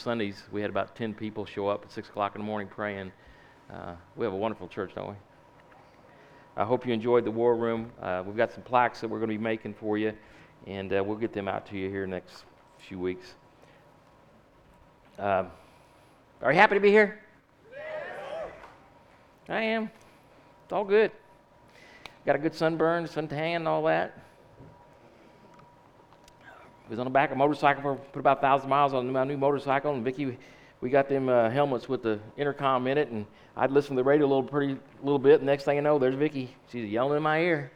Sundays 0.00 0.42
we 0.50 0.62
had 0.62 0.70
about 0.70 0.96
10 0.96 1.14
people 1.14 1.44
show 1.44 1.68
up 1.68 1.84
at 1.84 1.92
6 1.92 2.08
o'clock 2.08 2.34
in 2.34 2.40
the 2.40 2.46
morning 2.46 2.68
praying. 2.68 3.12
Uh, 3.70 3.94
we 4.16 4.24
have 4.24 4.32
a 4.32 4.36
wonderful 4.36 4.66
church, 4.66 4.92
don't 4.94 5.10
we? 5.10 5.14
I 6.56 6.64
hope 6.64 6.86
you 6.86 6.92
enjoyed 6.92 7.24
the 7.24 7.30
war 7.30 7.54
room. 7.54 7.92
Uh, 8.00 8.22
we've 8.26 8.36
got 8.36 8.52
some 8.52 8.62
plaques 8.62 9.00
that 9.00 9.08
we're 9.08 9.18
going 9.18 9.30
to 9.30 9.36
be 9.36 9.42
making 9.42 9.74
for 9.74 9.98
you, 9.98 10.14
and 10.66 10.92
uh, 10.92 11.04
we'll 11.04 11.18
get 11.18 11.32
them 11.32 11.48
out 11.48 11.66
to 11.66 11.76
you 11.76 11.90
here 11.90 12.06
next 12.06 12.44
few 12.78 12.98
weeks. 12.98 13.34
Um, 15.18 15.48
are 16.40 16.50
you 16.52 16.58
happy 16.58 16.74
to 16.74 16.80
be 16.80 16.90
here? 16.90 17.20
I 19.48 19.62
am. 19.62 19.90
It's 20.64 20.72
all 20.72 20.84
good. 20.84 21.12
Got 22.24 22.36
a 22.36 22.38
good 22.38 22.54
sunburn, 22.54 23.04
suntan, 23.04 23.56
and 23.56 23.68
all 23.68 23.82
that. 23.84 24.18
Was 26.90 26.98
on 26.98 27.04
the 27.04 27.10
back 27.10 27.30
of 27.30 27.36
a 27.36 27.38
motorcycle 27.38 27.82
for 27.82 27.94
put 27.94 28.18
about 28.18 28.40
thousand 28.40 28.68
miles 28.68 28.94
on 28.94 29.12
my 29.12 29.22
new 29.22 29.36
motorcycle, 29.36 29.94
and 29.94 30.04
Vicky, 30.04 30.36
we 30.80 30.90
got 30.90 31.08
them 31.08 31.28
uh, 31.28 31.48
helmets 31.48 31.88
with 31.88 32.02
the 32.02 32.18
intercom 32.36 32.88
in 32.88 32.98
it, 32.98 33.10
and 33.10 33.26
I'd 33.56 33.70
listen 33.70 33.94
to 33.94 34.00
the 34.00 34.04
radio 34.04 34.26
a 34.26 34.28
little 34.28 34.42
pretty 34.42 34.76
little 35.00 35.20
bit. 35.20 35.34
And 35.36 35.46
next 35.46 35.62
thing 35.62 35.78
I 35.78 35.82
know, 35.82 36.00
there's 36.00 36.16
Vicky. 36.16 36.56
She's 36.72 36.90
yelling 36.90 37.16
in 37.18 37.22
my 37.22 37.38
ear. 37.38 37.70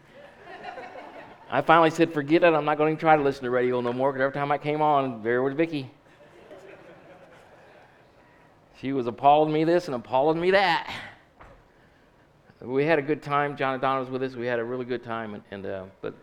I 1.49 1.61
finally 1.61 1.91
said, 1.91 2.13
"Forget 2.13 2.43
it. 2.43 2.55
I'm 2.55 2.65
not 2.65 2.77
going 2.77 2.97
to 2.97 3.01
try 3.01 3.17
to 3.17 3.23
listen 3.23 3.45
to 3.45 3.51
radio 3.51 3.81
no 3.81 3.93
more." 3.93 4.11
Because 4.11 4.25
every 4.25 4.35
time 4.35 4.51
I 4.51 4.59
came 4.59 4.83
on, 4.83 5.23
there 5.23 5.45
was 5.45 5.55
Vicky. 5.55 5.89
She 8.81 8.93
was 8.93 9.07
appalling 9.07 9.53
me 9.53 9.63
this 9.63 9.87
and 9.87 9.95
appalling 9.95 10.41
me 10.41 10.51
that. 10.51 10.93
We 12.61 12.85
had 12.85 12.99
a 12.99 13.03
good 13.03 13.23
time. 13.23 13.57
John 13.57 13.79
Donna 13.79 14.01
was 14.01 14.11
with 14.11 14.25
us. 14.25 14.35
We 14.35 14.47
had 14.47 14.59
a 14.59 14.65
really 14.65 14.85
good 14.85 15.05
time. 15.05 15.35
And, 15.35 15.45
and 15.53 15.67
uh, 15.67 15.85
but 16.01 16.15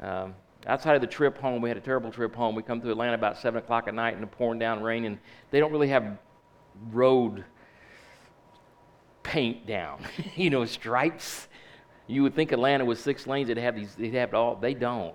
um, 0.00 0.34
outside 0.66 0.94
of 0.94 1.00
the 1.00 1.06
trip 1.06 1.38
home, 1.38 1.62
we 1.62 1.70
had 1.70 1.76
a 1.76 1.82
terrible 1.82 2.10
trip 2.10 2.34
home. 2.34 2.54
We 2.54 2.62
come 2.62 2.80
through 2.80 2.92
Atlanta 2.92 3.14
about 3.14 3.38
seven 3.38 3.58
o'clock 3.62 3.88
at 3.88 3.94
night 3.94 4.14
and 4.14 4.22
it 4.22 4.30
pouring 4.30 4.58
down 4.58 4.82
rain, 4.82 5.04
and 5.04 5.18
they 5.50 5.60
don't 5.60 5.72
really 5.72 5.88
have 5.88 6.18
road 6.90 7.44
paint 9.22 9.66
down, 9.66 10.02
you 10.36 10.50
know, 10.50 10.64
stripes. 10.64 11.48
You 12.06 12.22
would 12.24 12.34
think 12.34 12.52
Atlanta 12.52 12.84
was 12.84 12.98
six 12.98 13.26
lanes. 13.26 13.48
They'd 13.48 13.58
have 13.58 13.76
these. 13.76 13.94
They'd 13.94 14.14
have 14.14 14.30
it 14.30 14.34
all. 14.34 14.56
They 14.56 14.74
don't. 14.74 15.14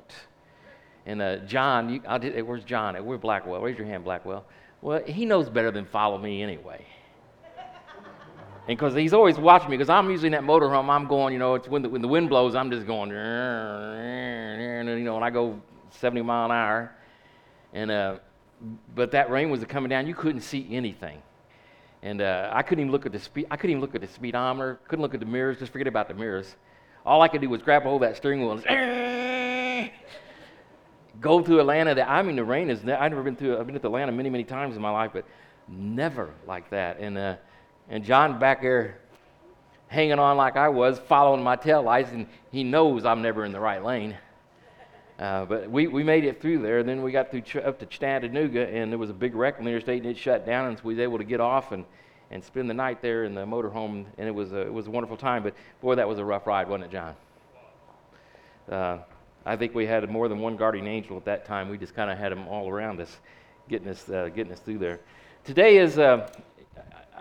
And 1.06 1.22
uh, 1.22 1.38
John, 1.40 1.90
you, 1.90 2.02
I'll, 2.08 2.20
where's 2.20 2.64
John? 2.64 2.96
Where's 3.06 3.22
Blackwell? 3.22 3.62
Raise 3.62 3.78
your 3.78 3.86
hand, 3.86 4.04
Blackwell. 4.04 4.46
Well, 4.82 5.04
he 5.06 5.26
knows 5.26 5.50
better 5.50 5.72
than 5.72 5.86
follow 5.86 6.18
me 6.18 6.42
anyway. 6.42 6.86
And 8.68 8.76
because 8.76 8.96
he's 8.96 9.14
always 9.14 9.38
watching 9.38 9.70
me, 9.70 9.78
because 9.78 9.92
I'm 9.92 10.10
usually 10.10 10.28
in 10.28 10.32
that 10.32 10.42
motorhome, 10.42 10.90
I'm 10.90 11.08
going, 11.08 11.34
you 11.34 11.40
know, 11.40 11.54
it's 11.54 11.68
when 11.68 11.84
the, 11.84 11.90
when 11.90 12.02
the 12.02 12.08
wind 12.08 12.30
blows, 12.30 12.56
I'm 12.56 12.72
just 12.72 12.88
going, 12.88 13.10
you 13.10 13.16
know, 13.16 15.16
and 15.16 15.24
I 15.24 15.30
go 15.30 15.62
70 15.92 16.24
mile 16.24 16.46
an 16.46 16.52
hour. 16.52 16.92
And, 17.74 17.92
uh, 17.92 18.16
but 18.96 19.12
that 19.12 19.30
rain 19.30 19.52
was 19.52 19.64
coming 19.66 19.90
down, 19.90 20.08
you 20.08 20.16
couldn't 20.16 20.42
see 20.42 20.68
anything. 20.72 21.22
And 22.02 22.22
uh, 22.22 22.50
I 22.52 22.64
couldn't 22.64 22.86
even 22.86 22.92
look 22.92 23.06
at 23.06 23.12
the 23.12 23.20
speed, 23.20 23.46
I 23.52 23.56
couldn't 23.56 23.72
even 23.72 23.82
look 23.82 23.94
at 23.94 24.02
the 24.02 24.08
speedometer, 24.08 24.80
couldn't 24.88 25.04
look 25.04 25.14
at 25.14 25.20
the 25.20 25.28
mirrors, 25.28 25.60
just 25.60 25.72
forget 25.72 25.86
about 25.86 26.08
the 26.08 26.16
mirrors. 26.16 26.56
All 27.06 27.22
I 27.22 27.28
could 27.28 27.42
do 27.42 27.50
was 27.50 27.62
grab 27.62 27.84
hold 27.84 28.02
of 28.02 28.10
that 28.10 28.18
steering 28.18 28.42
wheel 28.42 28.60
and 28.68 29.92
go 31.22 31.44
through 31.44 31.60
Atlanta. 31.60 32.02
I 32.02 32.24
mean, 32.24 32.36
the 32.36 32.44
rain 32.44 32.72
is, 32.72 32.80
I've 32.80 33.12
never 33.12 33.22
been 33.22 33.36
through, 33.36 33.60
I've 33.60 33.68
been 33.68 33.80
to 33.80 33.86
Atlanta 33.86 34.12
many, 34.12 34.32
many 34.32 34.44
times 34.44 34.76
in 34.76 34.82
my 34.82 34.90
life, 34.90 35.12
but 35.14 35.24
never 35.68 36.32
like 36.48 36.72
that. 36.72 37.00
And, 37.00 37.16
uh, 37.16 37.36
and 37.90 38.04
John 38.04 38.40
back 38.40 38.62
there 38.62 39.00
hanging 39.88 40.20
on 40.20 40.38
like 40.38 40.58
I 40.58 40.70
was, 40.70 41.00
following 41.00 41.44
my 41.44 41.56
tail 41.56 41.84
lights, 41.84 42.12
and 42.12 42.28
he 42.52 42.64
knows 42.64 43.06
I'm 43.06 43.22
never 43.22 43.46
in 43.46 43.52
the 43.52 43.60
right 43.60 43.84
lane. 43.84 44.18
Uh, 45.18 45.46
but 45.46 45.70
we, 45.70 45.88
we 45.88 46.04
made 46.04 46.26
it 46.26 46.42
through 46.42 46.60
there. 46.60 46.84
Then 46.84 47.02
we 47.02 47.12
got 47.12 47.32
through 47.32 47.42
ch- 47.42 47.56
up 47.58 47.80
to 47.80 47.86
Chattanooga, 47.86 48.68
and 48.68 48.92
there 48.92 49.00
was 49.00 49.10
a 49.10 49.14
big 49.14 49.34
wreck 49.34 49.56
on 49.58 49.64
the 49.64 49.72
interstate, 49.72 50.02
and 50.02 50.12
it 50.12 50.18
shut 50.18 50.46
down, 50.46 50.68
and 50.68 50.78
so 50.78 50.84
we 50.84 50.94
was 50.96 51.00
able 51.00 51.18
to 51.18 51.24
get 51.24 51.40
off 51.40 51.72
and, 51.72 51.86
and 52.32 52.44
spend 52.44 52.70
the 52.70 52.74
night 52.74 53.02
there 53.02 53.24
in 53.24 53.34
the 53.34 53.46
motorhome, 53.46 54.06
and 54.18 54.28
it 54.28 54.36
was 54.36 54.52
a, 54.52 54.62
it 54.62 54.74
was 54.74 54.88
a 54.88 54.92
wonderful 54.92 55.16
time. 55.16 55.44
But 55.44 55.54
boy, 55.82 55.96
that 55.96 56.08
was 56.08 56.20
a 56.20 56.26
rough 56.26 56.46
ride, 56.46 56.68
wasn't 56.68 56.86
it, 56.86 56.92
John? 56.92 57.16
Uh, 58.70 58.98
I 59.46 59.56
think 59.56 59.76
we 59.76 59.86
had 59.86 60.10
more 60.10 60.28
than 60.28 60.40
one 60.40 60.58
guardian 60.58 60.88
angel 60.88 61.16
at 61.16 61.26
that 61.26 61.46
time. 61.46 61.70
We 61.70 61.78
just 61.78 61.96
kind 61.96 62.12
of 62.12 62.18
had 62.18 62.32
them 62.32 62.48
all 62.48 62.68
around 62.68 63.00
us, 63.00 63.16
getting 63.70 63.88
us 63.88 64.10
uh, 64.10 64.30
getting 64.36 64.52
us 64.52 64.60
through 64.60 64.80
there. 64.80 65.00
Today 65.44 65.78
is 65.78 66.00
uh, 66.00 66.28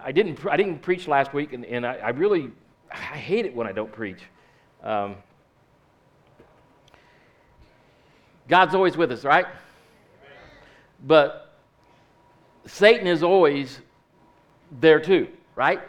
I 0.05 0.13
didn't, 0.13 0.47
I 0.47 0.57
didn't 0.57 0.81
preach 0.81 1.09
last 1.09 1.33
week, 1.33 1.55
and, 1.55 1.65
and 1.65 1.87
I, 1.87 1.95
I 1.95 2.11
really 2.11 2.51
I 2.95 3.17
hate 3.17 3.45
it 3.45 3.55
when 3.57 3.67
I 3.67 3.73
don't 3.73 3.91
preach. 3.91 4.21
Um, 4.83 5.17
God's 8.47 8.75
always 8.75 8.97
with 8.97 9.11
us, 9.11 9.25
right? 9.25 9.47
But 11.07 11.59
Satan 12.67 13.07
is 13.07 13.23
always 13.23 13.81
there 14.81 15.01
too, 15.01 15.29
right? 15.57 15.81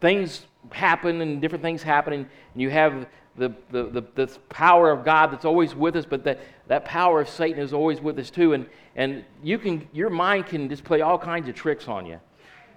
Things 0.00 0.46
happen 0.72 1.20
and 1.20 1.40
different 1.40 1.62
things 1.62 1.82
happen, 1.82 2.12
and 2.12 2.26
you 2.54 2.70
have 2.70 3.06
the, 3.36 3.52
the, 3.70 4.04
the, 4.14 4.26
power 4.48 4.90
of 4.90 5.04
God 5.04 5.28
that's 5.28 5.44
always 5.44 5.74
with 5.74 5.96
us, 5.96 6.04
but 6.04 6.24
that, 6.24 6.40
that 6.66 6.84
power 6.84 7.20
of 7.20 7.28
Satan 7.28 7.62
is 7.62 7.72
always 7.72 8.00
with 8.00 8.18
us 8.18 8.30
too. 8.30 8.52
And, 8.52 8.66
and 8.96 9.24
you 9.42 9.58
can, 9.58 9.88
your 9.92 10.10
mind 10.10 10.46
can 10.46 10.68
just 10.68 10.84
play 10.84 11.00
all 11.00 11.18
kinds 11.18 11.48
of 11.48 11.54
tricks 11.54 11.88
on 11.88 12.06
you. 12.06 12.20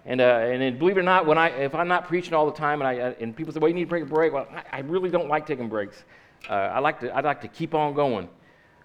And, 0.05 0.21
uh, 0.21 0.23
and 0.23 0.77
believe 0.79 0.97
it 0.97 0.99
or 0.99 1.03
not, 1.03 1.25
when 1.25 1.37
I, 1.37 1.49
if 1.49 1.73
I'm 1.73 1.87
not 1.87 2.07
preaching 2.07 2.33
all 2.33 2.45
the 2.45 2.57
time 2.57 2.81
and, 2.81 2.87
I, 2.87 2.99
uh, 2.99 3.13
and 3.19 3.35
people 3.35 3.53
say, 3.53 3.59
well, 3.59 3.69
you 3.69 3.75
need 3.75 3.89
to 3.89 3.95
take 3.95 4.03
a 4.03 4.05
break, 4.05 4.33
well, 4.33 4.47
I, 4.51 4.77
I 4.77 4.79
really 4.81 5.09
don't 5.09 5.27
like 5.27 5.47
taking 5.47 5.69
breaks. 5.69 6.03
Uh, 6.49 6.53
I, 6.53 6.79
like 6.79 6.99
to, 6.99 7.09
I 7.09 7.21
like 7.21 7.41
to 7.41 7.47
keep 7.47 7.73
on 7.73 7.93
going. 7.93 8.29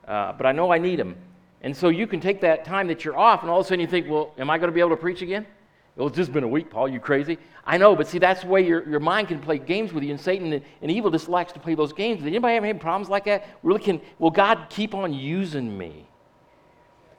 Uh, 0.07 0.33
but 0.33 0.47
I 0.47 0.53
know 0.53 0.73
I 0.73 0.78
need 0.78 0.99
them. 0.99 1.17
And 1.61 1.77
so 1.77 1.89
you 1.89 2.07
can 2.07 2.21
take 2.21 2.41
that 2.43 2.65
time 2.65 2.87
that 2.87 3.05
you're 3.05 3.19
off, 3.19 3.43
and 3.43 3.51
all 3.51 3.61
of 3.61 3.67
a 3.67 3.69
sudden 3.69 3.81
you 3.81 3.89
think, 3.89 4.09
well, 4.09 4.33
am 4.39 4.49
I 4.49 4.59
going 4.59 4.69
to 4.69 4.75
be 4.75 4.81
able 4.81 4.91
to 4.91 4.97
preach 4.97 5.23
again? 5.23 5.45
Well, 5.98 6.06
it's 6.06 6.16
just 6.16 6.32
been 6.32 6.44
a 6.44 6.48
week, 6.48 6.70
Paul. 6.70 6.88
You 6.88 7.00
crazy? 7.00 7.38
I 7.66 7.76
know, 7.76 7.97
but 7.97 8.06
see, 8.06 8.20
that's 8.20 8.42
the 8.42 8.47
way 8.47 8.64
your, 8.64 8.88
your 8.88 9.00
mind 9.00 9.26
can 9.26 9.41
play 9.41 9.59
games 9.59 9.92
with 9.92 10.04
you, 10.04 10.12
and 10.12 10.20
Satan 10.20 10.53
and, 10.53 10.64
and 10.81 10.92
evil 10.92 11.10
just 11.10 11.28
likes 11.28 11.53
to 11.54 11.59
play 11.59 11.75
those 11.75 11.92
games. 11.92 12.20
Did 12.20 12.28
anybody 12.28 12.56
ever 12.56 12.66
have 12.69 12.78
problems 12.78 13.09
like 13.09 13.25
that? 13.25 13.59
Really, 13.64 13.81
can 13.81 14.00
will 14.20 14.31
God 14.31 14.69
keep 14.70 14.94
on 14.94 15.12
using 15.12 15.76
me? 15.76 16.06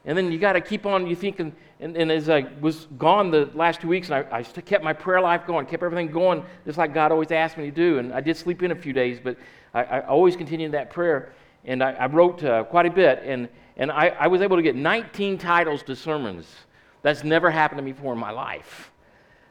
And 0.06 0.18
then 0.18 0.32
you 0.32 0.40
got 0.40 0.54
to 0.54 0.62
keep 0.62 0.86
on. 0.86 1.08
You 1.08 1.16
thinking, 1.18 1.54
and, 1.82 1.98
and, 1.98 2.10
as 2.10 2.30
I 2.30 2.48
was 2.62 2.88
gone 2.98 3.32
the 3.32 3.50
last 3.54 3.82
two 3.82 3.90
weeks, 3.90 4.10
and 4.10 4.26
I, 4.32 4.38
I 4.38 4.44
kept 4.44 4.82
my 4.82 4.94
prayer 4.94 5.20
life 5.20 5.46
going, 5.46 5.66
kept 5.66 5.84
everything 5.84 6.10
going, 6.10 6.46
just 6.66 6.78
like 6.78 6.94
God 6.94 7.12
always 7.12 7.34
asked 7.34 7.58
me 7.58 7.66
to 7.66 7.72
do. 7.72 8.00
And 8.00 8.14
I 8.14 8.22
did 8.22 8.38
sleep 8.38 8.64
in 8.64 8.72
a 8.72 8.76
few 8.76 8.94
days, 8.94 9.20
but 9.22 9.36
I, 9.74 9.84
I 9.84 10.08
always 10.08 10.38
continued 10.38 10.72
that 10.72 10.90
prayer. 10.90 11.34
And 11.66 11.84
I, 11.84 11.92
I 11.92 12.06
wrote 12.06 12.42
uh, 12.46 12.64
quite 12.64 12.86
a 12.86 12.92
bit, 12.92 13.24
and 13.26 13.50
and 13.76 13.92
I, 13.92 14.08
I 14.18 14.28
was 14.28 14.42
able 14.42 14.56
to 14.56 14.64
get 14.64 14.78
19 14.78 15.38
titles 15.38 15.84
to 15.84 15.98
sermons 15.98 16.48
that's 17.02 17.24
never 17.24 17.50
happened 17.50 17.80
to 17.80 17.84
me 17.84 17.92
before 17.92 18.14
in 18.14 18.20
my 18.20 18.32
life. 18.32 18.92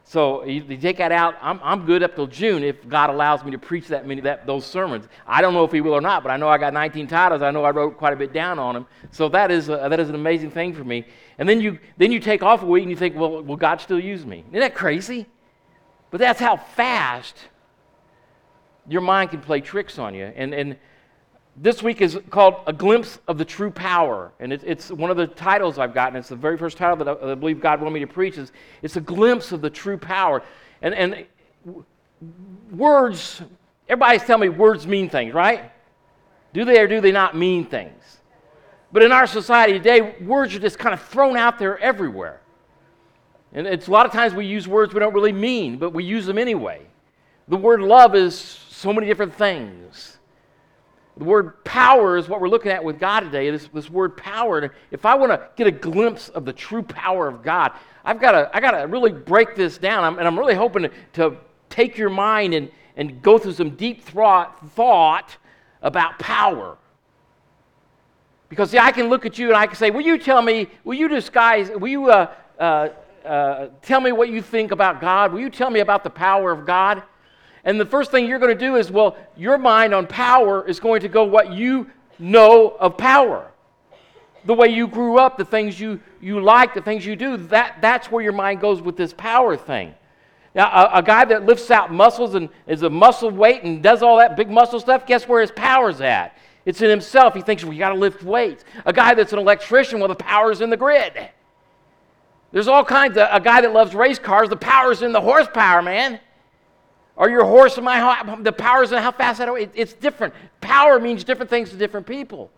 So 0.09 0.43
you, 0.43 0.75
take 0.75 0.97
that 0.97 1.11
out. 1.11 1.35
I'm, 1.39 1.59
I'm 1.61 1.85
good 1.85 2.01
up 2.01 2.15
till 2.15 2.25
June 2.25 2.63
if 2.63 2.89
God 2.89 3.11
allows 3.11 3.43
me 3.43 3.51
to 3.51 3.59
preach 3.59 3.89
that 3.89 4.07
many 4.07 4.21
that 4.21 4.47
those 4.47 4.65
sermons. 4.65 5.07
I 5.27 5.39
don't 5.39 5.53
know 5.53 5.63
if 5.63 5.71
He 5.71 5.81
will 5.81 5.93
or 5.93 6.01
not, 6.01 6.23
but 6.23 6.31
I 6.31 6.37
know 6.37 6.49
I 6.49 6.57
got 6.57 6.73
19 6.73 7.05
titles. 7.05 7.43
I 7.43 7.51
know 7.51 7.63
I 7.63 7.69
wrote 7.69 7.95
quite 7.95 8.13
a 8.13 8.15
bit 8.15 8.33
down 8.33 8.57
on 8.57 8.73
them. 8.73 8.87
So 9.11 9.29
that 9.29 9.51
is 9.51 9.69
a, 9.69 9.87
that 9.87 9.99
is 9.99 10.09
an 10.09 10.15
amazing 10.15 10.49
thing 10.49 10.73
for 10.73 10.83
me. 10.83 11.05
And 11.37 11.47
then 11.47 11.61
you 11.61 11.77
then 11.97 12.11
you 12.11 12.19
take 12.19 12.41
off 12.41 12.63
a 12.63 12.65
week 12.65 12.81
and 12.81 12.89
you 12.89 12.97
think, 12.97 13.15
well, 13.15 13.43
will 13.43 13.55
God 13.55 13.81
still 13.81 13.99
use 13.99 14.25
me? 14.25 14.43
Isn't 14.49 14.61
that 14.61 14.73
crazy? 14.73 15.27
But 16.09 16.19
that's 16.19 16.39
how 16.39 16.57
fast 16.57 17.35
your 18.87 19.01
mind 19.01 19.29
can 19.29 19.41
play 19.41 19.61
tricks 19.61 19.99
on 19.99 20.15
you. 20.15 20.25
And 20.25 20.55
and 20.55 20.77
this 21.61 21.83
week 21.83 21.99
is 21.99 22.17
called 22.29 22.55
A 22.67 22.73
Glimpse 22.73 23.19
of 23.27 23.37
the 23.37 23.43
True 23.43 23.69
Power. 23.69 24.31
And 24.39 24.53
it, 24.53 24.63
it's 24.65 24.89
one 24.89 25.11
of 25.11 25.17
the 25.17 25.27
titles 25.27 25.77
I've 25.77 25.93
gotten. 25.93 26.15
It's 26.15 26.29
the 26.29 26.35
very 26.35 26.57
first 26.57 26.77
title 26.77 26.95
that 26.97 27.07
I, 27.07 27.31
I, 27.31 27.35
believe 27.35 27.59
God 27.59 27.81
wanted 27.81 27.93
me 27.93 27.99
to 27.99 28.07
preach. 28.07 28.37
Is, 28.37 28.53
it's 28.81 28.95
a 28.95 29.01
glimpse 29.01 29.51
of 29.51 29.59
the 29.61 29.69
true 29.69 29.97
power. 29.97 30.41
And, 30.81 30.93
and 30.93 31.25
words, 32.71 33.41
everybody's 33.89 34.23
telling 34.23 34.49
me 34.49 34.57
words 34.57 34.87
mean 34.87 35.09
things, 35.09 35.33
right? 35.33 35.71
Do 36.53 36.63
they 36.63 36.79
or 36.79 36.87
do 36.87 37.01
they 37.01 37.11
not 37.11 37.35
mean 37.35 37.65
things? 37.65 38.19
But 38.93 39.03
in 39.03 39.11
our 39.11 39.27
society 39.27 39.73
today, 39.73 40.15
words 40.21 40.55
are 40.55 40.59
just 40.59 40.79
kind 40.79 40.93
of 40.93 41.01
thrown 41.01 41.35
out 41.35 41.59
there 41.59 41.77
everywhere. 41.79 42.39
And 43.51 43.67
it's 43.67 43.87
a 43.87 43.91
lot 43.91 44.05
of 44.05 44.13
times 44.13 44.33
we 44.33 44.45
use 44.45 44.67
words 44.67 44.93
we 44.93 44.99
don't 44.99 45.13
really 45.13 45.33
mean, 45.33 45.77
but 45.77 45.91
we 45.91 46.05
use 46.05 46.25
them 46.25 46.37
anyway. 46.37 46.85
The 47.49 47.57
word 47.57 47.81
love 47.81 48.15
is 48.15 48.39
so 48.39 48.93
many 48.93 49.07
different 49.07 49.35
things. 49.35 50.18
The 51.19 51.25
word 51.25 51.63
power 51.65 52.17
is 52.17 52.29
what 52.29 52.39
we're 52.39 52.49
looking 52.49 52.71
at 52.71 52.81
with 52.83 52.97
God 52.97 53.19
today. 53.19 53.51
This, 53.51 53.67
this 53.73 53.89
word 53.89 54.15
power. 54.15 54.73
If 54.89 55.05
I 55.05 55.15
want 55.15 55.33
to 55.33 55.49
get 55.57 55.67
a 55.67 55.71
glimpse 55.71 56.29
of 56.29 56.45
the 56.45 56.53
true 56.53 56.81
power 56.81 57.27
of 57.27 57.43
God, 57.43 57.73
I've 58.05 58.21
got 58.21 58.31
to, 58.31 58.49
I 58.53 58.61
got 58.61 58.71
to 58.71 58.87
really 58.87 59.11
break 59.11 59.55
this 59.55 59.77
down. 59.77 60.05
I'm, 60.05 60.17
and 60.17 60.25
I'm 60.25 60.39
really 60.39 60.55
hoping 60.55 60.83
to, 60.83 60.91
to, 61.13 61.37
take 61.69 61.97
your 61.97 62.09
mind 62.09 62.53
and, 62.53 62.71
and 62.95 63.21
go 63.21 63.37
through 63.37 63.53
some 63.53 63.71
deep 63.71 64.03
thought, 64.03 64.67
thought 64.71 65.37
about 65.81 66.17
power. 66.19 66.77
Because, 68.49 68.71
see, 68.71 68.79
I 68.79 68.91
can 68.91 69.07
look 69.07 69.25
at 69.25 69.37
you 69.37 69.49
and 69.49 69.55
I 69.55 69.67
can 69.67 69.75
say, 69.75 69.91
Will 69.91 70.01
you 70.01 70.17
tell 70.17 70.41
me, 70.41 70.67
will 70.83 70.95
you 70.95 71.07
disguise, 71.07 71.69
will 71.69 71.87
you 71.87 72.09
uh, 72.09 72.33
uh, 72.59 72.89
uh, 73.23 73.67
tell 73.83 74.01
me 74.01 74.11
what 74.11 74.29
you 74.29 74.41
think 74.41 74.71
about 74.71 74.99
God? 74.99 75.31
Will 75.31 75.39
you 75.39 75.49
tell 75.49 75.69
me 75.69 75.81
about 75.81 76.03
the 76.03 76.09
power 76.09 76.51
of 76.51 76.65
God? 76.65 77.03
And 77.69 77.79
the 77.79 77.85
first 77.85 78.09
thing 78.09 78.25
you're 78.25 78.39
going 78.39 78.57
to 78.57 78.65
do 78.65 78.77
is, 78.77 78.89
well, 78.89 79.15
your 79.37 79.59
mind 79.59 79.93
on 79.93 80.07
power 80.07 80.67
is 80.67 80.79
going 80.79 81.01
to 81.01 81.07
go 81.07 81.23
what 81.23 81.53
you 81.53 81.85
know 82.17 82.69
of 82.79 82.97
power. 82.97 83.51
the 84.43 84.55
way 84.55 84.69
you 84.69 84.87
grew 84.87 85.19
up, 85.19 85.37
the 85.37 85.45
things 85.45 85.79
you, 85.79 85.99
you 86.19 86.41
like, 86.41 86.73
the 86.73 86.81
things 86.81 87.05
you 87.05 87.15
do, 87.15 87.37
that, 87.37 87.77
that's 87.79 88.11
where 88.11 88.23
your 88.23 88.33
mind 88.33 88.59
goes 88.59 88.81
with 88.81 88.97
this 88.97 89.13
power 89.13 89.55
thing. 89.55 89.93
Now, 90.55 90.71
a, 90.71 90.97
a, 90.97 91.03
guy 91.03 91.25
that 91.25 91.45
lifts 91.45 91.69
out 91.69 91.93
muscles 91.93 92.33
and 92.33 92.49
is 92.65 92.81
a 92.81 92.89
muscle 92.89 93.29
weight 93.29 93.61
and 93.61 93.83
does 93.83 94.01
all 94.01 94.17
that 94.17 94.35
big 94.35 94.49
muscle 94.49 94.79
stuff, 94.79 95.05
guess 95.05 95.27
where 95.27 95.41
his 95.41 95.51
power's 95.51 96.01
at? 96.01 96.35
It's 96.65 96.81
in 96.81 96.89
himself. 96.89 97.35
He 97.35 97.41
thinks, 97.41 97.63
well, 97.63 97.73
you 97.73 97.77
got 97.77 97.89
to 97.89 97.99
lift 97.99 98.23
weights. 98.23 98.63
A 98.87 98.91
guy 98.91 99.13
that's 99.13 99.31
an 99.31 99.37
electrician, 99.37 99.99
well, 99.99 100.07
the 100.07 100.15
power's 100.15 100.61
in 100.61 100.71
the 100.71 100.77
grid. 100.77 101.29
There's 102.51 102.67
all 102.67 102.83
kinds 102.83 103.15
of, 103.15 103.27
a 103.31 103.39
guy 103.39 103.61
that 103.61 103.73
loves 103.73 103.93
race 103.93 104.17
cars, 104.17 104.49
the 104.49 104.57
power's 104.57 105.03
in 105.03 105.11
the 105.11 105.21
horsepower, 105.21 105.83
man. 105.83 106.19
Or 107.19 107.29
your 107.29 107.43
horse 107.43 107.75
and 107.75 107.83
my, 107.83 108.37
the 108.39 108.53
power's 108.53 108.93
in 108.93 108.97
how 108.99 109.11
fast 109.11 109.41
I 109.41 109.53
it, 109.57 109.71
It's 109.75 109.91
different. 109.91 110.33
Power 110.61 111.01
means 111.01 111.25
different 111.25 111.49
things 111.49 111.69
to 111.71 111.75
different 111.75 112.07
people. 112.07 112.49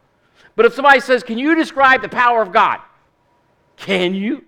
But 0.56 0.68
if 0.68 0.75
somebody 0.75 1.00
says, 1.00 1.24
can 1.24 1.40
you 1.40 1.56
describe 1.56 2.04
the 2.04 2.10
power 2.10 2.44
of 2.44 2.54
God? 2.54 2.80
Can 3.75 4.13
you? 4.13 4.46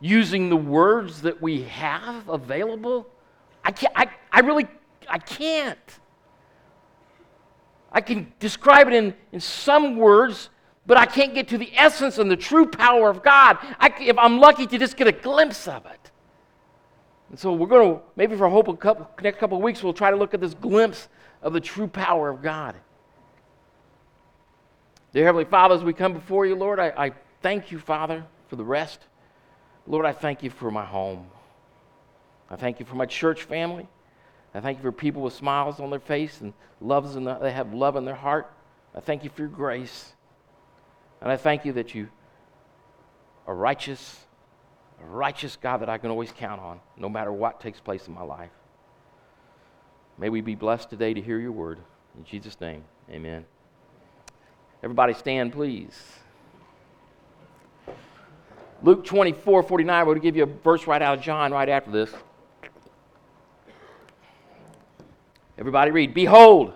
Using 0.00 0.48
the 0.48 0.56
words 0.56 1.20
that 1.22 1.42
we 1.42 1.64
have 1.64 2.26
available? 2.30 3.06
I 3.62 3.70
can't, 3.70 3.92
I, 3.94 4.06
I 4.32 4.40
really, 4.40 4.66
I 5.06 5.18
can't. 5.18 5.98
I 7.92 8.00
can 8.00 8.32
describe 8.40 8.86
it 8.88 8.94
in, 8.94 9.12
in 9.32 9.40
some 9.40 9.98
words, 9.98 10.48
but 10.86 10.96
I 10.96 11.04
can't 11.04 11.34
get 11.34 11.48
to 11.48 11.58
the 11.58 11.70
essence 11.76 12.16
and 12.16 12.30
the 12.30 12.36
true 12.36 12.64
power 12.64 13.10
of 13.10 13.22
God. 13.22 13.58
I, 13.78 13.92
if 14.00 14.16
I'm 14.16 14.40
lucky 14.40 14.66
to 14.66 14.78
just 14.78 14.96
get 14.96 15.06
a 15.06 15.12
glimpse 15.12 15.68
of 15.68 15.84
it. 15.84 15.97
And 17.30 17.38
so 17.38 17.52
we're 17.52 17.66
going 17.66 17.96
to, 17.96 18.00
maybe 18.16 18.36
for 18.36 18.46
a 18.46 18.50
hope, 18.50 18.68
a 18.68 18.76
couple, 18.76 19.08
next 19.22 19.38
couple 19.38 19.56
of 19.58 19.62
weeks, 19.62 19.82
we'll 19.82 19.92
try 19.92 20.10
to 20.10 20.16
look 20.16 20.34
at 20.34 20.40
this 20.40 20.54
glimpse 20.54 21.08
of 21.42 21.52
the 21.52 21.60
true 21.60 21.86
power 21.86 22.30
of 22.30 22.42
God. 22.42 22.74
Dear 25.12 25.24
Heavenly 25.24 25.44
Father, 25.44 25.74
as 25.74 25.82
we 25.82 25.92
come 25.92 26.12
before 26.12 26.46
you, 26.46 26.54
Lord, 26.54 26.78
I, 26.78 26.92
I 26.96 27.12
thank 27.42 27.70
you, 27.70 27.78
Father, 27.78 28.24
for 28.48 28.56
the 28.56 28.64
rest. 28.64 29.00
Lord, 29.86 30.04
I 30.04 30.12
thank 30.12 30.42
you 30.42 30.50
for 30.50 30.70
my 30.70 30.84
home. 30.84 31.26
I 32.50 32.56
thank 32.56 32.80
you 32.80 32.86
for 32.86 32.94
my 32.94 33.06
church 33.06 33.42
family. 33.42 33.86
I 34.54 34.60
thank 34.60 34.78
you 34.78 34.82
for 34.82 34.92
people 34.92 35.22
with 35.22 35.34
smiles 35.34 35.80
on 35.80 35.90
their 35.90 36.00
face 36.00 36.40
and 36.40 36.52
loves 36.80 37.16
in 37.16 37.24
the, 37.24 37.34
they 37.34 37.52
have 37.52 37.74
love 37.74 37.96
in 37.96 38.04
their 38.04 38.14
heart. 38.14 38.52
I 38.94 39.00
thank 39.00 39.22
you 39.22 39.30
for 39.30 39.42
your 39.42 39.50
grace. 39.50 40.12
And 41.20 41.30
I 41.30 41.36
thank 41.36 41.64
you 41.64 41.72
that 41.74 41.94
you 41.94 42.08
are 43.46 43.54
righteous, 43.54 44.26
righteous 45.06 45.56
God 45.56 45.78
that 45.78 45.88
I 45.88 45.98
can 45.98 46.10
always 46.10 46.32
count 46.32 46.60
on, 46.60 46.80
no 46.96 47.08
matter 47.08 47.32
what 47.32 47.60
takes 47.60 47.80
place 47.80 48.08
in 48.08 48.14
my 48.14 48.22
life. 48.22 48.50
May 50.18 50.28
we 50.28 50.40
be 50.40 50.54
blessed 50.54 50.90
today 50.90 51.14
to 51.14 51.20
hear 51.20 51.38
your 51.38 51.52
word. 51.52 51.78
In 52.16 52.24
Jesus' 52.24 52.60
name, 52.60 52.84
amen. 53.10 53.44
Everybody 54.82 55.14
stand, 55.14 55.52
please. 55.52 55.96
Luke 58.82 59.04
24, 59.04 59.62
49, 59.64 60.06
we're 60.06 60.14
going 60.14 60.20
to 60.20 60.26
give 60.26 60.36
you 60.36 60.44
a 60.44 60.46
verse 60.46 60.86
right 60.86 61.02
out 61.02 61.18
of 61.18 61.24
John 61.24 61.52
right 61.52 61.68
after 61.68 61.90
this. 61.90 62.12
Everybody 65.58 65.90
read, 65.90 66.14
Behold. 66.14 66.74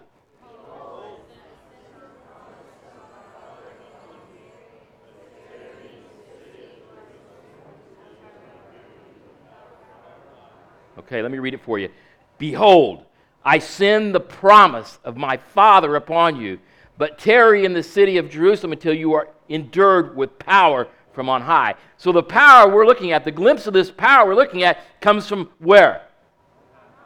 Okay, 11.13 11.21
let 11.21 11.31
me 11.31 11.41
read 11.41 11.53
it 11.53 11.61
for 11.61 11.79
you. 11.79 11.91
Behold, 12.39 13.05
I 13.45 13.59
send 13.59 14.15
the 14.15 14.21
promise 14.21 14.99
of 15.05 15.15
my 15.15 15.37
Father 15.37 15.97
upon 15.97 16.41
you, 16.41 16.59
but 16.97 17.19
tarry 17.19 17.67
in 17.67 17.75
the 17.75 17.83
city 17.83 18.17
of 18.17 18.31
Jerusalem 18.31 18.73
until 18.73 18.95
you 18.95 19.13
are 19.13 19.29
endured 19.51 20.17
with 20.17 20.39
power 20.39 20.89
from 21.13 21.29
on 21.29 21.43
high. 21.43 21.75
So 21.99 22.13
the 22.13 22.23
power 22.23 22.75
we're 22.75 22.87
looking 22.87 23.13
at, 23.13 23.25
the 23.25 23.31
glimpse 23.31 23.67
of 23.67 23.75
this 23.75 23.91
power 23.91 24.27
we're 24.27 24.35
looking 24.35 24.63
at, 24.63 24.79
comes 25.03 25.29
from 25.29 25.51
where? 25.59 26.07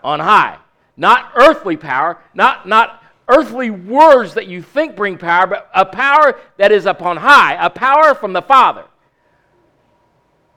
On 0.05 0.21
high. 0.21 0.59
Not 0.97 1.33
earthly 1.35 1.77
power, 1.77 2.23
not, 2.33 2.69
not 2.69 3.03
earthly 3.27 3.71
words 3.71 4.35
that 4.35 4.47
you 4.47 4.63
think 4.63 4.95
bring 4.95 5.19
power, 5.19 5.49
but 5.49 5.69
a 5.75 5.85
power 5.85 6.39
that 6.59 6.71
is 6.71 6.87
upon 6.87 7.17
high, 7.17 7.55
a 7.55 7.71
power 7.71 8.15
from 8.15 8.33
the 8.33 8.43
Father. 8.43 8.85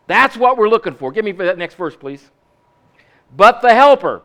That's 0.05 0.37
what 0.37 0.55
we're 0.55 0.69
looking 0.69 0.93
for. 0.93 1.11
Give 1.11 1.25
me 1.25 1.31
that 1.31 1.57
next 1.57 1.73
verse, 1.73 1.95
please. 1.95 2.29
But 3.35 3.61
the 3.61 3.73
Helper. 3.73 4.23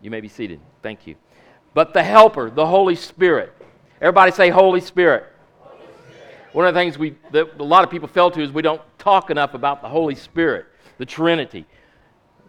You 0.00 0.10
may 0.10 0.20
be 0.20 0.28
seated. 0.28 0.60
Thank 0.82 1.06
you. 1.06 1.14
But 1.74 1.94
the 1.94 2.02
Helper, 2.02 2.50
the 2.50 2.66
Holy 2.66 2.96
Spirit, 2.96 3.52
Everybody 4.02 4.32
say 4.32 4.50
Holy 4.50 4.80
Spirit. 4.80 5.26
One 6.52 6.66
of 6.66 6.74
the 6.74 6.80
things 6.80 6.98
we, 6.98 7.14
that 7.30 7.60
a 7.60 7.62
lot 7.62 7.84
of 7.84 7.90
people 7.90 8.08
fail 8.08 8.32
to 8.32 8.42
is 8.42 8.50
we 8.50 8.60
don't 8.60 8.82
talk 8.98 9.30
enough 9.30 9.54
about 9.54 9.80
the 9.80 9.88
Holy 9.88 10.16
Spirit, 10.16 10.66
the 10.98 11.06
Trinity. 11.06 11.64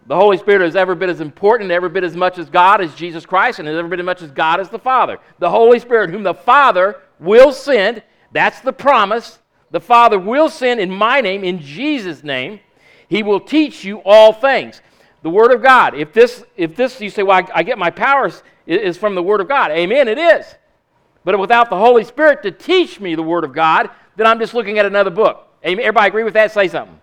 The 0.06 0.16
Holy 0.16 0.36
Spirit 0.36 0.66
is 0.66 0.76
every 0.76 0.96
bit 0.96 1.08
as 1.08 1.20
important, 1.20 1.70
every 1.70 1.88
bit 1.88 2.04
as 2.04 2.14
much 2.14 2.38
as 2.38 2.50
God 2.50 2.82
as 2.82 2.94
Jesus 2.94 3.24
Christ, 3.24 3.58
and 3.58 3.68
every 3.68 3.88
bit 3.88 4.00
as 4.00 4.04
much 4.04 4.22
as 4.22 4.30
God 4.30 4.60
as 4.60 4.68
the 4.68 4.78
Father. 4.78 5.18
The 5.38 5.48
Holy 5.48 5.78
Spirit, 5.78 6.10
whom 6.10 6.22
the 6.22 6.34
Father 6.34 7.00
will 7.18 7.52
send, 7.52 8.02
that's 8.32 8.60
the 8.60 8.72
promise. 8.72 9.38
The 9.70 9.80
Father 9.80 10.18
will 10.18 10.50
send 10.50 10.78
in 10.80 10.90
my 10.90 11.20
name, 11.20 11.42
in 11.42 11.60
Jesus' 11.60 12.22
name. 12.22 12.60
He 13.08 13.22
will 13.22 13.40
teach 13.40 13.84
you 13.84 14.02
all 14.04 14.32
things. 14.32 14.82
The 15.22 15.30
Word 15.30 15.52
of 15.52 15.62
God. 15.62 15.94
If 15.94 16.12
this, 16.12 16.44
if 16.56 16.76
this 16.76 17.00
you 17.00 17.08
say, 17.08 17.22
well, 17.22 17.38
I, 17.38 17.60
I 17.60 17.62
get 17.62 17.78
my 17.78 17.90
powers 17.90 18.42
is 18.66 18.98
from 18.98 19.14
the 19.14 19.22
Word 19.22 19.40
of 19.40 19.48
God. 19.48 19.70
Amen, 19.70 20.08
it 20.08 20.18
is. 20.18 20.46
But 21.24 21.38
without 21.38 21.70
the 21.70 21.78
Holy 21.78 22.04
Spirit 22.04 22.42
to 22.42 22.50
teach 22.50 23.00
me 23.00 23.14
the 23.14 23.22
Word 23.22 23.44
of 23.44 23.54
God, 23.54 23.88
then 24.16 24.26
I'm 24.26 24.38
just 24.38 24.52
looking 24.52 24.78
at 24.78 24.84
another 24.84 25.10
book. 25.10 25.48
Amen. 25.64 25.84
Everybody 25.84 26.08
agree 26.08 26.24
with 26.24 26.34
that? 26.34 26.52
Say 26.52 26.68
something. 26.68 27.00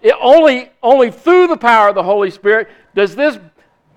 It 0.00 0.14
only, 0.20 0.70
only 0.82 1.10
through 1.10 1.48
the 1.48 1.56
power 1.56 1.88
of 1.88 1.94
the 1.94 2.02
Holy 2.02 2.30
Spirit 2.30 2.68
does 2.94 3.16
this 3.16 3.38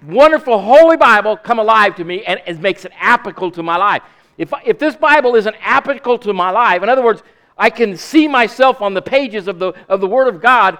wonderful 0.03 0.59
Holy 0.59 0.97
Bible 0.97 1.37
come 1.37 1.59
alive 1.59 1.95
to 1.97 2.03
me 2.03 2.23
and 2.25 2.41
it 2.45 2.59
makes 2.59 2.85
it 2.85 2.91
applicable 2.99 3.51
to 3.51 3.63
my 3.63 3.77
life. 3.77 4.01
If, 4.37 4.51
if 4.65 4.79
this 4.79 4.95
Bible 4.95 5.35
isn't 5.35 5.55
applicable 5.61 6.17
to 6.19 6.33
my 6.33 6.49
life, 6.49 6.81
in 6.81 6.89
other 6.89 7.03
words, 7.03 7.21
I 7.57 7.69
can 7.69 7.95
see 7.95 8.27
myself 8.27 8.81
on 8.81 8.93
the 8.93 9.01
pages 9.01 9.47
of 9.47 9.59
the, 9.59 9.73
of 9.87 10.01
the 10.01 10.07
Word 10.07 10.27
of 10.27 10.41
God, 10.41 10.79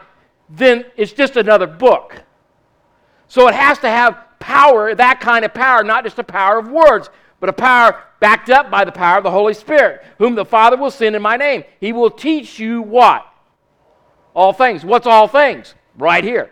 then 0.50 0.86
it's 0.98 1.14
just 1.14 1.38
another 1.38 1.68
book. 1.68 2.24
So 3.28 3.48
it 3.48 3.54
has 3.54 3.78
to 3.80 3.90
have 3.90 4.18
power, 4.40 4.96
that 4.96 5.20
kind 5.20 5.46
of 5.46 5.54
power, 5.54 5.84
not 5.84 6.04
just 6.04 6.18
a 6.18 6.24
power 6.24 6.58
of 6.58 6.70
words 6.70 7.10
but 7.42 7.50
a 7.50 7.54
power 7.54 8.02
backed 8.22 8.50
up 8.50 8.72
by 8.72 8.86
the 8.86 8.92
power 8.92 9.18
of 9.18 9.24
the 9.24 9.32
Holy 9.32 9.54
Spirit, 9.54 10.06
whom 10.20 10.36
the 10.36 10.46
Father 10.46 10.78
will 10.78 10.92
send 10.92 11.16
in 11.16 11.22
my 11.22 11.36
name. 11.36 11.66
He 11.82 11.92
will 11.92 12.12
teach 12.12 12.60
you 12.60 12.82
what? 12.82 13.26
All 14.34 14.54
things. 14.54 14.86
What's 14.86 15.08
all 15.08 15.28
things? 15.28 15.76
Right 15.98 16.24
here. 16.24 16.52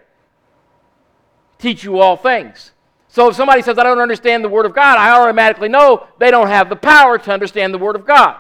Teach 1.58 1.84
you 1.84 2.00
all 2.00 2.18
things. 2.18 2.72
So 3.08 3.30
if 3.30 3.36
somebody 3.36 3.62
says, 3.62 3.78
I 3.78 3.84
don't 3.84 4.00
understand 4.00 4.44
the 4.44 4.50
Word 4.50 4.66
of 4.66 4.76
God, 4.76 4.98
I 4.98 5.20
automatically 5.20 5.68
know 5.68 6.08
they 6.20 6.32
don't 6.32 6.48
have 6.48 6.70
the 6.70 6.76
power 6.76 7.18
to 7.18 7.32
understand 7.32 7.74
the 7.74 7.80
Word 7.80 7.96
of 7.96 8.06
God. 8.06 8.38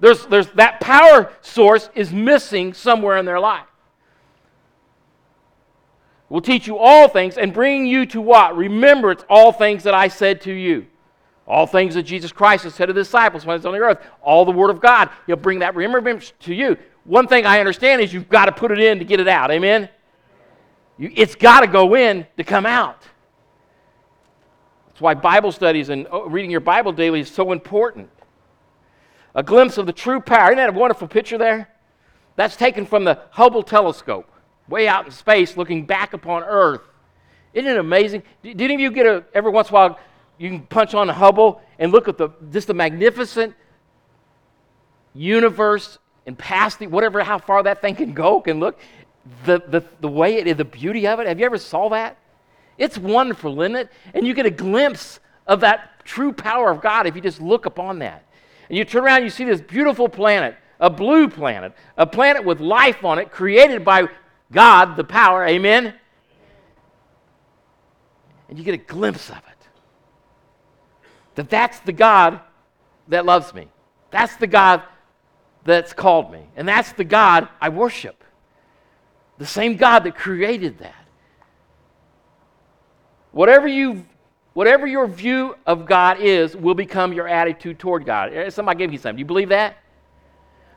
There's, 0.00 0.26
there's, 0.26 0.48
that 0.52 0.80
power 0.80 1.32
source 1.40 1.88
is 1.94 2.12
missing 2.12 2.74
somewhere 2.74 3.16
in 3.16 3.24
their 3.24 3.40
life. 3.40 3.66
Will 6.28 6.40
teach 6.40 6.66
you 6.66 6.76
all 6.78 7.08
things 7.08 7.38
and 7.38 7.54
bring 7.54 7.86
you 7.86 8.06
to 8.06 8.20
what? 8.20 8.56
Remember, 8.56 9.12
it's 9.12 9.24
all 9.28 9.52
things 9.52 9.84
that 9.84 9.94
I 9.94 10.08
said 10.08 10.40
to 10.42 10.52
you. 10.52 10.86
All 11.46 11.66
things 11.66 11.94
that 11.94 12.02
Jesus 12.04 12.32
Christ 12.32 12.64
has 12.64 12.74
said 12.74 12.86
to 12.86 12.92
the 12.92 13.02
disciples 13.02 13.46
when 13.46 13.56
he's 13.56 13.66
on 13.66 13.72
the 13.72 13.78
earth, 13.78 13.98
all 14.20 14.44
the 14.44 14.50
Word 14.50 14.70
of 14.70 14.80
God, 14.80 15.10
he'll 15.26 15.36
bring 15.36 15.60
that 15.60 15.76
remembrance 15.76 16.32
to 16.40 16.54
you. 16.54 16.76
One 17.04 17.28
thing 17.28 17.44
I 17.44 17.60
understand 17.60 18.00
is 18.00 18.12
you've 18.12 18.28
got 18.28 18.46
to 18.46 18.52
put 18.52 18.70
it 18.70 18.78
in 18.78 18.98
to 18.98 19.04
get 19.04 19.20
it 19.20 19.28
out. 19.28 19.50
Amen? 19.50 19.88
You, 20.98 21.10
it's 21.14 21.34
got 21.34 21.60
to 21.60 21.66
go 21.66 21.94
in 21.94 22.26
to 22.36 22.44
come 22.44 22.66
out. 22.66 23.02
That's 24.88 25.00
why 25.00 25.14
Bible 25.14 25.52
studies 25.52 25.88
and 25.88 26.06
oh, 26.10 26.28
reading 26.28 26.50
your 26.50 26.60
Bible 26.60 26.92
daily 26.92 27.20
is 27.20 27.30
so 27.30 27.52
important. 27.52 28.08
A 29.34 29.42
glimpse 29.42 29.76
of 29.76 29.86
the 29.86 29.92
true 29.92 30.20
power. 30.20 30.46
Isn't 30.46 30.58
that 30.58 30.70
a 30.70 30.72
wonderful 30.72 31.08
picture 31.08 31.36
there? 31.36 31.68
That's 32.36 32.56
taken 32.56 32.86
from 32.86 33.04
the 33.04 33.20
Hubble 33.30 33.62
telescope, 33.62 34.30
way 34.68 34.88
out 34.88 35.06
in 35.06 35.10
space, 35.10 35.56
looking 35.56 35.84
back 35.84 36.12
upon 36.14 36.42
Earth. 36.44 36.82
Isn't 37.52 37.70
it 37.70 37.76
amazing? 37.76 38.22
Did 38.42 38.60
any 38.60 38.74
of 38.74 38.80
you 38.80 38.90
get 38.90 39.06
a, 39.06 39.24
every 39.34 39.50
once 39.50 39.68
in 39.68 39.74
a 39.74 39.78
while, 39.78 39.98
you 40.38 40.48
can 40.48 40.60
punch 40.62 40.94
on 40.94 41.08
Hubble 41.08 41.60
and 41.78 41.92
look 41.92 42.08
at 42.08 42.16
the 42.16 42.30
just 42.50 42.66
the 42.66 42.74
magnificent 42.74 43.54
universe 45.12 45.98
and 46.26 46.38
past 46.38 46.78
the 46.78 46.86
whatever 46.86 47.22
how 47.22 47.38
far 47.38 47.62
that 47.62 47.80
thing 47.80 47.94
can 47.94 48.12
go 48.12 48.40
can 48.40 48.60
look 48.60 48.78
the, 49.46 49.62
the, 49.68 49.82
the 50.00 50.08
way 50.08 50.34
it 50.34 50.46
is 50.46 50.56
the 50.56 50.64
beauty 50.64 51.06
of 51.06 51.20
it 51.20 51.26
have 51.26 51.38
you 51.38 51.46
ever 51.46 51.58
saw 51.58 51.88
that 51.88 52.16
it's 52.78 52.98
wonderful 52.98 53.60
isn't 53.62 53.76
it 53.76 53.90
and 54.12 54.26
you 54.26 54.34
get 54.34 54.46
a 54.46 54.50
glimpse 54.50 55.20
of 55.46 55.60
that 55.60 56.04
true 56.04 56.32
power 56.32 56.70
of 56.70 56.80
god 56.80 57.06
if 57.06 57.14
you 57.14 57.22
just 57.22 57.40
look 57.40 57.66
upon 57.66 57.98
that 57.98 58.24
and 58.68 58.76
you 58.76 58.84
turn 58.84 59.04
around 59.04 59.22
you 59.22 59.30
see 59.30 59.44
this 59.44 59.60
beautiful 59.60 60.08
planet 60.08 60.56
a 60.80 60.90
blue 60.90 61.28
planet, 61.28 61.72
a 61.96 62.06
planet 62.06 62.44
with 62.44 62.60
life 62.60 63.04
on 63.04 63.18
it, 63.18 63.30
created 63.30 63.84
by 63.84 64.08
God, 64.52 64.96
the 64.96 65.04
power. 65.04 65.46
Amen? 65.46 65.94
And 68.48 68.58
you 68.58 68.64
get 68.64 68.74
a 68.74 68.78
glimpse 68.78 69.30
of 69.30 69.38
it. 69.38 69.68
That 71.36 71.50
that's 71.50 71.80
the 71.80 71.92
God 71.92 72.40
that 73.08 73.24
loves 73.24 73.54
me. 73.54 73.68
That's 74.10 74.36
the 74.36 74.46
God 74.46 74.82
that's 75.64 75.92
called 75.92 76.32
me. 76.32 76.42
And 76.56 76.68
that's 76.68 76.92
the 76.92 77.04
God 77.04 77.48
I 77.60 77.70
worship. 77.70 78.22
The 79.38 79.46
same 79.46 79.76
God 79.76 80.04
that 80.04 80.16
created 80.16 80.78
that. 80.78 80.94
Whatever 83.32 83.66
you 83.66 84.06
whatever 84.52 84.86
your 84.86 85.08
view 85.08 85.56
of 85.66 85.84
God 85.84 86.20
is 86.20 86.56
will 86.56 86.74
become 86.74 87.12
your 87.12 87.26
attitude 87.26 87.78
toward 87.78 88.06
God. 88.06 88.32
Eh, 88.32 88.50
somebody 88.50 88.78
gave 88.78 88.92
you 88.92 88.98
something. 88.98 89.16
Do 89.16 89.20
you 89.20 89.26
believe 89.26 89.48
that? 89.48 89.76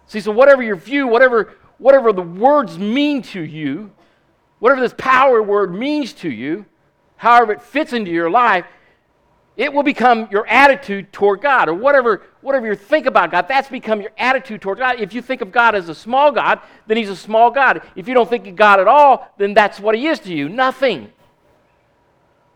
See, 0.08 0.20
so 0.20 0.32
whatever 0.32 0.63
your 0.63 0.75
view, 0.75 1.06
whatever 1.06 1.53
whatever 1.77 2.12
the 2.12 2.24
words 2.24 2.79
mean 2.79 3.22
to 3.22 3.41
you, 3.41 3.91
whatever 4.60 4.82
this 4.82 4.96
power 4.98 5.44
word 5.44 5.74
means 5.74 6.13
to 6.13 6.32
you, 6.32 6.65
however 7.17 7.53
it 7.53 7.62
fits 7.62 7.94
into 7.94 8.10
your 8.10 8.29
life, 8.29 8.65
it 9.58 9.74
will 9.74 9.84
become 9.84 10.27
your 10.32 10.48
attitude 10.48 11.12
toward 11.12 11.41
God, 11.41 11.67
or 11.67 11.74
whatever, 11.74 12.24
whatever 12.48 12.66
you 12.66 12.75
think 12.75 13.06
about 13.06 13.30
God, 13.30 13.48
that's 13.50 13.68
become 13.68 14.00
your 14.01 14.12
attitude 14.18 14.62
toward 14.62 14.80
God. 14.80 15.01
If 15.01 15.13
you 15.13 15.22
think 15.22 15.42
of 15.42 15.51
God 15.51 15.75
as 15.75 15.89
a 15.89 15.96
small 15.96 16.32
God, 16.32 16.62
then 16.88 16.96
He's 16.96 17.10
a 17.10 17.16
small 17.16 17.51
God. 17.51 17.82
If 17.96 18.08
you 18.08 18.13
don't 18.13 18.30
think 18.30 18.48
of 18.48 18.56
God 18.56 18.80
at 18.80 18.88
all, 18.88 19.32
then 19.38 19.54
that's 19.54 19.82
what 19.82 19.96
He 19.96 20.08
is 20.08 20.20
to 20.22 20.34
you 20.34 20.48
nothing. 20.48 21.12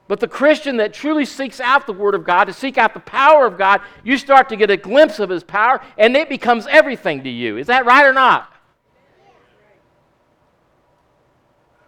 But 0.07 0.21
the 0.21 0.29
Christian 0.29 0.77
that 0.77 0.93
truly 0.93 1.25
seeks 1.25 1.59
out 1.59 1.85
the 1.85 1.93
Word 1.93 2.15
of 2.15 2.23
God, 2.23 2.45
to 2.45 2.53
seek 2.53 2.77
out 2.77 2.93
the 2.93 3.01
power 3.01 3.45
of 3.45 3.57
God, 3.57 3.81
you 4.03 4.17
start 4.17 4.47
to 4.49 4.55
get 4.55 4.69
a 4.71 4.77
glimpse 4.77 5.19
of 5.19 5.29
His 5.29 5.43
power, 5.43 5.81
and 5.97 6.15
it 6.15 6.29
becomes 6.29 6.67
everything 6.67 7.23
to 7.25 7.29
you. 7.29 7.57
Is 7.57 7.67
that 7.67 7.85
right 7.85 8.05
or 8.05 8.13
not? 8.13 8.51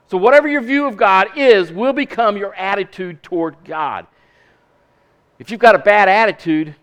So, 0.08 0.18
whatever 0.18 0.50
your 0.50 0.62
view 0.62 0.86
of 0.88 0.98
God 0.98 1.38
is, 1.38 1.72
will 1.72 1.94
become 1.94 2.36
your 2.36 2.54
attitude 2.54 3.24
toward 3.24 3.56
God. 3.64 4.08
If 5.40 5.50
you've 5.50 5.60
got 5.60 5.76
a 5.76 5.80
bad 5.80 6.10
attitude 6.10 6.76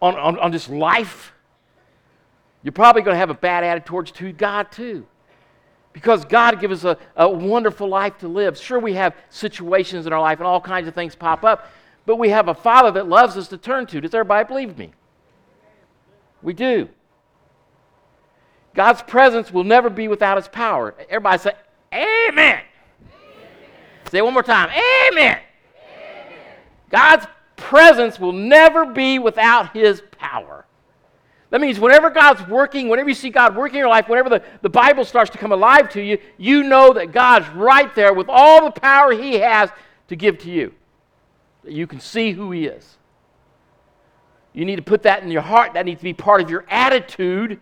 on, 0.00 0.14
on, 0.16 0.38
on 0.38 0.52
just 0.52 0.68
life, 0.68 1.32
you're 2.62 2.72
probably 2.72 3.02
going 3.02 3.14
to 3.14 3.18
have 3.18 3.30
a 3.30 3.34
bad 3.34 3.64
attitude 3.64 3.86
towards 3.86 4.10
to 4.12 4.32
God 4.32 4.72
too. 4.72 5.06
Because 5.92 6.24
God 6.24 6.60
gives 6.60 6.84
us 6.84 6.98
a, 7.16 7.24
a 7.24 7.28
wonderful 7.28 7.88
life 7.88 8.18
to 8.18 8.28
live. 8.28 8.58
Sure, 8.58 8.78
we 8.78 8.94
have 8.94 9.14
situations 9.30 10.06
in 10.06 10.12
our 10.12 10.20
life 10.20 10.38
and 10.38 10.46
all 10.46 10.60
kinds 10.60 10.86
of 10.88 10.94
things 10.94 11.14
pop 11.14 11.44
up, 11.44 11.70
but 12.04 12.16
we 12.16 12.28
have 12.28 12.48
a 12.48 12.54
Father 12.54 12.90
that 12.92 13.08
loves 13.08 13.36
us 13.36 13.48
to 13.48 13.56
turn 13.56 13.86
to. 13.86 14.00
Does 14.00 14.14
everybody 14.14 14.46
believe 14.46 14.76
me? 14.76 14.92
We 16.42 16.52
do. 16.52 16.88
God's 18.74 19.00
presence 19.02 19.50
will 19.50 19.64
never 19.64 19.88
be 19.88 20.06
without 20.06 20.36
His 20.36 20.48
power. 20.48 20.94
Everybody 21.08 21.38
say, 21.38 21.52
Amen. 21.94 22.28
Amen. 22.34 22.62
Say 24.10 24.18
it 24.18 24.24
one 24.24 24.34
more 24.34 24.42
time. 24.42 24.68
Amen. 24.68 25.38
Amen. 25.38 25.38
God's 26.90 27.26
presence 27.66 28.20
will 28.20 28.32
never 28.32 28.86
be 28.86 29.18
without 29.18 29.72
his 29.72 30.00
power. 30.12 30.64
That 31.50 31.60
means 31.60 31.80
whenever 31.80 32.10
God's 32.10 32.46
working, 32.48 32.88
whenever 32.88 33.08
you 33.08 33.14
see 33.14 33.30
God 33.30 33.56
working 33.56 33.76
in 33.76 33.80
your 33.80 33.88
life, 33.88 34.08
whenever 34.08 34.28
the, 34.28 34.42
the 34.62 34.68
Bible 34.68 35.04
starts 35.04 35.30
to 35.30 35.38
come 35.38 35.50
alive 35.50 35.90
to 35.90 36.00
you, 36.02 36.18
you 36.38 36.62
know 36.62 36.92
that 36.92 37.10
God's 37.10 37.48
right 37.56 37.92
there 37.96 38.14
with 38.14 38.28
all 38.28 38.64
the 38.64 38.70
power 38.70 39.12
he 39.12 39.34
has 39.34 39.70
to 40.08 40.14
give 40.14 40.38
to 40.38 40.50
you. 40.50 40.72
That 41.64 41.72
you 41.72 41.88
can 41.88 41.98
see 41.98 42.30
who 42.32 42.52
he 42.52 42.66
is. 42.66 42.98
You 44.52 44.64
need 44.64 44.76
to 44.76 44.82
put 44.82 45.02
that 45.02 45.24
in 45.24 45.30
your 45.32 45.42
heart. 45.42 45.74
That 45.74 45.86
needs 45.86 45.98
to 45.98 46.04
be 46.04 46.14
part 46.14 46.40
of 46.40 46.48
your 46.48 46.64
attitude 46.70 47.60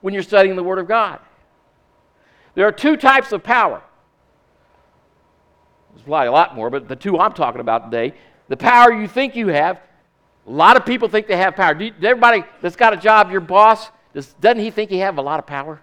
when 0.00 0.14
you're 0.14 0.22
studying 0.22 0.56
the 0.56 0.62
Word 0.62 0.78
of 0.78 0.88
God. 0.88 1.20
There 2.54 2.66
are 2.66 2.72
two 2.72 2.96
types 2.96 3.32
of 3.32 3.42
power. 3.42 3.82
There's 5.94 6.06
probably 6.06 6.28
a 6.28 6.32
lot 6.32 6.54
more, 6.54 6.70
but 6.70 6.88
the 6.88 6.96
two 6.96 7.18
I'm 7.18 7.34
talking 7.34 7.60
about 7.60 7.90
today 7.90 8.14
the 8.48 8.56
power 8.56 8.92
you 8.92 9.08
think 9.08 9.36
you 9.36 9.48
have. 9.48 9.80
A 10.46 10.50
lot 10.50 10.76
of 10.76 10.86
people 10.86 11.08
think 11.08 11.26
they 11.26 11.36
have 11.36 11.56
power. 11.56 11.80
You, 11.80 11.92
everybody 12.02 12.44
that's 12.62 12.76
got 12.76 12.92
a 12.92 12.96
job, 12.96 13.30
your 13.30 13.40
boss, 13.40 13.90
does, 14.14 14.34
doesn't 14.34 14.60
he 14.60 14.70
think 14.70 14.90
he 14.90 14.98
have 14.98 15.18
a 15.18 15.22
lot 15.22 15.38
of 15.38 15.46
power? 15.46 15.80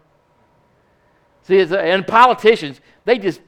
See, 1.44 1.62
uh, 1.62 1.76
and 1.76 2.08
politicians, 2.08 2.80
they 3.06 3.18
just 3.20 3.42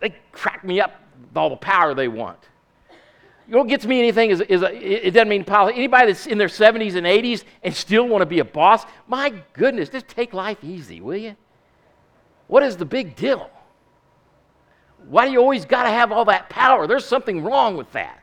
they 0.00 0.14
crack 0.32 0.64
me 0.64 0.80
up 0.80 1.00
with 1.20 1.36
all 1.36 1.50
the 1.50 1.56
power 1.56 1.94
they 1.94 2.08
want. 2.08 2.38
You 3.46 3.52
know 3.52 3.58
what 3.58 3.68
gets 3.68 3.86
me 3.86 3.98
anything 3.98 4.30
is, 4.30 4.40
is 4.40 4.62
uh, 4.62 4.66
a, 4.66 5.06
it 5.06 5.10
doesn't 5.12 5.28
mean 5.28 5.44
politics. 5.44 5.78
Anybody 5.78 6.12
that's 6.12 6.26
in 6.26 6.38
their 6.38 6.48
70s 6.48 6.96
and 6.96 7.06
80s 7.06 7.44
and 7.62 7.74
still 7.74 8.08
want 8.08 8.22
to 8.22 8.26
be 8.26 8.40
a 8.40 8.44
boss, 8.44 8.84
my 9.06 9.32
goodness, 9.52 9.88
just 9.88 10.08
take 10.08 10.34
life 10.34 10.58
easy, 10.64 11.00
will 11.00 11.16
you? 11.16 11.36
What 12.48 12.62
is 12.62 12.76
the 12.76 12.84
big 12.84 13.14
deal? 13.14 13.50
Why 15.08 15.26
do 15.26 15.32
you 15.32 15.38
always 15.38 15.64
got 15.64 15.84
to 15.84 15.90
have 15.90 16.10
all 16.10 16.24
that 16.24 16.48
power? 16.48 16.86
There's 16.86 17.04
something 17.04 17.44
wrong 17.44 17.76
with 17.76 17.92
that. 17.92 18.22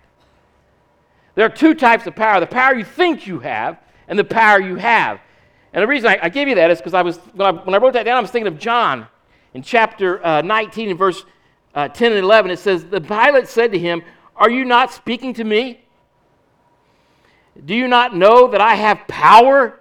There 1.35 1.45
are 1.45 1.49
two 1.49 1.73
types 1.73 2.05
of 2.05 2.15
power 2.15 2.39
the 2.39 2.47
power 2.47 2.75
you 2.75 2.85
think 2.85 3.25
you 3.27 3.39
have, 3.39 3.79
and 4.07 4.17
the 4.17 4.23
power 4.23 4.61
you 4.61 4.75
have. 4.75 5.19
And 5.73 5.81
the 5.81 5.87
reason 5.87 6.09
I, 6.09 6.19
I 6.23 6.29
give 6.29 6.47
you 6.47 6.55
that 6.55 6.69
is 6.69 6.77
because 6.77 6.93
I 6.93 7.01
was, 7.01 7.17
when 7.33 7.47
I, 7.47 7.51
when 7.63 7.73
I 7.73 7.77
wrote 7.79 7.93
that 7.93 8.03
down, 8.03 8.17
I 8.17 8.21
was 8.21 8.29
thinking 8.29 8.51
of 8.51 8.59
John 8.59 9.07
in 9.53 9.63
chapter 9.63 10.23
uh, 10.25 10.41
19 10.41 10.89
and 10.89 10.99
verse 10.99 11.25
uh, 11.73 11.87
10 11.87 12.11
and 12.11 12.23
11. 12.23 12.51
It 12.51 12.59
says, 12.59 12.85
The 12.85 13.01
Pilate 13.01 13.47
said 13.47 13.71
to 13.71 13.79
him, 13.79 14.03
Are 14.35 14.49
you 14.49 14.65
not 14.65 14.93
speaking 14.93 15.33
to 15.35 15.43
me? 15.43 15.83
Do 17.65 17.75
you 17.75 17.87
not 17.87 18.15
know 18.15 18.47
that 18.47 18.61
I 18.61 18.75
have 18.75 19.07
power 19.07 19.79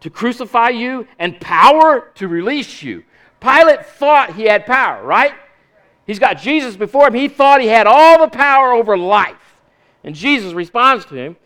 to 0.00 0.10
crucify 0.10 0.70
you 0.70 1.06
and 1.18 1.40
power 1.40 2.10
to 2.16 2.28
release 2.28 2.82
you? 2.82 3.04
Pilate 3.40 3.86
thought 3.86 4.34
he 4.34 4.44
had 4.44 4.66
power, 4.66 5.02
right? 5.04 5.32
He's 6.06 6.18
got 6.18 6.38
Jesus 6.38 6.76
before 6.76 7.08
him. 7.08 7.14
He 7.14 7.28
thought 7.28 7.60
he 7.60 7.68
had 7.68 7.86
all 7.86 8.18
the 8.18 8.28
power 8.28 8.72
over 8.72 8.96
life. 8.98 9.49
And 10.04 10.14
Jesus 10.14 10.52
responds 10.52 11.04
to 11.06 11.14
him. 11.14 11.36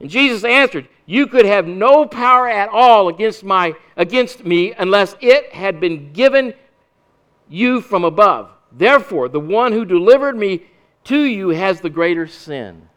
And 0.00 0.10
Jesus 0.10 0.44
answered, 0.44 0.88
You 1.06 1.26
could 1.26 1.46
have 1.46 1.66
no 1.66 2.06
power 2.06 2.48
at 2.48 2.68
all 2.68 3.08
against, 3.08 3.44
my, 3.44 3.74
against 3.96 4.44
me 4.44 4.72
unless 4.72 5.16
it 5.20 5.52
had 5.52 5.80
been 5.80 6.12
given 6.12 6.54
you 7.48 7.80
from 7.80 8.04
above. 8.04 8.50
Therefore, 8.72 9.28
the 9.28 9.40
one 9.40 9.72
who 9.72 9.84
delivered 9.84 10.36
me 10.36 10.64
to 11.04 11.20
you 11.22 11.50
has 11.50 11.80
the 11.80 11.90
greater 11.90 12.26
sin. 12.26 12.88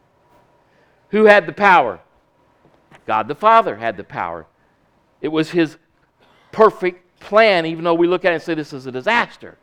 Who 1.10 1.24
had 1.24 1.46
the 1.46 1.52
power? 1.52 2.00
God 3.06 3.28
the 3.28 3.34
Father 3.34 3.76
had 3.76 3.96
the 3.96 4.04
power. 4.04 4.46
It 5.20 5.28
was 5.28 5.50
his 5.50 5.76
perfect 6.52 7.20
plan, 7.20 7.66
even 7.66 7.84
though 7.84 7.94
we 7.94 8.06
look 8.06 8.24
at 8.24 8.32
it 8.32 8.36
and 8.36 8.42
say 8.42 8.54
this 8.54 8.72
is 8.72 8.86
a 8.86 8.92
disaster. 8.92 9.56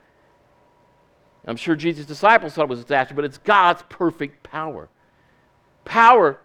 I'm 1.46 1.58
sure 1.58 1.76
Jesus' 1.76 2.06
disciples 2.06 2.54
thought 2.54 2.64
it 2.64 2.70
was 2.70 2.80
a 2.80 2.84
disaster, 2.84 3.14
but 3.14 3.26
it's 3.26 3.38
God's 3.38 3.84
perfect 3.88 4.42
power. 4.44 4.90
Power 5.86 6.40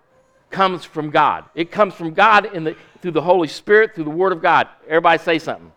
comes 0.51 0.85
from 0.85 1.11
God. 1.11 1.45
It 1.55 1.71
comes 1.71 1.95
from 1.95 2.13
God 2.13 2.55
in 2.55 2.65
the, 2.65 2.77
through 3.01 3.13
the 3.13 3.23
Holy 3.23 3.49
Spirit, 3.49 3.95
through 3.95 4.05
the 4.05 4.11
Word 4.11 4.33
of 4.33 4.43
God. 4.43 4.69
Everybody 4.87 5.23
say 5.23 5.39
something. 5.39 5.73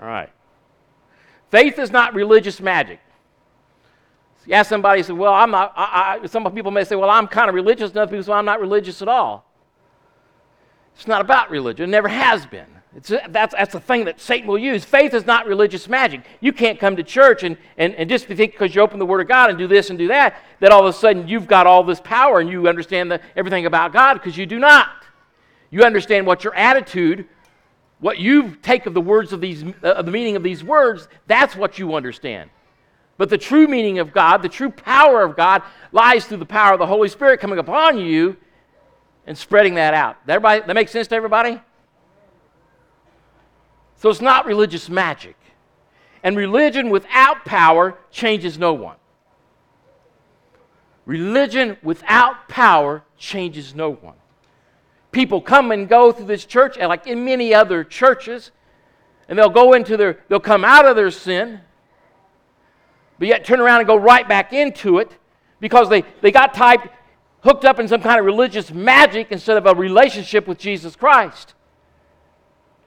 All 0.00 0.06
right. 0.06 0.30
Faith 1.50 1.78
is 1.78 1.90
not 1.90 2.14
religious 2.14 2.60
magic. 2.60 3.00
You 4.46 4.54
ask 4.54 4.70
somebody, 4.70 5.02
say, 5.02 5.12
well, 5.12 5.34
I'm 5.34 5.50
not, 5.50 5.74
I, 5.76 6.20
I, 6.22 6.26
some 6.26 6.50
people 6.54 6.70
may 6.70 6.84
say, 6.84 6.96
well, 6.96 7.10
I'm 7.10 7.26
kind 7.26 7.50
of 7.50 7.54
religious. 7.54 7.90
And 7.90 7.98
other 7.98 8.10
people 8.10 8.22
say, 8.22 8.30
well, 8.30 8.38
I'm 8.38 8.46
not 8.46 8.60
religious 8.60 9.02
at 9.02 9.08
all. 9.08 9.44
It's 10.94 11.06
not 11.06 11.20
about 11.20 11.50
religion. 11.50 11.84
It 11.84 11.92
never 11.92 12.08
has 12.08 12.46
been. 12.46 12.77
It's, 12.96 13.12
that's, 13.28 13.54
that's 13.54 13.72
the 13.72 13.80
thing 13.80 14.06
that 14.06 14.20
Satan 14.20 14.48
will 14.48 14.58
use. 14.58 14.84
Faith 14.84 15.12
is 15.12 15.26
not 15.26 15.46
religious 15.46 15.88
magic. 15.88 16.22
You 16.40 16.52
can't 16.52 16.78
come 16.78 16.96
to 16.96 17.02
church 17.02 17.42
and, 17.42 17.56
and, 17.76 17.94
and 17.94 18.08
just 18.08 18.26
think 18.26 18.52
because 18.52 18.74
you 18.74 18.80
open 18.80 18.98
the 18.98 19.06
Word 19.06 19.20
of 19.20 19.28
God 19.28 19.50
and 19.50 19.58
do 19.58 19.66
this 19.66 19.90
and 19.90 19.98
do 19.98 20.08
that, 20.08 20.42
that 20.60 20.72
all 20.72 20.86
of 20.86 20.94
a 20.94 20.98
sudden 20.98 21.28
you've 21.28 21.46
got 21.46 21.66
all 21.66 21.82
this 21.84 22.00
power 22.00 22.40
and 22.40 22.48
you 22.48 22.66
understand 22.66 23.10
the, 23.10 23.20
everything 23.36 23.66
about 23.66 23.92
God 23.92 24.14
because 24.14 24.36
you 24.36 24.46
do 24.46 24.58
not. 24.58 24.88
You 25.70 25.82
understand 25.82 26.26
what 26.26 26.44
your 26.44 26.54
attitude, 26.54 27.28
what 28.00 28.18
you 28.18 28.56
take 28.62 28.86
of 28.86 28.94
the 28.94 29.02
words 29.02 29.34
of 29.34 29.42
these, 29.42 29.64
uh, 29.82 30.00
the 30.00 30.10
meaning 30.10 30.34
of 30.34 30.42
these 30.42 30.64
words, 30.64 31.08
that's 31.26 31.54
what 31.54 31.78
you 31.78 31.94
understand. 31.94 32.48
But 33.18 33.28
the 33.28 33.38
true 33.38 33.66
meaning 33.66 33.98
of 33.98 34.12
God, 34.12 34.42
the 34.42 34.48
true 34.48 34.70
power 34.70 35.22
of 35.22 35.36
God, 35.36 35.62
lies 35.92 36.24
through 36.24 36.38
the 36.38 36.46
power 36.46 36.72
of 36.72 36.78
the 36.78 36.86
Holy 36.86 37.08
Spirit 37.08 37.40
coming 37.40 37.58
upon 37.58 37.98
you 37.98 38.36
and 39.26 39.36
spreading 39.36 39.74
that 39.74 39.92
out. 39.92 40.16
Everybody, 40.26 40.62
that 40.66 40.74
makes 40.74 40.90
sense 40.90 41.08
to 41.08 41.16
everybody? 41.16 41.60
So 43.98 44.08
it's 44.08 44.20
not 44.20 44.46
religious 44.46 44.88
magic. 44.88 45.36
And 46.22 46.36
religion 46.36 46.90
without 46.90 47.44
power 47.44 47.98
changes 48.10 48.58
no 48.58 48.72
one. 48.72 48.96
Religion 51.04 51.76
without 51.82 52.48
power 52.48 53.02
changes 53.16 53.74
no 53.74 53.90
one. 53.90 54.14
People 55.10 55.40
come 55.40 55.72
and 55.72 55.88
go 55.88 56.12
through 56.12 56.26
this 56.26 56.44
church, 56.44 56.76
like 56.78 57.06
in 57.06 57.24
many 57.24 57.54
other 57.54 57.82
churches, 57.82 58.50
and 59.28 59.38
they'll 59.38 59.48
go 59.48 59.72
into 59.72 59.96
their, 59.96 60.20
they'll 60.28 60.38
come 60.38 60.64
out 60.64 60.86
of 60.86 60.96
their 60.96 61.10
sin, 61.10 61.60
but 63.18 63.26
yet 63.26 63.44
turn 63.44 63.60
around 63.60 63.80
and 63.80 63.86
go 63.86 63.96
right 63.96 64.28
back 64.28 64.52
into 64.52 64.98
it 64.98 65.10
because 65.60 65.88
they, 65.88 66.04
they 66.20 66.30
got 66.30 66.54
typed, 66.54 66.88
hooked 67.42 67.64
up 67.64 67.80
in 67.80 67.88
some 67.88 68.02
kind 68.02 68.20
of 68.20 68.26
religious 68.26 68.70
magic 68.70 69.28
instead 69.30 69.56
of 69.56 69.66
a 69.66 69.74
relationship 69.74 70.46
with 70.46 70.58
Jesus 70.58 70.94
Christ. 70.94 71.54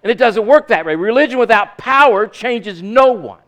And 0.04 0.12
it 0.12 0.18
doesn't 0.18 0.46
work 0.46 0.68
that 0.70 0.86
way. 0.86 0.96
Religion 0.96 1.38
without 1.38 1.78
power 1.78 2.28
changes 2.28 2.82
no 2.82 3.12
one. 3.12 3.42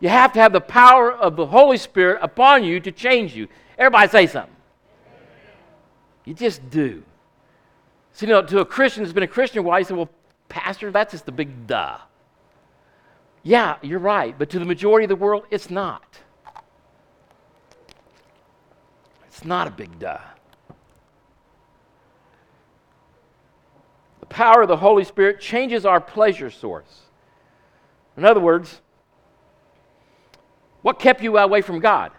You 0.00 0.08
have 0.08 0.32
to 0.34 0.40
have 0.40 0.52
the 0.52 0.60
power 0.60 1.12
of 1.12 1.36
the 1.36 1.46
Holy 1.46 1.76
Spirit 1.76 2.18
upon 2.22 2.62
you 2.62 2.78
to 2.80 2.92
change 2.92 3.34
you. 3.34 3.48
Everybody 3.78 4.08
say 4.08 4.26
something. 4.26 4.54
You 6.24 6.34
just 6.34 6.68
do. 6.70 7.02
So, 8.12 8.26
you 8.26 8.32
know, 8.32 8.42
to 8.42 8.60
a 8.60 8.64
Christian 8.64 9.02
who's 9.02 9.12
been 9.12 9.24
a 9.24 9.28
Christian 9.28 9.58
a 9.60 9.62
while, 9.62 9.78
you 9.78 9.84
say, 9.84 9.94
well, 9.94 10.10
Pastor, 10.48 10.90
that's 10.90 11.12
just 11.12 11.28
a 11.28 11.32
big 11.32 11.66
duh. 11.66 11.98
Yeah, 13.42 13.76
you're 13.82 13.98
right. 13.98 14.38
But 14.38 14.50
to 14.50 14.58
the 14.58 14.64
majority 14.64 15.04
of 15.04 15.08
the 15.08 15.16
world, 15.16 15.44
it's 15.50 15.68
not. 15.68 16.20
It's 19.26 19.44
not 19.44 19.66
a 19.66 19.70
big 19.70 19.98
duh. 19.98 20.18
Power 24.34 24.62
of 24.62 24.68
the 24.68 24.76
Holy 24.76 25.04
Spirit 25.04 25.40
changes 25.40 25.86
our 25.86 26.00
pleasure 26.00 26.50
source. 26.50 27.02
In 28.16 28.24
other 28.24 28.40
words, 28.40 28.80
what 30.82 30.98
kept 30.98 31.22
you 31.22 31.38
away 31.38 31.62
from 31.62 31.78
God? 31.78 32.10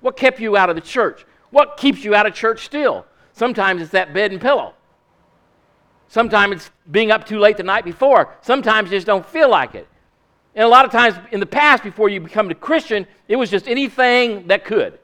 What 0.00 0.16
kept 0.16 0.38
you 0.38 0.56
out 0.56 0.70
of 0.70 0.76
the 0.76 0.80
church? 0.80 1.26
What 1.50 1.76
keeps 1.76 2.04
you 2.04 2.14
out 2.14 2.24
of 2.24 2.34
church 2.34 2.64
still? 2.64 3.04
Sometimes 3.32 3.82
it's 3.82 3.90
that 3.90 4.14
bed 4.14 4.30
and 4.30 4.40
pillow. 4.40 4.74
Sometimes 6.06 6.56
it's 6.56 6.70
being 6.88 7.10
up 7.10 7.26
too 7.26 7.40
late 7.40 7.56
the 7.56 7.64
night 7.64 7.84
before. 7.84 8.32
Sometimes 8.42 8.92
you 8.92 8.96
just 8.96 9.06
don't 9.06 9.26
feel 9.26 9.50
like 9.50 9.74
it. 9.74 9.88
And 10.54 10.64
a 10.64 10.68
lot 10.68 10.84
of 10.84 10.92
times 10.92 11.16
in 11.32 11.40
the 11.40 11.46
past, 11.46 11.82
before 11.82 12.08
you 12.08 12.20
become 12.20 12.48
a 12.48 12.54
Christian, 12.54 13.08
it 13.26 13.34
was 13.34 13.50
just 13.50 13.66
anything 13.66 14.46
that 14.46 14.64
could. 14.64 15.00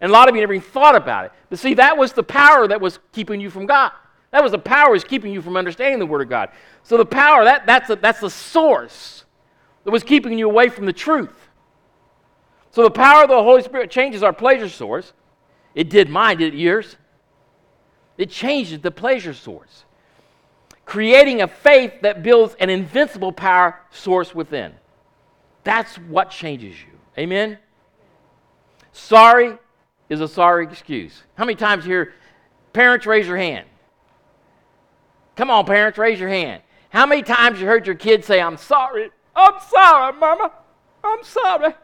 And 0.00 0.10
a 0.10 0.12
lot 0.14 0.30
of 0.30 0.34
you 0.34 0.40
never 0.40 0.54
even 0.54 0.66
thought 0.66 0.96
about 0.96 1.26
it. 1.26 1.32
But 1.50 1.58
see, 1.58 1.74
that 1.74 1.98
was 1.98 2.14
the 2.14 2.22
power 2.22 2.66
that 2.66 2.80
was 2.80 2.98
keeping 3.12 3.38
you 3.38 3.50
from 3.50 3.66
God. 3.66 3.92
That 4.36 4.42
was 4.42 4.52
the 4.52 4.58
power 4.58 4.90
was 4.90 5.02
keeping 5.02 5.32
you 5.32 5.40
from 5.40 5.56
understanding 5.56 5.98
the 5.98 6.04
Word 6.04 6.20
of 6.20 6.28
God. 6.28 6.50
So 6.82 6.98
the 6.98 7.06
power, 7.06 7.44
that, 7.44 7.64
that's, 7.64 7.88
a, 7.88 7.96
that's 7.96 8.20
the 8.20 8.28
source 8.28 9.24
that 9.82 9.90
was 9.90 10.02
keeping 10.02 10.38
you 10.38 10.46
away 10.46 10.68
from 10.68 10.84
the 10.84 10.92
truth. 10.92 11.48
So 12.70 12.82
the 12.82 12.90
power 12.90 13.22
of 13.22 13.30
the 13.30 13.42
Holy 13.42 13.62
Spirit 13.62 13.90
changes 13.90 14.22
our 14.22 14.34
pleasure 14.34 14.68
source. 14.68 15.14
It 15.74 15.88
did 15.88 16.10
mine, 16.10 16.36
did 16.36 16.52
it 16.52 16.58
yours? 16.58 16.98
It 18.18 18.28
changes 18.28 18.80
the 18.80 18.90
pleasure 18.90 19.32
source, 19.32 19.86
creating 20.84 21.40
a 21.40 21.48
faith 21.48 22.02
that 22.02 22.22
builds 22.22 22.56
an 22.60 22.68
invincible 22.68 23.32
power 23.32 23.80
source 23.90 24.34
within. 24.34 24.74
That's 25.64 25.96
what 25.96 26.28
changes 26.28 26.76
you. 26.78 26.98
Amen? 27.16 27.56
Sorry 28.92 29.56
is 30.10 30.20
a 30.20 30.28
sorry 30.28 30.66
excuse. 30.66 31.22
How 31.36 31.46
many 31.46 31.56
times 31.56 31.86
here, 31.86 32.12
parents, 32.74 33.06
raise 33.06 33.26
your 33.26 33.38
hand? 33.38 33.66
Come 35.36 35.50
on, 35.50 35.66
parents, 35.66 35.98
raise 35.98 36.18
your 36.18 36.30
hand. 36.30 36.62
How 36.88 37.06
many 37.06 37.22
times 37.22 37.60
you 37.60 37.66
heard 37.66 37.86
your 37.86 37.94
kids 37.94 38.26
say, 38.26 38.40
I'm 38.40 38.56
sorry? 38.56 39.10
I'm 39.34 39.60
sorry, 39.68 40.12
Mama. 40.14 40.50
I'm 41.04 41.22
sorry. 41.22 41.74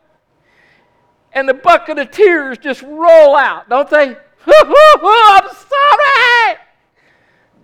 And 1.34 1.48
the 1.48 1.54
bucket 1.54 1.98
of 1.98 2.10
tears 2.10 2.58
just 2.58 2.82
roll 2.82 3.36
out, 3.36 3.68
don't 3.68 3.88
they? 3.88 4.16
I'm 4.46 5.48
sorry. 5.54 6.58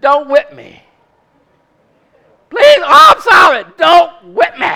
Don't 0.00 0.28
whip 0.28 0.54
me. 0.54 0.82
Please, 2.50 2.78
oh, 2.78 3.14
I'm 3.14 3.20
sorry. 3.20 3.64
Don't 3.76 4.34
whip 4.34 4.58
me. 4.58 4.72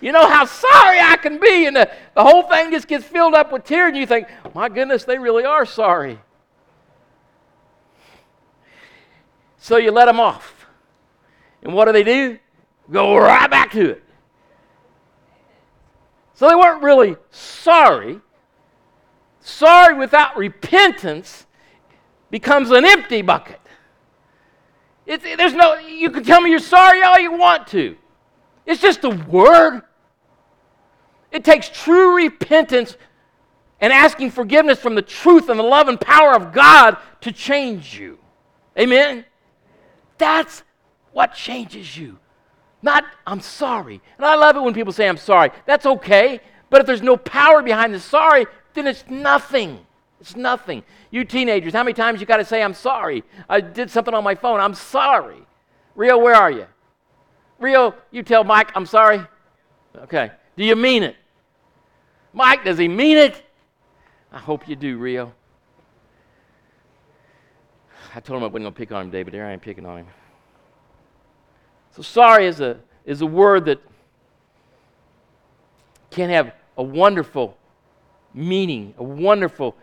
You 0.00 0.12
know 0.12 0.28
how 0.28 0.44
sorry 0.44 1.00
I 1.00 1.16
can 1.16 1.38
be, 1.38 1.66
and 1.66 1.74
the, 1.74 1.90
the 2.14 2.22
whole 2.22 2.44
thing 2.44 2.70
just 2.70 2.86
gets 2.86 3.04
filled 3.04 3.34
up 3.34 3.52
with 3.52 3.64
tears, 3.64 3.88
and 3.88 3.96
you 3.96 4.06
think, 4.06 4.28
my 4.54 4.68
goodness, 4.68 5.04
they 5.04 5.18
really 5.18 5.44
are 5.44 5.66
sorry. 5.66 6.18
So 9.58 9.76
you 9.76 9.90
let 9.90 10.06
them 10.06 10.20
off. 10.20 10.66
And 11.62 11.74
what 11.74 11.86
do 11.86 11.92
they 11.92 12.04
do? 12.04 12.38
Go 12.90 13.16
right 13.16 13.50
back 13.50 13.72
to 13.72 13.90
it. 13.90 14.04
So 16.34 16.48
they 16.48 16.54
weren't 16.54 16.82
really 16.82 17.16
sorry. 17.30 18.20
Sorry 19.40 19.94
without 19.94 20.36
repentance 20.36 21.46
becomes 22.30 22.70
an 22.70 22.84
empty 22.84 23.22
bucket. 23.22 23.60
There's 25.06 25.54
no, 25.54 25.78
you 25.78 26.10
can 26.10 26.22
tell 26.22 26.40
me 26.40 26.50
you're 26.50 26.58
sorry 26.60 27.02
all 27.02 27.18
you 27.18 27.32
want 27.32 27.66
to. 27.68 27.96
It's 28.66 28.80
just 28.80 29.02
a 29.04 29.10
word. 29.10 29.82
It 31.32 31.44
takes 31.44 31.68
true 31.70 32.14
repentance 32.16 32.96
and 33.80 33.92
asking 33.92 34.30
forgiveness 34.30 34.78
from 34.78 34.94
the 34.94 35.02
truth 35.02 35.48
and 35.48 35.58
the 35.58 35.64
love 35.64 35.88
and 35.88 36.00
power 36.00 36.34
of 36.34 36.52
God 36.52 36.98
to 37.22 37.32
change 37.32 37.98
you. 37.98 38.18
Amen? 38.78 39.24
That's 40.18 40.62
what 41.12 41.34
changes 41.34 41.96
you. 41.96 42.18
Not, 42.82 43.04
I'm 43.26 43.40
sorry. 43.40 44.00
And 44.16 44.26
I 44.26 44.34
love 44.34 44.56
it 44.56 44.62
when 44.62 44.74
people 44.74 44.92
say, 44.92 45.08
I'm 45.08 45.16
sorry. 45.16 45.50
That's 45.66 45.86
okay. 45.86 46.40
But 46.70 46.80
if 46.80 46.86
there's 46.86 47.02
no 47.02 47.16
power 47.16 47.62
behind 47.62 47.94
the 47.94 48.00
sorry, 48.00 48.46
then 48.74 48.86
it's 48.86 49.04
nothing. 49.08 49.84
It's 50.20 50.36
nothing. 50.36 50.82
You 51.10 51.24
teenagers, 51.24 51.72
how 51.72 51.82
many 51.82 51.94
times 51.94 52.20
you 52.20 52.26
got 52.26 52.36
to 52.38 52.44
say, 52.44 52.62
I'm 52.62 52.74
sorry? 52.74 53.24
I 53.48 53.60
did 53.60 53.90
something 53.90 54.14
on 54.14 54.24
my 54.24 54.34
phone. 54.34 54.60
I'm 54.60 54.74
sorry. 54.74 55.46
Rio, 55.94 56.18
where 56.18 56.34
are 56.34 56.50
you? 56.50 56.66
Rio, 57.58 57.94
you 58.10 58.22
tell 58.22 58.44
Mike, 58.44 58.70
I'm 58.74 58.86
sorry. 58.86 59.20
Okay. 59.96 60.30
Do 60.56 60.64
you 60.64 60.76
mean 60.76 61.02
it? 61.02 61.16
Mike, 62.32 62.64
does 62.64 62.78
he 62.78 62.88
mean 62.88 63.16
it? 63.16 63.42
I 64.30 64.38
hope 64.38 64.68
you 64.68 64.76
do, 64.76 64.98
Rio. 64.98 65.32
I 68.18 68.20
told 68.20 68.38
him 68.38 68.42
I 68.42 68.46
wasn't 68.48 68.64
going 68.64 68.74
to 68.74 68.78
pick 68.78 68.90
on 68.90 69.04
him, 69.04 69.10
David. 69.12 69.32
There 69.32 69.46
I 69.46 69.52
am 69.52 69.60
picking 69.60 69.86
on 69.86 69.98
him. 69.98 70.06
So 71.92 72.02
sorry 72.02 72.46
is 72.46 72.58
a, 72.58 72.80
is 73.04 73.20
a 73.20 73.26
word 73.26 73.66
that 73.66 73.80
can 76.10 76.28
have 76.28 76.52
a 76.76 76.82
wonderful 76.82 77.56
meaning, 78.34 78.92
a 78.98 79.04
wonderful 79.04 79.76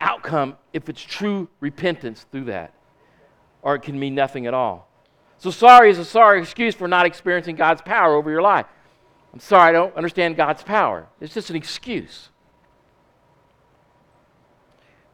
outcome 0.00 0.56
if 0.72 0.88
it's 0.88 1.02
true 1.02 1.46
repentance 1.60 2.24
through 2.32 2.44
that. 2.44 2.72
Or 3.60 3.74
it 3.74 3.82
can 3.82 3.98
mean 3.98 4.14
nothing 4.14 4.46
at 4.46 4.54
all. 4.54 4.88
So 5.36 5.50
sorry 5.50 5.90
is 5.90 5.98
a 5.98 6.06
sorry 6.06 6.40
excuse 6.40 6.74
for 6.74 6.88
not 6.88 7.04
experiencing 7.04 7.54
God's 7.54 7.82
power 7.82 8.14
over 8.14 8.30
your 8.30 8.40
life. 8.40 8.64
I'm 9.34 9.40
sorry, 9.40 9.68
I 9.68 9.72
don't 9.72 9.94
understand 9.94 10.36
God's 10.36 10.62
power. 10.62 11.06
It's 11.20 11.34
just 11.34 11.50
an 11.50 11.56
excuse. 11.56 12.30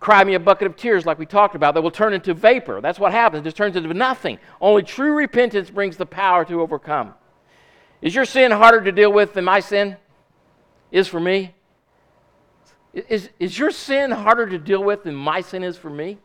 Cry 0.01 0.25
me 0.25 0.35
a 0.35 0.41
bucket 0.41 0.67
of 0.67 0.77
tears, 0.77 1.05
like 1.05 1.19
we 1.19 1.27
talked 1.27 1.55
about, 1.55 1.75
that 1.75 1.83
will 1.83 1.91
turn 1.91 2.15
into 2.15 2.33
vapor. 2.33 2.81
That's 2.81 2.99
what 2.99 3.13
happens. 3.13 3.43
It 3.43 3.45
just 3.45 3.57
turns 3.59 3.77
into 3.77 3.93
nothing. 3.93 4.39
Only 4.59 4.83
true 4.83 5.13
repentance 5.13 5.69
brings 5.69 5.99
the 5.99 6.07
power 6.07 6.45
to 6.47 6.63
overcome. 6.63 7.15
Is 8.01 8.15
your 8.15 8.25
sin 8.25 8.51
harder 8.51 8.81
to 8.81 8.93
deal 8.93 9.13
with 9.13 9.35
than 9.35 9.45
my 9.45 9.61
sin 9.61 9.99
is 10.91 11.07
for 11.07 11.21
me? 11.21 11.55
Is, 12.95 13.29
is 13.39 13.59
your 13.59 13.71
sin 13.71 14.11
harder 14.11 14.47
to 14.47 14.59
deal 14.59 14.83
with 14.83 15.05
than 15.05 15.15
my 15.15 15.43
sin 15.43 15.63
is 15.63 15.77
for 15.77 15.91
me? 15.91 16.17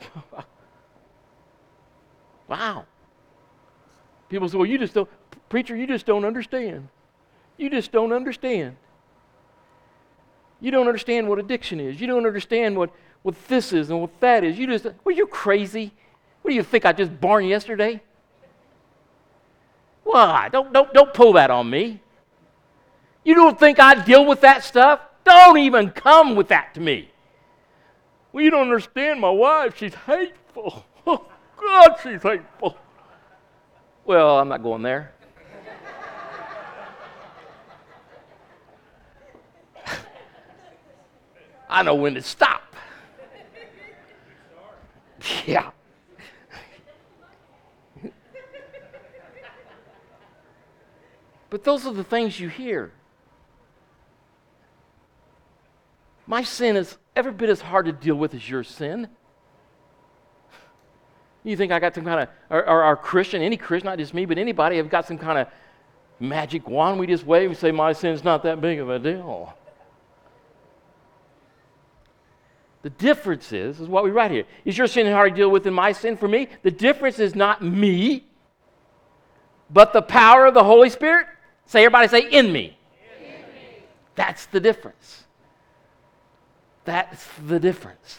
wow. 2.48 2.84
People 4.28 4.48
say, 4.48 4.56
well, 4.56 4.66
you 4.66 4.76
just 4.76 4.94
don't. 4.94 5.08
Preacher, 5.48 5.76
you 5.76 5.86
just 5.86 6.04
don't 6.04 6.24
understand. 6.24 6.88
You 7.58 7.70
just 7.70 7.92
don't 7.92 8.12
understand. 8.12 8.76
You 10.62 10.70
don't 10.70 10.86
understand 10.86 11.28
what 11.28 11.40
addiction 11.40 11.80
is. 11.80 12.00
You 12.00 12.06
don't 12.06 12.24
understand 12.24 12.78
what, 12.78 12.90
what 13.22 13.34
this 13.48 13.72
is 13.72 13.90
and 13.90 14.00
what 14.00 14.18
that 14.20 14.44
is. 14.44 14.56
You 14.56 14.68
just, 14.68 14.86
well, 15.04 15.14
you 15.14 15.26
crazy. 15.26 15.92
What 16.40 16.52
do 16.52 16.54
you 16.54 16.62
think? 16.62 16.86
I 16.86 16.92
just 16.92 17.20
born 17.20 17.44
yesterday? 17.44 18.00
Why? 20.04 20.48
Don't, 20.50 20.72
don't, 20.72 20.94
don't 20.94 21.12
pull 21.12 21.32
that 21.34 21.50
on 21.50 21.68
me. 21.68 22.00
You 23.24 23.34
don't 23.34 23.58
think 23.58 23.80
I 23.80 23.94
deal 24.04 24.24
with 24.24 24.40
that 24.42 24.62
stuff? 24.62 25.00
Don't 25.24 25.58
even 25.58 25.90
come 25.90 26.36
with 26.36 26.48
that 26.48 26.74
to 26.74 26.80
me. 26.80 27.10
Well, 28.32 28.44
you 28.44 28.50
don't 28.50 28.62
understand 28.62 29.20
my 29.20 29.30
wife. 29.30 29.76
She's 29.76 29.94
hateful. 29.94 30.86
Oh, 31.04 31.26
God, 31.56 31.96
she's 32.00 32.22
hateful. 32.22 32.76
Well, 34.04 34.38
I'm 34.38 34.48
not 34.48 34.62
going 34.62 34.82
there. 34.82 35.12
I 41.72 41.82
know 41.82 41.94
when 41.94 42.14
to 42.14 42.22
stop. 42.22 42.76
Yeah. 45.46 45.70
but 51.48 51.64
those 51.64 51.86
are 51.86 51.92
the 51.94 52.04
things 52.04 52.38
you 52.38 52.48
hear. 52.48 52.92
My 56.26 56.42
sin 56.42 56.76
is 56.76 56.98
every 57.16 57.32
bit 57.32 57.48
as 57.48 57.60
hard 57.60 57.86
to 57.86 57.92
deal 57.92 58.16
with 58.16 58.34
as 58.34 58.48
your 58.48 58.64
sin. 58.64 59.08
You 61.44 61.56
think 61.56 61.72
I 61.72 61.78
got 61.78 61.94
some 61.94 62.04
kind 62.04 62.20
of, 62.20 62.28
or, 62.50 62.68
or 62.68 62.82
our 62.82 62.96
Christian, 62.96 63.42
any 63.42 63.56
Christian, 63.56 63.86
not 63.86 63.98
just 63.98 64.12
me, 64.12 64.26
but 64.26 64.38
anybody, 64.38 64.76
have 64.76 64.90
got 64.90 65.06
some 65.06 65.18
kind 65.18 65.38
of 65.38 65.48
magic 66.20 66.68
wand 66.68 67.00
we 67.00 67.06
just 67.06 67.24
wave 67.24 67.50
and 67.50 67.58
say, 67.58 67.72
My 67.72 67.92
sin's 67.92 68.22
not 68.22 68.42
that 68.42 68.60
big 68.60 68.78
of 68.78 68.90
a 68.90 68.98
deal. 68.98 69.54
The 72.82 72.90
difference 72.90 73.52
is, 73.52 73.80
is 73.80 73.88
what 73.88 74.02
we 74.04 74.10
write 74.10 74.32
here. 74.32 74.44
Is 74.64 74.76
your 74.76 74.88
sin 74.88 75.06
hard 75.06 75.32
to 75.32 75.36
deal 75.36 75.50
with 75.50 75.64
than 75.64 75.74
my 75.74 75.92
sin? 75.92 76.16
For 76.16 76.28
me, 76.28 76.48
the 76.62 76.70
difference 76.70 77.18
is 77.18 77.34
not 77.34 77.62
me. 77.62 78.26
but 79.70 79.92
the 79.92 80.02
power 80.02 80.46
of 80.46 80.54
the 80.54 80.64
Holy 80.64 80.90
Spirit. 80.90 81.26
Say, 81.64 81.84
everybody 81.84 82.08
say, 82.08 82.28
in 82.30 82.52
me. 82.52 82.76
In 83.18 83.24
me. 83.24 83.84
That's 84.14 84.46
the 84.46 84.60
difference. 84.60 85.24
That's 86.84 87.26
the 87.46 87.58
difference. 87.58 88.18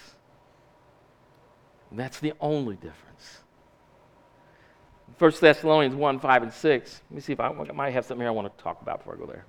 That's 1.91 2.19
the 2.19 2.33
only 2.39 2.75
difference. 2.75 3.39
1 5.19 5.31
Thessalonians 5.39 5.95
1 5.95 6.19
5 6.19 6.43
and 6.43 6.53
6. 6.53 7.01
Let 7.09 7.15
me 7.15 7.21
see 7.21 7.33
if 7.33 7.39
I, 7.39 7.49
I 7.49 7.71
might 7.71 7.91
have 7.91 8.05
something 8.05 8.21
here 8.21 8.29
I 8.29 8.31
want 8.31 8.57
to 8.57 8.63
talk 8.63 8.81
about 8.81 8.99
before 8.99 9.15
I 9.15 9.17
go 9.17 9.25
there. 9.25 9.45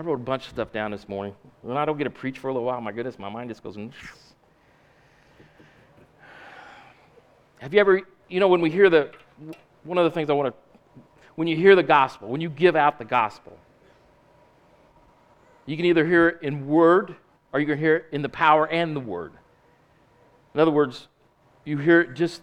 I 0.00 0.02
wrote 0.02 0.14
a 0.14 0.24
bunch 0.24 0.44
of 0.44 0.48
stuff 0.54 0.72
down 0.72 0.92
this 0.92 1.06
morning. 1.10 1.34
When 1.60 1.76
I 1.76 1.84
don't 1.84 1.98
get 1.98 2.04
to 2.04 2.10
preach 2.10 2.38
for 2.38 2.48
a 2.48 2.54
little 2.54 2.66
while, 2.66 2.80
my 2.80 2.90
goodness, 2.90 3.18
my 3.18 3.28
mind 3.28 3.50
just 3.50 3.62
goes. 3.62 3.76
Have 7.58 7.74
you 7.74 7.80
ever, 7.80 8.00
you 8.26 8.40
know, 8.40 8.48
when 8.48 8.62
we 8.62 8.70
hear 8.70 8.88
the, 8.88 9.10
one 9.84 9.98
of 9.98 10.04
the 10.04 10.10
things 10.10 10.30
I 10.30 10.32
want 10.32 10.54
to, 10.54 11.02
when 11.34 11.48
you 11.48 11.54
hear 11.54 11.76
the 11.76 11.82
gospel, 11.82 12.28
when 12.28 12.40
you 12.40 12.48
give 12.48 12.76
out 12.76 12.98
the 12.98 13.04
gospel, 13.04 13.58
you 15.66 15.76
can 15.76 15.84
either 15.84 16.06
hear 16.06 16.28
it 16.28 16.38
in 16.40 16.66
word 16.66 17.14
or 17.52 17.60
you 17.60 17.66
can 17.66 17.76
hear 17.76 17.96
it 17.96 18.06
in 18.10 18.22
the 18.22 18.30
power 18.30 18.66
and 18.68 18.96
the 18.96 19.00
word. 19.00 19.34
In 20.54 20.60
other 20.60 20.70
words, 20.70 21.08
you 21.66 21.76
hear 21.76 22.00
it 22.00 22.14
just, 22.14 22.40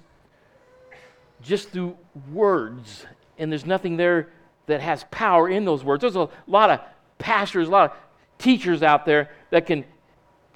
just 1.41 1.69
through 1.69 1.97
words, 2.31 3.07
and 3.39 3.51
there's 3.51 3.65
nothing 3.65 3.97
there 3.97 4.29
that 4.67 4.79
has 4.81 5.05
power 5.09 5.49
in 5.49 5.65
those 5.65 5.83
words. 5.83 6.01
There's 6.01 6.15
a 6.15 6.29
lot 6.45 6.69
of 6.69 6.81
pastors, 7.17 7.67
a 7.67 7.71
lot 7.71 7.91
of 7.91 7.97
teachers 8.37 8.83
out 8.83 9.05
there 9.05 9.29
that 9.49 9.65
can 9.65 9.85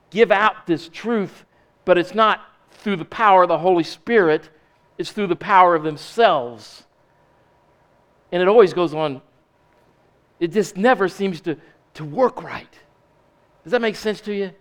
give 0.10 0.32
out 0.32 0.68
this 0.68 0.90
truth, 0.90 1.46
but 1.86 1.98
it's 1.98 2.14
not 2.14 2.42
through 2.72 2.98
the 2.98 3.06
power 3.06 3.44
of 3.44 3.50
the 3.50 3.58
Holy 3.58 3.84
Spirit, 3.84 4.50
it's 4.98 5.12
through 5.12 5.28
the 5.28 5.36
power 5.36 5.76
of 5.76 5.84
themselves. 5.84 6.84
And 8.32 8.42
it 8.42 8.48
always 8.48 8.74
goes 8.74 8.94
on, 8.94 9.22
it 10.40 10.52
just 10.52 10.78
never 10.78 11.08
seems 11.08 11.42
to, 11.42 11.58
to 11.96 12.06
work 12.06 12.44
right. 12.44 12.74
Does 13.64 13.72
that 13.72 13.82
make 13.82 13.96
sense 13.96 14.22
to 14.22 14.34
you? 14.34 14.52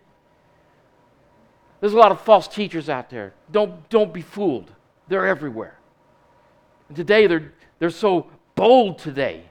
There's 1.81 1.95
a 1.95 1.99
lot 1.99 2.13
of 2.13 2.21
false 2.21 2.47
teachers 2.47 2.89
out 2.89 3.09
there. 3.09 3.33
Don't, 3.51 3.89
don't 3.89 4.13
be 4.13 4.21
fooled. 4.21 4.71
They're 5.09 5.27
everywhere. 5.27 5.79
And 6.89 6.97
today, 6.97 7.27
they're, 7.27 7.53
they're 7.79 7.91
so 7.91 8.27
bold 8.55 8.99
today. 8.99 9.45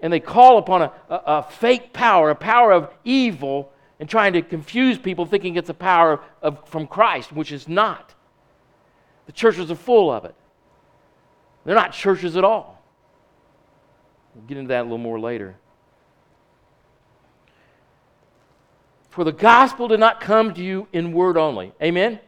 And 0.00 0.12
they 0.12 0.20
call 0.20 0.58
upon 0.58 0.82
a, 0.82 0.92
a, 1.08 1.22
a 1.26 1.42
fake 1.42 1.92
power, 1.92 2.30
a 2.30 2.34
power 2.34 2.72
of 2.72 2.90
evil, 3.04 3.72
and 4.00 4.08
trying 4.08 4.32
to 4.34 4.42
confuse 4.42 4.98
people 4.98 5.24
thinking 5.24 5.56
it's 5.56 5.70
a 5.70 5.74
power 5.74 6.20
of, 6.42 6.66
from 6.68 6.86
Christ, 6.86 7.32
which 7.32 7.52
is 7.52 7.68
not. 7.68 8.14
The 9.26 9.32
churches 9.32 9.70
are 9.70 9.76
full 9.76 10.10
of 10.12 10.24
it. 10.24 10.34
They're 11.64 11.74
not 11.74 11.92
churches 11.92 12.36
at 12.36 12.44
all. 12.44 12.82
We'll 14.34 14.44
get 14.44 14.58
into 14.58 14.68
that 14.68 14.82
a 14.82 14.82
little 14.82 14.98
more 14.98 15.18
later. 15.18 15.56
For 19.10 19.22
the 19.22 19.32
gospel 19.32 19.86
did 19.88 20.00
not 20.00 20.20
come 20.20 20.52
to 20.54 20.62
you 20.62 20.88
in 20.92 21.12
word 21.12 21.36
only. 21.36 21.72
Amen? 21.80 22.18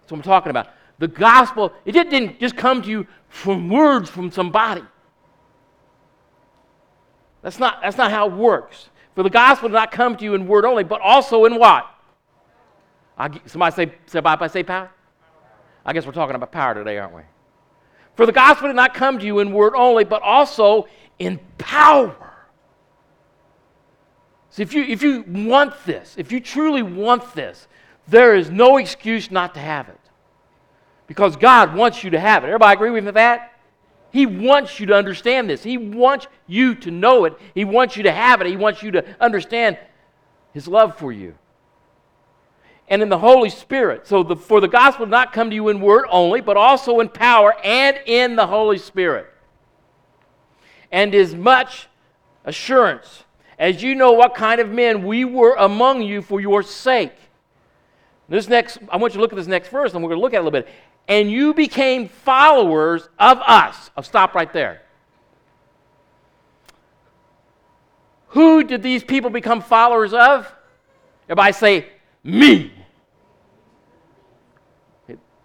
That's 0.00 0.12
what 0.12 0.18
I'm 0.18 0.22
talking 0.22 0.50
about. 0.50 0.68
The 0.98 1.08
gospel, 1.08 1.72
it 1.86 1.92
didn't 1.92 2.38
just 2.38 2.56
come 2.56 2.82
to 2.82 2.88
you 2.88 3.06
from 3.28 3.70
words 3.70 4.10
from 4.10 4.30
somebody. 4.30 4.82
That's 7.44 7.60
not, 7.60 7.80
that's 7.80 7.96
not 7.96 8.10
how 8.10 8.26
it 8.26 8.32
works. 8.32 8.88
For 9.14 9.22
the 9.22 9.30
gospel 9.30 9.68
did 9.68 9.74
not 9.74 9.92
come 9.92 10.16
to 10.16 10.24
you 10.24 10.34
in 10.34 10.48
word 10.48 10.64
only, 10.64 10.82
but 10.82 11.00
also 11.00 11.44
in 11.44 11.56
what? 11.56 11.86
I, 13.16 13.30
somebody 13.46 13.76
say, 13.76 13.94
somebody 14.06 14.48
say 14.48 14.64
power? 14.64 14.90
I 15.86 15.92
guess 15.92 16.04
we're 16.04 16.12
talking 16.12 16.34
about 16.34 16.50
power 16.50 16.74
today, 16.74 16.98
aren't 16.98 17.14
we? 17.14 17.22
For 18.16 18.26
the 18.26 18.32
gospel 18.32 18.66
did 18.66 18.74
not 18.74 18.92
come 18.92 19.20
to 19.20 19.24
you 19.24 19.38
in 19.38 19.52
word 19.52 19.74
only, 19.76 20.02
but 20.02 20.22
also 20.22 20.88
in 21.20 21.38
power 21.58 22.16
so 24.54 24.62
if 24.62 24.72
you, 24.72 24.84
if 24.84 25.02
you 25.02 25.24
want 25.26 25.74
this, 25.84 26.14
if 26.16 26.30
you 26.30 26.38
truly 26.38 26.84
want 26.84 27.34
this, 27.34 27.66
there 28.06 28.36
is 28.36 28.50
no 28.50 28.76
excuse 28.76 29.32
not 29.32 29.52
to 29.54 29.60
have 29.60 29.88
it. 29.88 29.98
Because 31.08 31.34
God 31.34 31.74
wants 31.74 32.04
you 32.04 32.10
to 32.10 32.20
have 32.20 32.44
it. 32.44 32.46
Everybody 32.46 32.76
agree 32.76 32.90
with 32.90 33.04
me 33.04 33.10
that? 33.10 33.53
He 34.14 34.26
wants 34.26 34.78
you 34.78 34.86
to 34.86 34.94
understand 34.94 35.50
this. 35.50 35.64
He 35.64 35.76
wants 35.76 36.28
you 36.46 36.76
to 36.76 36.92
know 36.92 37.24
it. 37.24 37.36
He 37.52 37.64
wants 37.64 37.96
you 37.96 38.04
to 38.04 38.12
have 38.12 38.40
it. 38.40 38.46
He 38.46 38.56
wants 38.56 38.80
you 38.80 38.92
to 38.92 39.04
understand 39.20 39.76
His 40.52 40.68
love 40.68 40.96
for 40.96 41.10
you. 41.10 41.34
And 42.86 43.02
in 43.02 43.08
the 43.08 43.18
Holy 43.18 43.50
Spirit. 43.50 44.06
So 44.06 44.22
the, 44.22 44.36
for 44.36 44.60
the 44.60 44.68
gospel 44.68 45.06
not 45.06 45.32
come 45.32 45.50
to 45.50 45.56
you 45.56 45.68
in 45.68 45.80
word 45.80 46.04
only, 46.08 46.40
but 46.40 46.56
also 46.56 47.00
in 47.00 47.08
power 47.08 47.56
and 47.64 47.98
in 48.06 48.36
the 48.36 48.46
Holy 48.46 48.78
Spirit. 48.78 49.26
And 50.92 51.12
is 51.12 51.34
much 51.34 51.88
assurance 52.44 53.24
as 53.58 53.82
you 53.82 53.96
know 53.96 54.12
what 54.12 54.36
kind 54.36 54.60
of 54.60 54.70
men 54.70 55.04
we 55.04 55.24
were 55.24 55.56
among 55.56 56.02
you 56.02 56.22
for 56.22 56.40
your 56.40 56.62
sake. 56.62 57.16
This 58.28 58.46
next, 58.46 58.78
I 58.88 58.96
want 58.96 59.14
you 59.14 59.18
to 59.18 59.22
look 59.22 59.32
at 59.32 59.36
this 59.36 59.48
next 59.48 59.70
verse, 59.70 59.92
and 59.92 60.04
we're 60.04 60.10
going 60.10 60.20
to 60.20 60.22
look 60.22 60.34
at 60.34 60.36
it 60.36 60.42
a 60.42 60.44
little 60.44 60.60
bit. 60.62 60.68
And 61.06 61.30
you 61.30 61.54
became 61.54 62.08
followers 62.08 63.08
of 63.18 63.38
us. 63.38 63.90
I'll 63.96 64.04
stop 64.04 64.34
right 64.34 64.52
there. 64.52 64.82
Who 68.28 68.64
did 68.64 68.82
these 68.82 69.04
people 69.04 69.30
become 69.30 69.60
followers 69.60 70.12
of? 70.12 70.50
Everybody 71.28 71.52
say, 71.52 71.86
me. 72.22 72.72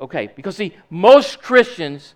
Okay, 0.02 0.30
because 0.36 0.56
see, 0.56 0.74
most 0.90 1.42
Christians 1.42 2.16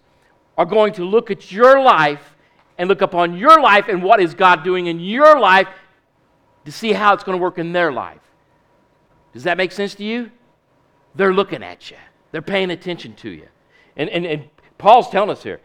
are 0.57 0.65
going 0.65 0.93
to 0.93 1.03
look 1.03 1.29
at 1.29 1.51
your 1.51 1.81
life 1.81 2.35
and 2.77 2.87
look 2.87 3.01
upon 3.01 3.37
your 3.37 3.61
life 3.61 3.87
and 3.87 4.01
what 4.01 4.19
is 4.19 4.33
God 4.33 4.63
doing 4.63 4.87
in 4.87 4.99
your 4.99 5.39
life 5.39 5.67
to 6.65 6.71
see 6.71 6.93
how 6.93 7.13
it's 7.13 7.23
going 7.23 7.37
to 7.37 7.41
work 7.41 7.57
in 7.57 7.73
their 7.73 7.91
life. 7.91 8.21
Does 9.33 9.43
that 9.43 9.57
make 9.57 9.71
sense 9.71 9.95
to 9.95 10.03
you? 10.03 10.31
They're 11.15 11.33
looking 11.33 11.61
at 11.61 11.91
you, 11.91 11.97
they're 12.33 12.41
paying 12.41 12.71
attention 12.71 13.13
to 13.13 13.29
you. 13.29 13.47
And, 13.95 14.09
and, 14.09 14.25
and 14.25 14.49
Paul's 14.77 15.09
telling 15.09 15.29
us 15.29 15.43
here, 15.43 15.61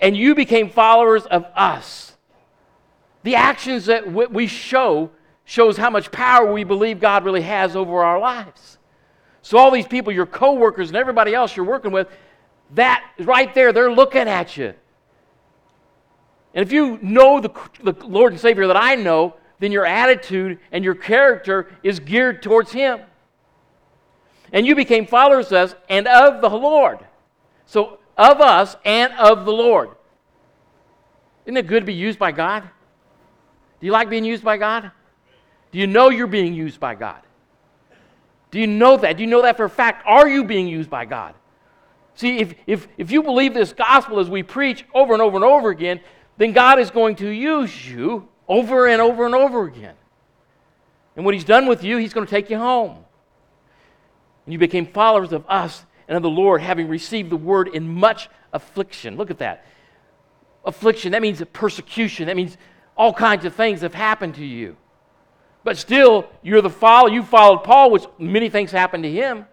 and 0.00 0.16
you 0.16 0.34
became 0.34 0.70
followers 0.70 1.26
of 1.26 1.44
us. 1.54 2.16
The 3.22 3.36
actions 3.36 3.86
that 3.86 4.10
we 4.10 4.46
show 4.46 5.10
shows 5.44 5.76
how 5.76 5.90
much 5.90 6.10
power 6.10 6.50
we 6.52 6.64
believe 6.64 7.00
God 7.00 7.24
really 7.24 7.42
has 7.42 7.76
over 7.76 8.02
our 8.02 8.18
lives. 8.18 8.78
So 9.42 9.58
all 9.58 9.70
these 9.70 9.86
people, 9.86 10.12
your 10.12 10.26
coworkers 10.26 10.88
and 10.88 10.96
everybody 10.96 11.34
else 11.34 11.54
you're 11.54 11.66
working 11.66 11.92
with, 11.92 12.08
that 12.74 13.04
right 13.20 13.54
there, 13.54 13.72
they're 13.72 13.92
looking 13.92 14.28
at 14.28 14.56
you. 14.56 14.74
And 16.54 16.62
if 16.62 16.72
you 16.72 16.98
know 17.02 17.40
the, 17.40 17.50
the 17.82 17.92
Lord 18.06 18.32
and 18.32 18.40
Savior 18.40 18.66
that 18.68 18.76
I 18.76 18.94
know, 18.94 19.34
then 19.58 19.70
your 19.70 19.84
attitude 19.84 20.58
and 20.72 20.82
your 20.82 20.94
character 20.94 21.70
is 21.82 22.00
geared 22.00 22.42
towards 22.42 22.72
Him. 22.72 23.00
And 24.52 24.66
you 24.66 24.74
became 24.74 25.06
followers 25.06 25.46
of 25.46 25.52
us 25.52 25.74
and 25.88 26.06
of 26.06 26.40
the 26.40 26.48
Lord. 26.48 27.00
So, 27.66 27.98
of 28.16 28.40
us 28.40 28.76
and 28.84 29.12
of 29.14 29.44
the 29.44 29.52
Lord. 29.52 29.90
Isn't 31.44 31.56
it 31.56 31.66
good 31.66 31.80
to 31.80 31.86
be 31.86 31.94
used 31.94 32.18
by 32.18 32.32
God? 32.32 32.62
Do 33.80 33.86
you 33.86 33.92
like 33.92 34.08
being 34.08 34.24
used 34.24 34.42
by 34.42 34.56
God? 34.56 34.90
Do 35.70 35.78
you 35.78 35.86
know 35.86 36.10
you're 36.10 36.26
being 36.26 36.54
used 36.54 36.80
by 36.80 36.94
God? 36.94 37.20
Do 38.50 38.58
you 38.58 38.66
know 38.66 38.96
that? 38.96 39.16
Do 39.16 39.22
you 39.22 39.28
know 39.28 39.42
that 39.42 39.56
for 39.56 39.64
a 39.64 39.70
fact? 39.70 40.02
Are 40.06 40.28
you 40.28 40.44
being 40.44 40.66
used 40.66 40.88
by 40.88 41.04
God? 41.04 41.34
See, 42.14 42.38
if, 42.38 42.54
if, 42.66 42.88
if 42.96 43.10
you 43.10 43.22
believe 43.22 43.52
this 43.52 43.72
gospel 43.72 44.18
as 44.18 44.30
we 44.30 44.42
preach 44.42 44.84
over 44.94 45.12
and 45.12 45.22
over 45.22 45.36
and 45.36 45.44
over 45.44 45.70
again, 45.70 46.00
then 46.38 46.52
God 46.52 46.78
is 46.78 46.90
going 46.90 47.16
to 47.16 47.28
use 47.28 47.88
you 47.88 48.28
over 48.48 48.86
and 48.88 49.02
over 49.02 49.26
and 49.26 49.34
over 49.34 49.66
again. 49.66 49.94
And 51.14 51.24
when 51.24 51.34
he's 51.34 51.44
done 51.44 51.66
with 51.66 51.84
you, 51.84 51.98
he's 51.98 52.14
going 52.14 52.26
to 52.26 52.30
take 52.30 52.48
you 52.48 52.58
home. 52.58 53.04
And 54.46 54.52
you 54.52 54.58
became 54.58 54.86
followers 54.86 55.32
of 55.32 55.44
us 55.48 55.84
and 56.08 56.16
of 56.16 56.22
the 56.22 56.30
Lord, 56.30 56.62
having 56.62 56.88
received 56.88 57.30
the 57.30 57.36
word 57.36 57.68
in 57.68 57.86
much 57.88 58.28
affliction. 58.52 59.16
Look 59.16 59.30
at 59.30 59.38
that. 59.38 59.66
Affliction, 60.64 61.12
that 61.12 61.22
means 61.22 61.42
persecution. 61.52 62.26
That 62.26 62.36
means 62.36 62.56
all 62.96 63.12
kinds 63.12 63.44
of 63.44 63.54
things 63.54 63.82
have 63.82 63.94
happened 63.94 64.36
to 64.36 64.44
you. 64.44 64.76
But 65.64 65.76
still, 65.76 66.28
you're 66.42 66.62
the 66.62 66.70
follower. 66.70 67.10
You 67.10 67.22
followed 67.22 67.64
Paul, 67.64 67.90
which 67.90 68.04
many 68.18 68.48
things 68.48 68.70
happened 68.70 69.02
to 69.02 69.10
him. 69.10 69.46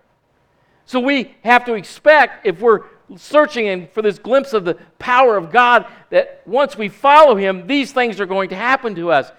So 0.85 0.99
we 0.99 1.35
have 1.43 1.65
to 1.65 1.73
expect, 1.73 2.45
if 2.45 2.59
we're 2.59 2.83
searching 3.15 3.87
for 3.87 4.01
this 4.01 4.19
glimpse 4.19 4.53
of 4.53 4.65
the 4.65 4.75
power 4.99 5.37
of 5.37 5.51
God 5.51 5.85
that 6.09 6.41
once 6.45 6.77
we 6.77 6.89
follow 6.89 7.35
Him, 7.35 7.67
these 7.67 7.91
things 7.91 8.19
are 8.19 8.25
going 8.25 8.49
to 8.49 8.55
happen 8.55 8.95
to 8.95 9.11
us. 9.11 9.31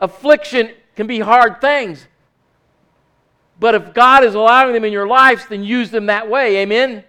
Affliction 0.00 0.72
can 0.94 1.06
be 1.06 1.20
hard 1.20 1.60
things. 1.60 2.06
But 3.58 3.74
if 3.74 3.94
God 3.94 4.24
is 4.24 4.34
allowing 4.34 4.74
them 4.74 4.84
in 4.84 4.92
your 4.92 5.06
lives, 5.06 5.46
then 5.46 5.64
use 5.64 5.90
them 5.90 6.06
that 6.06 6.28
way. 6.28 6.58
Amen? 6.58 7.04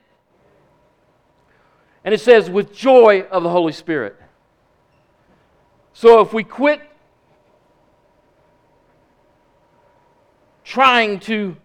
And 2.03 2.13
it 2.13 2.21
says, 2.21 2.49
with 2.49 2.73
joy 2.73 3.23
of 3.29 3.43
the 3.43 3.49
Holy 3.49 3.73
Spirit. 3.73 4.15
So 5.93 6.21
if 6.21 6.31
we 6.31 6.43
quit 6.43 6.81
trying 10.63 11.19
to 11.21 11.57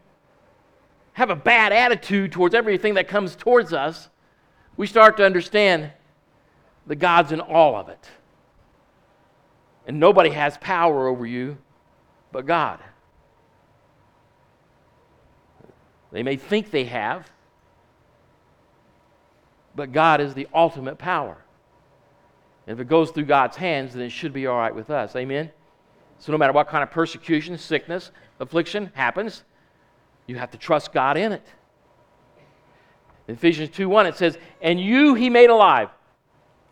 have 1.13 1.31
a 1.31 1.37
bad 1.37 1.73
attitude 1.73 2.33
towards 2.33 2.55
everything 2.55 2.95
that 2.95 3.07
comes 3.07 3.37
towards 3.37 3.73
us, 3.73 4.09
we 4.77 4.87
start 4.87 5.17
to 5.19 5.25
understand 5.25 5.93
that 6.87 6.97
God's 6.97 7.31
in 7.31 7.41
all 7.41 7.77
of 7.77 7.89
it. 7.89 8.09
And 9.87 10.01
nobody 10.01 10.31
has 10.31 10.57
power 10.59 11.07
over 11.07 11.27
you 11.27 11.59
but 12.33 12.47
God. 12.47 12.81
They 16.13 16.23
may 16.23 16.37
think 16.37 16.71
they 16.71 16.85
have, 16.85 17.31
but 19.75 19.93
God 19.93 20.21
is 20.21 20.35
the 20.35 20.47
ultimate 20.55 20.99
power. 20.99 21.39
And 22.67 22.79
if 22.79 22.81
it 22.81 22.89
goes 22.89 23.11
through 23.11 23.25
God's 23.25 23.57
hands, 23.57 23.95
then 23.95 24.03
it 24.03 24.11
should 24.11 24.33
be 24.33 24.47
all 24.47 24.59
right 24.59 24.75
with 24.75 24.91
us. 24.91 25.17
Amen? 25.17 25.51
So, 26.19 26.31
no 26.31 26.39
matter 26.39 26.53
what 26.53 26.69
kind 26.69 26.83
of 26.83 26.91
persecution, 26.91 27.59
sickness, 27.59 28.13
affliction 28.39 28.93
happens, 28.95 29.43
you 30.27 30.37
have 30.37 30.51
to 30.53 30.59
trust 30.59 30.93
God 30.93 31.17
in 31.17 31.33
it. 31.33 31.47
In 33.27 33.35
Ephesians 33.35 33.71
2 33.71 33.89
1, 33.89 34.07
it 34.07 34.17
says, 34.17 34.39
And 34.61 34.79
you 34.79 35.15
he 35.15 35.31
made 35.31 35.51
alive. 35.51 35.89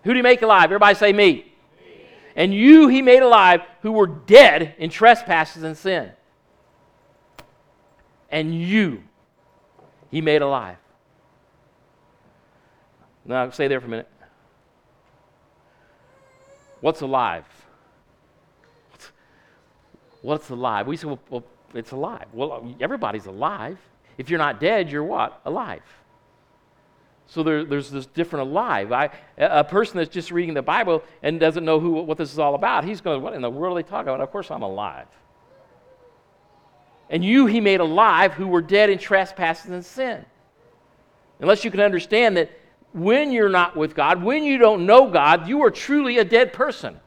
Who 0.05 0.11
did 0.11 0.18
he 0.18 0.22
make 0.22 0.42
alive? 0.42 0.64
Everybody 0.64 0.94
say 0.94 1.12
me. 1.12 1.33
me. 1.33 2.07
And 2.37 2.55
you 2.55 2.88
he 2.88 3.03
made 3.03 3.22
alive 3.22 3.62
who 3.83 3.92
were 3.92 4.07
dead 4.07 4.74
in 4.79 4.90
trespasses 4.90 5.62
and 5.62 5.76
sin. 5.76 6.12
And 8.31 8.55
you 8.55 9.03
he 10.11 10.20
made 10.20 10.42
alive. 10.42 10.77
Now, 13.25 13.51
stay 13.51 13.68
there 13.68 13.81
for 13.81 13.87
a 13.87 13.90
minute. 13.90 14.09
What's 16.81 17.01
alive? 17.03 17.44
What's 20.23 20.51
alive? 20.51 20.87
We 20.87 20.96
say, 20.96 21.07
well, 21.07 21.20
well, 21.31 21.44
it's 21.75 21.92
alive. 21.92 22.27
Well, 22.33 22.75
everybody's 22.81 23.27
alive. 23.27 23.79
If 24.18 24.29
you're 24.29 24.38
not 24.38 24.61
dead, 24.61 24.90
you're 24.90 25.05
what? 25.05 25.40
Alive. 25.44 25.83
So 27.27 27.42
there, 27.42 27.64
there's 27.64 27.90
this 27.90 28.07
different 28.07 28.49
alive. 28.49 28.90
I, 28.90 29.11
a 29.38 29.62
person 29.62 29.99
that's 29.99 30.11
just 30.11 30.33
reading 30.33 30.53
the 30.53 30.62
Bible 30.62 31.05
and 31.23 31.38
doesn't 31.38 31.64
know 31.64 31.79
who, 31.79 31.92
what 31.92 32.18
this 32.18 32.33
is 32.33 32.38
all 32.38 32.55
about, 32.55 32.85
he's 32.85 33.01
going, 33.01 33.23
What 33.23 33.35
in 33.35 33.42
the 33.42 33.51
world 33.51 33.79
are 33.79 33.83
they 33.83 33.88
talking 33.88 34.09
about? 34.09 34.20
Of 34.20 34.31
course, 34.33 34.51
I'm 34.51 34.62
alive. 34.62 35.07
And 37.11 37.25
you 37.25 37.46
he 37.46 37.61
made 37.61 37.81
alive 37.81 38.33
who 38.33 38.46
were 38.46 38.62
dead 38.62 38.88
in 38.88 38.99
trespasses 38.99 39.70
and 39.70 39.85
sin. 39.85 40.25
Unless 41.40 41.64
you 41.64 41.70
can 41.70 41.81
understand 41.81 42.37
that 42.37 42.51
when 42.92 43.33
you're 43.33 43.49
not 43.49 43.77
with 43.77 43.94
God, 43.94 44.23
when 44.23 44.44
you 44.44 44.59
don't 44.59 44.87
know 44.87 45.11
God, 45.11 45.49
you 45.49 45.62
are 45.64 45.70
truly 45.70 46.18
a 46.18 46.25
dead 46.25 46.53
person. 46.53 46.99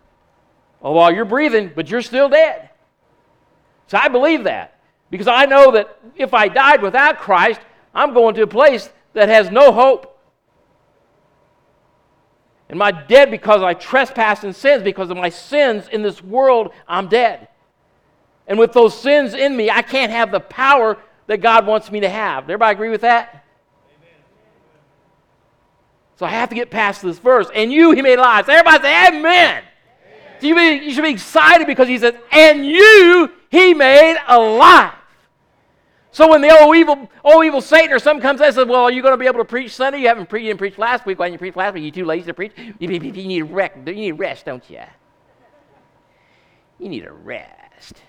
Oh, 0.82 0.94
well, 0.94 1.14
you're 1.14 1.26
breathing, 1.26 1.72
but 1.74 1.90
you're 1.90 2.02
still 2.02 2.30
dead. 2.30 2.70
So 3.88 3.98
I 3.98 4.10
believe 4.10 4.44
that 4.44 4.80
because 5.10 5.28
I 5.28 5.46
know 5.46 5.72
that 5.72 5.98
if 6.16 6.34
I 6.34 6.48
died 6.50 6.82
without 6.82 7.20
Christ, 7.20 7.62
I'm 7.94 8.14
going 8.14 8.36
to 8.36 8.44
a 8.44 8.48
place 8.48 8.90
that 9.14 9.30
has 9.30 9.52
no 9.52 9.72
hope. 9.72 10.10
And 12.68 12.80
my 12.80 12.92
dead 12.92 13.30
because 13.30 13.62
I 13.62 13.74
trespass 13.74 14.44
in 14.44 14.54
sins, 14.54 14.84
because 14.84 15.10
of 15.10 15.18
my 15.18 15.30
sins 15.30 15.88
in 15.90 16.02
this 16.02 16.24
world, 16.24 16.74
I'm 16.88 17.08
dead. 17.08 17.48
And 18.48 18.60
with 18.60 18.74
those 18.74 18.98
sins 18.98 19.34
in 19.34 19.56
me, 19.56 19.70
I 19.70 19.82
can't 19.82 20.12
have 20.12 20.32
the 20.32 20.40
power 20.40 20.98
that 21.28 21.42
God 21.42 21.66
wants 21.66 21.92
me 21.92 22.02
to 22.02 22.10
have. 22.10 22.44
Everybody 22.44 22.76
agree 22.76 22.90
with 22.90 23.02
that? 23.02 23.44
So 26.16 26.26
I 26.26 26.30
have 26.30 26.50
to 26.50 26.56
get 26.56 26.70
past 26.70 27.02
this 27.02 27.20
verse. 27.20 27.48
And 27.54 27.72
you, 27.72 27.92
he 27.92 28.02
made 28.02 28.20
alive. 28.20 28.46
So 28.46 28.54
everybody 28.54 28.84
say, 28.84 29.08
Amen. 29.08 29.24
Amen. 29.24 29.64
So 30.40 30.48
you, 30.48 30.56
be, 30.56 30.86
you 30.86 30.94
should 30.94 31.04
be 31.04 31.10
excited 31.12 31.66
because 31.68 31.88
he 31.88 31.98
says, 31.98 32.14
And 32.32 32.66
you, 32.66 33.32
he 33.50 33.74
made 33.74 34.18
alive. 34.28 34.94
So 36.12 36.30
when 36.30 36.42
the 36.42 36.56
old 36.62 36.76
evil, 36.76 37.10
old 37.24 37.44
evil 37.44 37.62
Satan 37.62 37.92
or 37.92 37.98
something 37.98 38.22
comes 38.22 38.40
and 38.40 38.54
says, 38.54 38.68
Well, 38.68 38.84
are 38.84 38.92
you 38.92 39.02
going 39.02 39.14
to 39.14 39.18
be 39.18 39.26
able 39.26 39.40
to 39.40 39.46
preach 39.46 39.72
Sunday? 39.76 40.02
You 40.02 40.08
haven't 40.08 40.30
preached, 40.30 40.46
you 40.46 40.54
didn't 40.54 40.78
last 40.78 41.06
week. 41.06 41.18
Why 41.18 41.26
didn't 41.26 41.34
you 41.34 41.40
preach 41.40 41.56
last 41.56 41.74
week? 41.74 41.84
You 41.84 41.92
too 41.92 42.06
lazy 42.06 42.28
to 42.28 42.34
preach? 42.34 42.52
You, 42.58 42.74
you, 42.80 43.00
you 43.00 43.28
need 43.28 43.42
rest, 43.44 43.76
you 43.88 43.96
need 43.96 44.12
rest, 44.14 44.46
don't 44.46 44.64
you? 44.70 44.82
You 46.80 46.90
need 46.90 47.06
a 47.06 47.12
rest. 47.12 48.02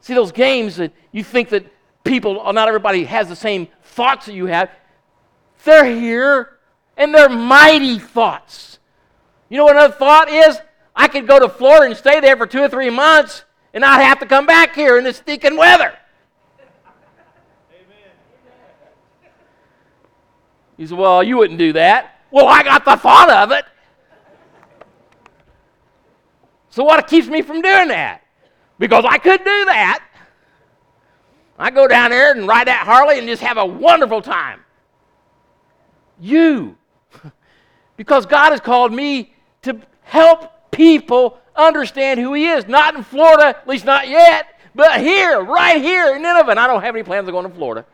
See 0.00 0.14
those 0.14 0.32
games 0.32 0.76
that 0.76 0.92
you 1.12 1.24
think 1.24 1.50
that 1.50 1.66
people, 2.04 2.40
oh, 2.42 2.50
not 2.52 2.68
everybody 2.68 3.04
has 3.04 3.28
the 3.28 3.36
same 3.36 3.68
thoughts 3.82 4.26
that 4.26 4.34
you 4.34 4.46
have. 4.46 4.70
They're 5.64 5.84
here 5.84 6.58
and 6.96 7.14
they're 7.14 7.28
mighty 7.28 7.98
thoughts. 7.98 8.78
You 9.48 9.58
know 9.58 9.64
what 9.64 9.76
another 9.76 9.94
thought 9.94 10.30
is? 10.30 10.58
I 10.94 11.08
could 11.08 11.26
go 11.26 11.38
to 11.38 11.48
Florida 11.48 11.86
and 11.86 11.96
stay 11.96 12.20
there 12.20 12.36
for 12.36 12.46
two 12.46 12.60
or 12.60 12.68
three 12.68 12.90
months 12.90 13.44
and 13.72 13.82
not 13.82 14.00
have 14.00 14.18
to 14.20 14.26
come 14.26 14.46
back 14.46 14.74
here 14.74 14.98
in 14.98 15.04
this 15.04 15.18
stinking 15.18 15.56
weather. 15.56 15.94
Amen. 17.70 18.10
He 20.76 20.86
said, 20.86 20.98
Well, 20.98 21.22
you 21.22 21.36
wouldn't 21.36 21.58
do 21.58 21.72
that. 21.74 22.20
Well, 22.30 22.46
I 22.46 22.62
got 22.62 22.84
the 22.84 22.96
thought 22.96 23.30
of 23.30 23.52
it. 23.52 23.64
So, 26.70 26.84
what 26.84 27.06
keeps 27.06 27.28
me 27.28 27.42
from 27.42 27.62
doing 27.62 27.88
that? 27.88 28.22
Because 28.78 29.04
I 29.04 29.18
could 29.18 29.38
do 29.38 29.64
that. 29.66 30.04
I 31.58 31.70
go 31.70 31.88
down 31.88 32.10
there 32.10 32.32
and 32.32 32.46
ride 32.46 32.68
that 32.68 32.86
Harley 32.86 33.18
and 33.18 33.26
just 33.26 33.42
have 33.42 33.56
a 33.56 33.66
wonderful 33.66 34.22
time. 34.22 34.60
You 36.20 36.76
because 37.96 38.26
God 38.26 38.50
has 38.50 38.60
called 38.60 38.92
me 38.92 39.34
to 39.62 39.80
help 40.02 40.70
people 40.70 41.38
understand 41.56 42.20
who 42.20 42.34
He 42.34 42.46
is. 42.46 42.66
Not 42.68 42.94
in 42.94 43.02
Florida, 43.02 43.48
at 43.48 43.66
least 43.66 43.84
not 43.84 44.08
yet, 44.08 44.60
but 44.74 45.00
here, 45.00 45.40
right 45.42 45.82
here 45.82 46.14
in 46.14 46.22
Nineveh. 46.22 46.52
And 46.52 46.60
I 46.60 46.66
don't 46.68 46.82
have 46.82 46.94
any 46.94 47.02
plans 47.02 47.26
of 47.26 47.32
going 47.32 47.48
to 47.48 47.54
Florida. 47.54 47.84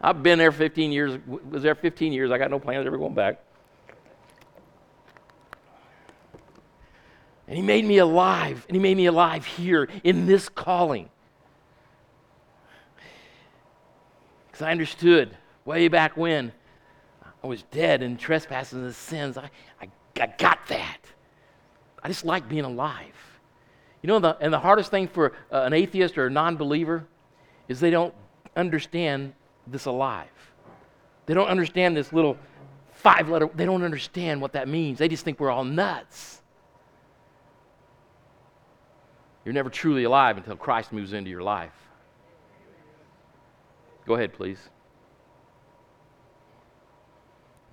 I've 0.00 0.22
been 0.22 0.38
there 0.38 0.52
15 0.52 0.92
years, 0.92 1.18
was 1.26 1.62
there 1.62 1.74
15 1.74 2.12
years. 2.12 2.30
I 2.30 2.38
got 2.38 2.50
no 2.50 2.58
plans 2.58 2.80
of 2.80 2.86
ever 2.86 2.98
going 2.98 3.14
back. 3.14 3.40
And 7.52 7.58
He 7.58 7.62
made 7.66 7.84
me 7.84 7.98
alive, 7.98 8.64
and 8.66 8.74
He 8.74 8.80
made 8.80 8.96
me 8.96 9.04
alive 9.04 9.44
here 9.44 9.86
in 10.04 10.24
this 10.24 10.48
calling. 10.48 11.10
Because 14.46 14.62
I 14.62 14.70
understood 14.70 15.36
way 15.66 15.88
back 15.88 16.16
when 16.16 16.50
I 17.44 17.46
was 17.46 17.62
dead 17.64 18.02
in 18.02 18.16
trespasses 18.16 18.82
and 18.82 18.94
sins. 18.94 19.36
I, 19.36 19.50
I, 19.82 19.88
I 20.18 20.32
got 20.38 20.66
that. 20.68 20.96
I 22.02 22.08
just 22.08 22.24
like 22.24 22.48
being 22.48 22.64
alive. 22.64 23.12
You 24.00 24.06
know, 24.06 24.18
the, 24.18 24.34
and 24.40 24.50
the 24.50 24.58
hardest 24.58 24.90
thing 24.90 25.06
for 25.06 25.34
uh, 25.52 25.64
an 25.64 25.74
atheist 25.74 26.16
or 26.16 26.28
a 26.28 26.30
non 26.30 26.56
believer 26.56 27.04
is 27.68 27.80
they 27.80 27.90
don't 27.90 28.14
understand 28.56 29.34
this 29.66 29.84
alive. 29.84 30.30
They 31.26 31.34
don't 31.34 31.48
understand 31.48 31.98
this 31.98 32.14
little 32.14 32.38
five 32.92 33.28
letter, 33.28 33.50
they 33.54 33.66
don't 33.66 33.82
understand 33.82 34.40
what 34.40 34.54
that 34.54 34.68
means. 34.68 34.96
They 34.96 35.08
just 35.08 35.22
think 35.22 35.38
we're 35.38 35.50
all 35.50 35.64
nuts. 35.64 36.38
You're 39.44 39.54
never 39.54 39.70
truly 39.70 40.04
alive 40.04 40.36
until 40.36 40.56
Christ 40.56 40.92
moves 40.92 41.12
into 41.12 41.30
your 41.30 41.42
life. 41.42 41.72
Go 44.06 44.14
ahead, 44.14 44.32
please. 44.32 44.68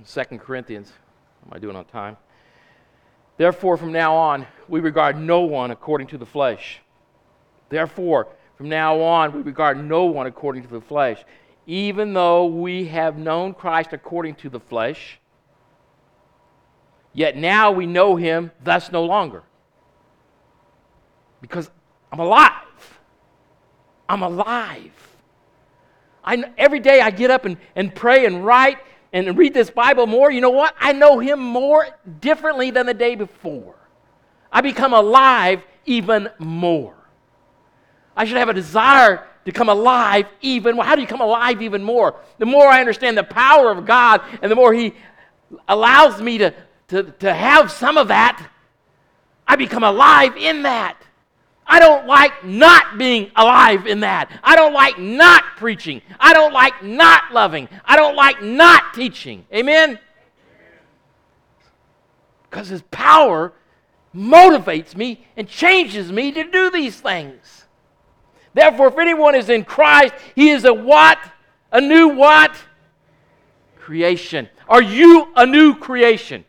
2 0.07 0.23
Corinthians. 0.37 0.91
Am 1.45 1.53
I 1.53 1.59
doing 1.59 1.75
on 1.75 1.85
time? 1.85 2.17
Therefore, 3.37 3.77
from 3.77 3.91
now 3.91 4.15
on, 4.15 4.45
we 4.67 4.79
regard 4.79 5.17
no 5.17 5.41
one 5.41 5.71
according 5.71 6.07
to 6.07 6.17
the 6.17 6.25
flesh. 6.25 6.81
Therefore, 7.69 8.27
from 8.57 8.69
now 8.69 8.99
on, 8.99 9.31
we 9.33 9.41
regard 9.41 9.81
no 9.81 10.05
one 10.05 10.27
according 10.27 10.63
to 10.63 10.69
the 10.69 10.81
flesh. 10.81 11.23
Even 11.65 12.13
though 12.13 12.45
we 12.45 12.85
have 12.85 13.17
known 13.17 13.53
Christ 13.53 13.93
according 13.93 14.35
to 14.35 14.49
the 14.49 14.59
flesh, 14.59 15.19
yet 17.13 17.37
now 17.37 17.71
we 17.71 17.85
know 17.85 18.15
him 18.15 18.51
thus 18.63 18.91
no 18.91 19.05
longer. 19.05 19.43
Because 21.41 21.69
I'm 22.11 22.19
alive. 22.19 22.53
I'm 24.07 24.23
alive. 24.23 24.91
I, 26.23 26.43
every 26.57 26.79
day 26.79 27.01
I 27.01 27.11
get 27.11 27.31
up 27.31 27.45
and, 27.45 27.57
and 27.75 27.93
pray 27.93 28.25
and 28.25 28.45
write 28.45 28.77
and 29.13 29.37
read 29.37 29.53
this 29.53 29.69
Bible 29.69 30.05
more, 30.07 30.31
you 30.31 30.41
know 30.41 30.49
what? 30.49 30.75
I 30.79 30.93
know 30.93 31.19
him 31.19 31.39
more 31.39 31.87
differently 32.19 32.71
than 32.71 32.85
the 32.85 32.93
day 32.93 33.15
before. 33.15 33.75
I 34.51 34.61
become 34.61 34.93
alive 34.93 35.63
even 35.85 36.29
more. 36.37 36.95
I 38.15 38.25
should 38.25 38.37
have 38.37 38.49
a 38.49 38.53
desire 38.53 39.25
to 39.45 39.51
come 39.51 39.69
alive 39.69 40.27
even 40.41 40.75
more. 40.75 40.85
How 40.85 40.95
do 40.95 41.01
you 41.01 41.07
come 41.07 41.21
alive 41.21 41.61
even 41.61 41.83
more? 41.83 42.15
The 42.37 42.45
more 42.45 42.67
I 42.67 42.79
understand 42.79 43.17
the 43.17 43.23
power 43.23 43.71
of 43.71 43.85
God 43.85 44.21
and 44.41 44.51
the 44.51 44.55
more 44.55 44.73
He 44.73 44.93
allows 45.67 46.21
me 46.21 46.37
to, 46.39 46.53
to, 46.89 47.03
to 47.03 47.33
have 47.33 47.71
some 47.71 47.97
of 47.97 48.09
that, 48.09 48.47
I 49.47 49.55
become 49.55 49.83
alive 49.83 50.35
in 50.37 50.63
that. 50.63 51.01
I 51.69 51.79
don't 51.79 52.07
like 52.07 52.43
not 52.43 52.97
being 52.97 53.29
alive 53.35 53.85
in 53.85 53.99
that. 53.99 54.31
I 54.43 54.55
don't 54.55 54.73
like 54.73 54.97
not 54.97 55.43
preaching. 55.55 56.01
I 56.19 56.33
don't 56.33 56.51
like 56.51 56.83
not 56.83 57.31
loving. 57.31 57.69
I 57.85 57.95
don't 57.95 58.15
like 58.15 58.41
not 58.41 58.95
teaching. 58.95 59.45
Amen? 59.53 59.99
Because 62.49 62.69
His 62.69 62.81
power 62.89 63.53
motivates 64.15 64.95
me 64.95 65.23
and 65.37 65.47
changes 65.47 66.11
me 66.11 66.31
to 66.31 66.43
do 66.43 66.71
these 66.71 66.99
things. 66.99 67.65
Therefore, 68.55 68.87
if 68.87 68.97
anyone 68.97 69.35
is 69.35 69.49
in 69.49 69.63
Christ, 69.63 70.15
he 70.33 70.49
is 70.49 70.65
a 70.65 70.73
what? 70.73 71.19
A 71.71 71.79
new 71.79 72.09
what? 72.09 72.55
Creation. 73.77 74.49
Are 74.67 74.81
you 74.81 75.27
a 75.35 75.45
new 75.45 75.75
creation? 75.75 76.45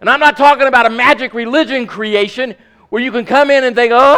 And 0.00 0.08
I'm 0.08 0.20
not 0.20 0.36
talking 0.36 0.66
about 0.68 0.86
a 0.86 0.90
magic 0.90 1.34
religion 1.34 1.86
creation 1.86 2.54
where 2.94 3.02
you 3.02 3.10
can 3.10 3.24
come 3.24 3.50
in 3.50 3.64
and 3.64 3.74
think, 3.74 3.90
oh, 3.92 4.16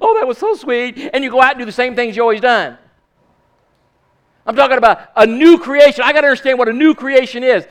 oh, 0.00 0.16
that 0.20 0.28
was 0.28 0.38
so 0.38 0.54
sweet, 0.54 1.10
and 1.12 1.24
you 1.24 1.28
go 1.28 1.42
out 1.42 1.50
and 1.50 1.58
do 1.58 1.64
the 1.64 1.72
same 1.72 1.96
things 1.96 2.14
you 2.14 2.22
always 2.22 2.40
done. 2.40 2.78
I'm 4.46 4.54
talking 4.54 4.78
about 4.78 5.08
a 5.16 5.26
new 5.26 5.58
creation. 5.58 6.04
I 6.04 6.12
got 6.12 6.20
to 6.20 6.28
understand 6.28 6.60
what 6.60 6.68
a 6.68 6.72
new 6.72 6.94
creation 6.94 7.42
is. 7.42 7.66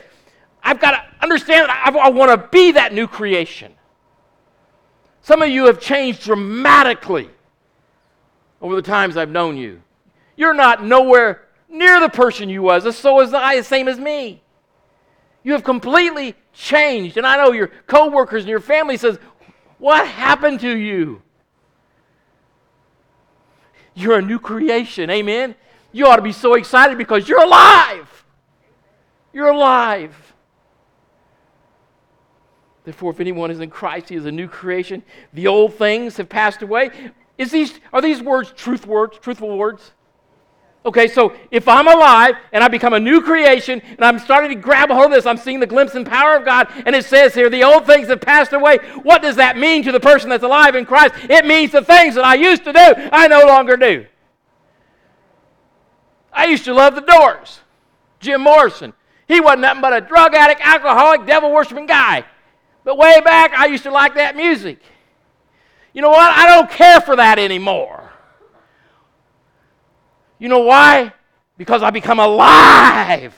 I've 0.62 0.80
got 0.80 0.90
to 0.90 1.02
understand 1.22 1.70
that 1.70 1.82
I, 1.86 1.98
I 1.98 2.10
want 2.10 2.30
to 2.30 2.48
be 2.48 2.72
that 2.72 2.92
new 2.92 3.06
creation. 3.06 3.72
Some 5.22 5.40
of 5.40 5.48
you 5.48 5.64
have 5.64 5.80
changed 5.80 6.22
dramatically 6.24 7.30
over 8.60 8.76
the 8.76 8.82
times 8.82 9.16
I've 9.16 9.30
known 9.30 9.56
you. 9.56 9.80
You're 10.36 10.52
not 10.52 10.84
nowhere 10.84 11.48
near 11.70 12.00
the 12.00 12.10
person 12.10 12.50
you 12.50 12.60
was, 12.60 12.94
so 12.98 13.20
is 13.20 13.32
I, 13.32 13.56
the 13.56 13.64
same 13.64 13.88
as 13.88 13.98
me. 13.98 14.42
You 15.42 15.52
have 15.52 15.64
completely 15.64 16.34
changed. 16.52 17.16
And 17.16 17.26
I 17.26 17.36
know 17.36 17.52
your 17.52 17.68
coworkers 17.86 18.42
and 18.42 18.50
your 18.50 18.60
family 18.60 18.96
says, 18.96 19.18
What 19.78 20.06
happened 20.06 20.60
to 20.60 20.76
you? 20.76 21.22
You're 23.94 24.18
a 24.18 24.22
new 24.22 24.38
creation. 24.38 25.10
Amen. 25.10 25.54
You 25.92 26.06
ought 26.06 26.16
to 26.16 26.22
be 26.22 26.32
so 26.32 26.54
excited 26.54 26.96
because 26.96 27.28
you're 27.28 27.42
alive. 27.42 28.24
You're 29.32 29.48
alive. 29.48 30.14
Therefore, 32.84 33.10
if 33.10 33.20
anyone 33.20 33.50
is 33.50 33.60
in 33.60 33.70
Christ, 33.70 34.08
he 34.08 34.16
is 34.16 34.24
a 34.26 34.32
new 34.32 34.48
creation. 34.48 35.02
The 35.32 35.46
old 35.46 35.74
things 35.74 36.16
have 36.16 36.28
passed 36.28 36.62
away. 36.62 36.90
Is 37.36 37.50
these, 37.50 37.78
are 37.92 38.00
these 38.00 38.22
words 38.22 38.52
truth 38.52 38.86
words, 38.86 39.18
truthful 39.18 39.56
words? 39.56 39.92
Okay, 40.84 41.08
so 41.08 41.34
if 41.50 41.68
I'm 41.68 41.88
alive 41.88 42.36
and 42.52 42.64
I 42.64 42.68
become 42.68 42.94
a 42.94 43.00
new 43.00 43.20
creation 43.20 43.82
and 43.84 44.02
I'm 44.02 44.18
starting 44.18 44.48
to 44.48 44.56
grab 44.56 44.90
a 44.90 44.94
hold 44.94 45.06
of 45.06 45.12
this, 45.12 45.26
I'm 45.26 45.36
seeing 45.36 45.60
the 45.60 45.66
glimpse 45.66 45.94
and 45.94 46.06
power 46.06 46.36
of 46.36 46.46
God, 46.46 46.68
and 46.86 46.96
it 46.96 47.04
says 47.04 47.34
here, 47.34 47.50
the 47.50 47.64
old 47.64 47.84
things 47.84 48.08
have 48.08 48.22
passed 48.22 48.54
away. 48.54 48.78
What 49.02 49.20
does 49.20 49.36
that 49.36 49.58
mean 49.58 49.82
to 49.82 49.92
the 49.92 50.00
person 50.00 50.30
that's 50.30 50.42
alive 50.42 50.74
in 50.74 50.86
Christ? 50.86 51.14
It 51.28 51.44
means 51.44 51.72
the 51.72 51.84
things 51.84 52.14
that 52.14 52.24
I 52.24 52.34
used 52.34 52.64
to 52.64 52.72
do, 52.72 52.94
I 53.12 53.28
no 53.28 53.44
longer 53.44 53.76
do. 53.76 54.06
I 56.32 56.46
used 56.46 56.64
to 56.64 56.72
love 56.72 56.94
the 56.94 57.02
doors. 57.02 57.60
Jim 58.18 58.40
Morrison. 58.40 58.94
He 59.28 59.40
wasn't 59.40 59.62
nothing 59.62 59.82
but 59.82 59.92
a 59.92 60.00
drug 60.00 60.34
addict, 60.34 60.60
alcoholic, 60.64 61.26
devil 61.26 61.52
worshiping 61.52 61.86
guy. 61.86 62.24
But 62.84 62.96
way 62.96 63.20
back, 63.20 63.52
I 63.52 63.66
used 63.66 63.82
to 63.82 63.90
like 63.90 64.14
that 64.14 64.34
music. 64.34 64.80
You 65.92 66.00
know 66.00 66.10
what? 66.10 66.32
I 66.36 66.46
don't 66.46 66.70
care 66.70 67.00
for 67.00 67.16
that 67.16 67.38
anymore. 67.38 67.99
You 70.40 70.48
know 70.48 70.60
why? 70.60 71.12
Because 71.56 71.84
I 71.84 71.90
become 71.90 72.18
alive. 72.18 73.36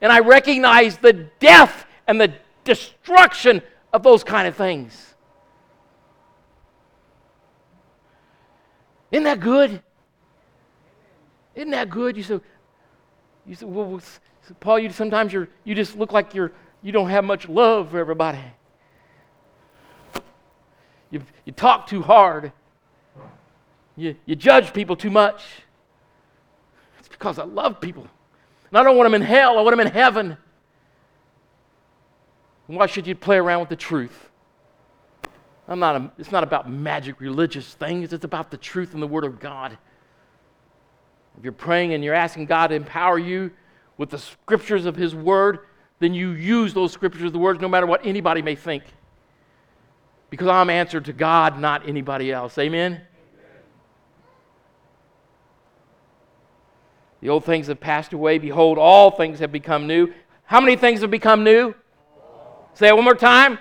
And 0.00 0.10
I 0.10 0.20
recognize 0.20 0.96
the 0.96 1.12
death 1.12 1.84
and 2.06 2.18
the 2.18 2.32
destruction 2.62 3.60
of 3.92 4.02
those 4.02 4.24
kind 4.24 4.48
of 4.48 4.56
things. 4.56 5.14
Isn't 9.10 9.24
that 9.24 9.40
good? 9.40 9.82
Isn't 11.54 11.70
that 11.70 11.90
good? 11.90 12.16
You 12.16 12.22
said, 12.22 12.40
you 13.46 13.54
say 13.54 13.66
well, 13.66 14.00
Paul, 14.60 14.78
you 14.78 14.90
sometimes 14.90 15.32
you're, 15.32 15.48
you 15.64 15.74
just 15.74 15.96
look 15.96 16.12
like 16.12 16.34
you're, 16.34 16.52
you 16.82 16.92
don't 16.92 17.10
have 17.10 17.24
much 17.24 17.48
love 17.48 17.90
for 17.90 17.98
everybody. 17.98 18.40
You, 21.10 21.22
you 21.44 21.52
talk 21.52 21.86
too 21.86 22.02
hard. 22.02 22.52
You, 23.96 24.16
you 24.26 24.34
judge 24.34 24.72
people 24.72 24.96
too 24.96 25.10
much. 25.10 25.42
Because 27.24 27.38
I 27.38 27.44
love 27.44 27.80
people. 27.80 28.06
And 28.68 28.78
I 28.78 28.82
don't 28.82 28.98
want 28.98 29.06
them 29.06 29.14
in 29.14 29.22
hell, 29.22 29.58
I 29.58 29.62
want 29.62 29.72
them 29.72 29.86
in 29.86 29.90
heaven. 29.90 30.36
And 32.68 32.76
why 32.76 32.84
should 32.84 33.06
you 33.06 33.14
play 33.14 33.38
around 33.38 33.60
with 33.60 33.70
the 33.70 33.76
truth? 33.76 34.28
I'm 35.66 35.78
not 35.78 35.96
a, 35.96 36.12
it's 36.18 36.30
not 36.30 36.42
about 36.42 36.70
magic 36.70 37.22
religious 37.22 37.72
things, 37.72 38.12
it's 38.12 38.26
about 38.26 38.50
the 38.50 38.58
truth 38.58 38.92
and 38.92 39.02
the 39.02 39.06
Word 39.06 39.24
of 39.24 39.40
God. 39.40 39.78
If 41.38 41.44
you're 41.44 41.54
praying 41.54 41.94
and 41.94 42.04
you're 42.04 42.12
asking 42.12 42.44
God 42.44 42.66
to 42.66 42.74
empower 42.74 43.18
you 43.18 43.50
with 43.96 44.10
the 44.10 44.18
scriptures 44.18 44.84
of 44.84 44.94
His 44.94 45.14
Word, 45.14 45.60
then 46.00 46.12
you 46.12 46.32
use 46.32 46.74
those 46.74 46.92
scriptures, 46.92 47.32
the 47.32 47.38
words, 47.38 47.58
no 47.58 47.68
matter 47.68 47.86
what 47.86 48.04
anybody 48.04 48.42
may 48.42 48.54
think 48.54 48.82
because 50.28 50.48
I'm 50.48 50.68
answered 50.68 51.06
to 51.06 51.14
God, 51.14 51.58
not 51.58 51.88
anybody 51.88 52.30
else. 52.32 52.58
Amen? 52.58 53.00
The 57.24 57.30
old 57.30 57.46
things 57.46 57.68
have 57.68 57.80
passed 57.80 58.12
away. 58.12 58.36
Behold, 58.36 58.76
all 58.76 59.10
things 59.10 59.38
have 59.38 59.50
become 59.50 59.86
new. 59.86 60.12
How 60.44 60.60
many 60.60 60.76
things 60.76 61.00
have 61.00 61.10
become 61.10 61.42
new? 61.42 61.74
Say 62.74 62.88
it 62.88 62.94
one 62.94 63.02
more 63.02 63.14
time. 63.14 63.58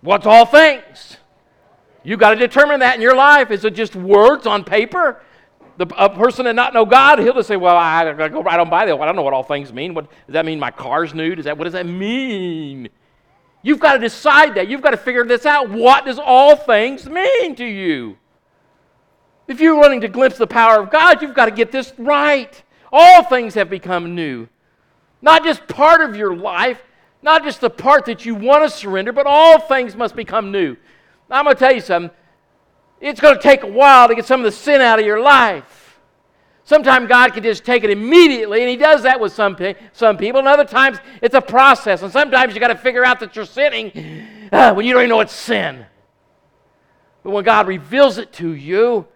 What's 0.00 0.26
all 0.26 0.46
things? 0.46 1.16
You've 2.04 2.20
got 2.20 2.30
to 2.30 2.36
determine 2.36 2.78
that 2.80 2.94
in 2.94 3.00
your 3.00 3.16
life. 3.16 3.50
Is 3.50 3.64
it 3.64 3.74
just 3.74 3.96
words 3.96 4.46
on 4.46 4.62
paper? 4.62 5.20
The, 5.78 5.86
a 5.98 6.08
person 6.08 6.44
that 6.44 6.54
not 6.54 6.72
know 6.72 6.84
God, 6.84 7.18
he'll 7.18 7.34
just 7.34 7.48
say, 7.48 7.56
"Well, 7.56 7.76
I, 7.76 8.08
I 8.08 8.28
go 8.28 8.44
right 8.44 8.60
on 8.60 8.70
by. 8.70 8.84
Well, 8.84 9.02
I 9.02 9.06
don't 9.06 9.16
know 9.16 9.22
what 9.22 9.34
all 9.34 9.42
things 9.42 9.72
mean. 9.72 9.92
What 9.92 10.08
does 10.08 10.34
that 10.34 10.46
mean? 10.46 10.60
My 10.60 10.70
car's 10.70 11.14
new? 11.14 11.34
Does 11.34 11.46
that 11.46 11.58
what 11.58 11.64
does 11.64 11.72
that 11.72 11.86
mean? 11.86 12.90
You've 13.62 13.80
got 13.80 13.94
to 13.94 13.98
decide 13.98 14.54
that. 14.54 14.68
You've 14.68 14.82
got 14.82 14.92
to 14.92 14.96
figure 14.96 15.24
this 15.24 15.46
out. 15.46 15.68
What 15.68 16.04
does 16.04 16.20
all 16.20 16.54
things 16.54 17.08
mean 17.08 17.56
to 17.56 17.64
you? 17.64 18.18
If 19.48 19.60
you're 19.60 19.76
wanting 19.76 20.00
to 20.00 20.08
glimpse 20.08 20.38
the 20.38 20.46
power 20.46 20.80
of 20.80 20.90
God, 20.90 21.22
you've 21.22 21.34
got 21.34 21.46
to 21.46 21.50
get 21.50 21.70
this 21.70 21.92
right. 21.98 22.62
All 22.92 23.22
things 23.22 23.54
have 23.54 23.70
become 23.70 24.14
new. 24.14 24.48
Not 25.22 25.44
just 25.44 25.66
part 25.68 26.00
of 26.00 26.16
your 26.16 26.36
life, 26.36 26.82
not 27.22 27.44
just 27.44 27.60
the 27.60 27.70
part 27.70 28.06
that 28.06 28.24
you 28.24 28.34
want 28.34 28.64
to 28.64 28.70
surrender, 28.70 29.12
but 29.12 29.26
all 29.26 29.58
things 29.58 29.96
must 29.96 30.14
become 30.14 30.52
new. 30.52 30.76
Now, 31.28 31.38
I'm 31.38 31.44
going 31.44 31.56
to 31.56 31.58
tell 31.58 31.74
you 31.74 31.80
something. 31.80 32.10
It's 33.00 33.20
going 33.20 33.36
to 33.36 33.42
take 33.42 33.62
a 33.62 33.66
while 33.66 34.08
to 34.08 34.14
get 34.14 34.26
some 34.26 34.40
of 34.40 34.44
the 34.44 34.52
sin 34.52 34.80
out 34.80 34.98
of 34.98 35.04
your 35.04 35.20
life. 35.20 35.98
Sometimes 36.64 37.08
God 37.08 37.32
can 37.32 37.42
just 37.42 37.64
take 37.64 37.84
it 37.84 37.90
immediately, 37.90 38.60
and 38.60 38.68
He 38.68 38.76
does 38.76 39.02
that 39.04 39.20
with 39.20 39.32
some, 39.32 39.56
some 39.92 40.16
people. 40.16 40.40
And 40.40 40.48
other 40.48 40.64
times 40.64 40.98
it's 41.22 41.34
a 41.34 41.40
process. 41.40 42.02
And 42.02 42.12
sometimes 42.12 42.54
you 42.54 42.60
got 42.60 42.68
to 42.68 42.76
figure 42.76 43.04
out 43.04 43.20
that 43.20 43.36
you're 43.36 43.44
sinning 43.44 43.92
uh, 44.50 44.72
when 44.74 44.84
you 44.86 44.92
don't 44.92 45.02
even 45.02 45.10
know 45.10 45.20
it's 45.20 45.32
sin. 45.32 45.86
But 47.22 47.30
when 47.30 47.44
God 47.44 47.68
reveals 47.68 48.18
it 48.18 48.32
to 48.34 48.50
you, 48.50 49.06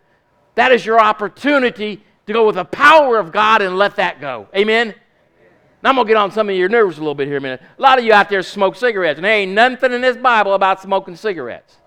that 0.60 0.72
is 0.72 0.84
your 0.84 1.00
opportunity 1.00 2.04
to 2.26 2.32
go 2.34 2.46
with 2.46 2.56
the 2.56 2.64
power 2.64 3.18
of 3.18 3.32
God 3.32 3.62
and 3.62 3.78
let 3.78 3.96
that 3.96 4.20
go. 4.20 4.46
Amen? 4.54 4.94
Now 5.82 5.88
I'm 5.88 5.96
going 5.96 6.06
to 6.06 6.10
get 6.10 6.18
on 6.18 6.30
some 6.30 6.50
of 6.50 6.54
your 6.54 6.68
nerves 6.68 6.98
a 6.98 7.00
little 7.00 7.14
bit 7.14 7.28
here 7.28 7.38
a 7.38 7.40
minute. 7.40 7.62
A 7.78 7.80
lot 7.80 7.98
of 7.98 8.04
you 8.04 8.12
out 8.12 8.28
there 8.28 8.42
smoke 8.42 8.76
cigarettes, 8.76 9.16
and 9.16 9.24
there 9.24 9.32
ain't 9.32 9.52
nothing 9.52 9.92
in 9.92 10.02
this 10.02 10.18
Bible 10.18 10.52
about 10.52 10.82
smoking 10.82 11.16
cigarettes. 11.16 11.78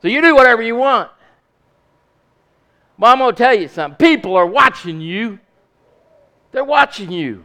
So 0.00 0.08
you 0.08 0.22
do 0.22 0.34
whatever 0.34 0.62
you 0.62 0.76
want. 0.76 1.10
But 2.98 3.08
I'm 3.08 3.18
going 3.18 3.34
to 3.34 3.36
tell 3.36 3.54
you 3.54 3.68
something. 3.68 3.98
People 3.98 4.34
are 4.34 4.46
watching 4.46 5.02
you. 5.02 5.38
They're 6.52 6.64
watching 6.64 7.12
you. 7.12 7.44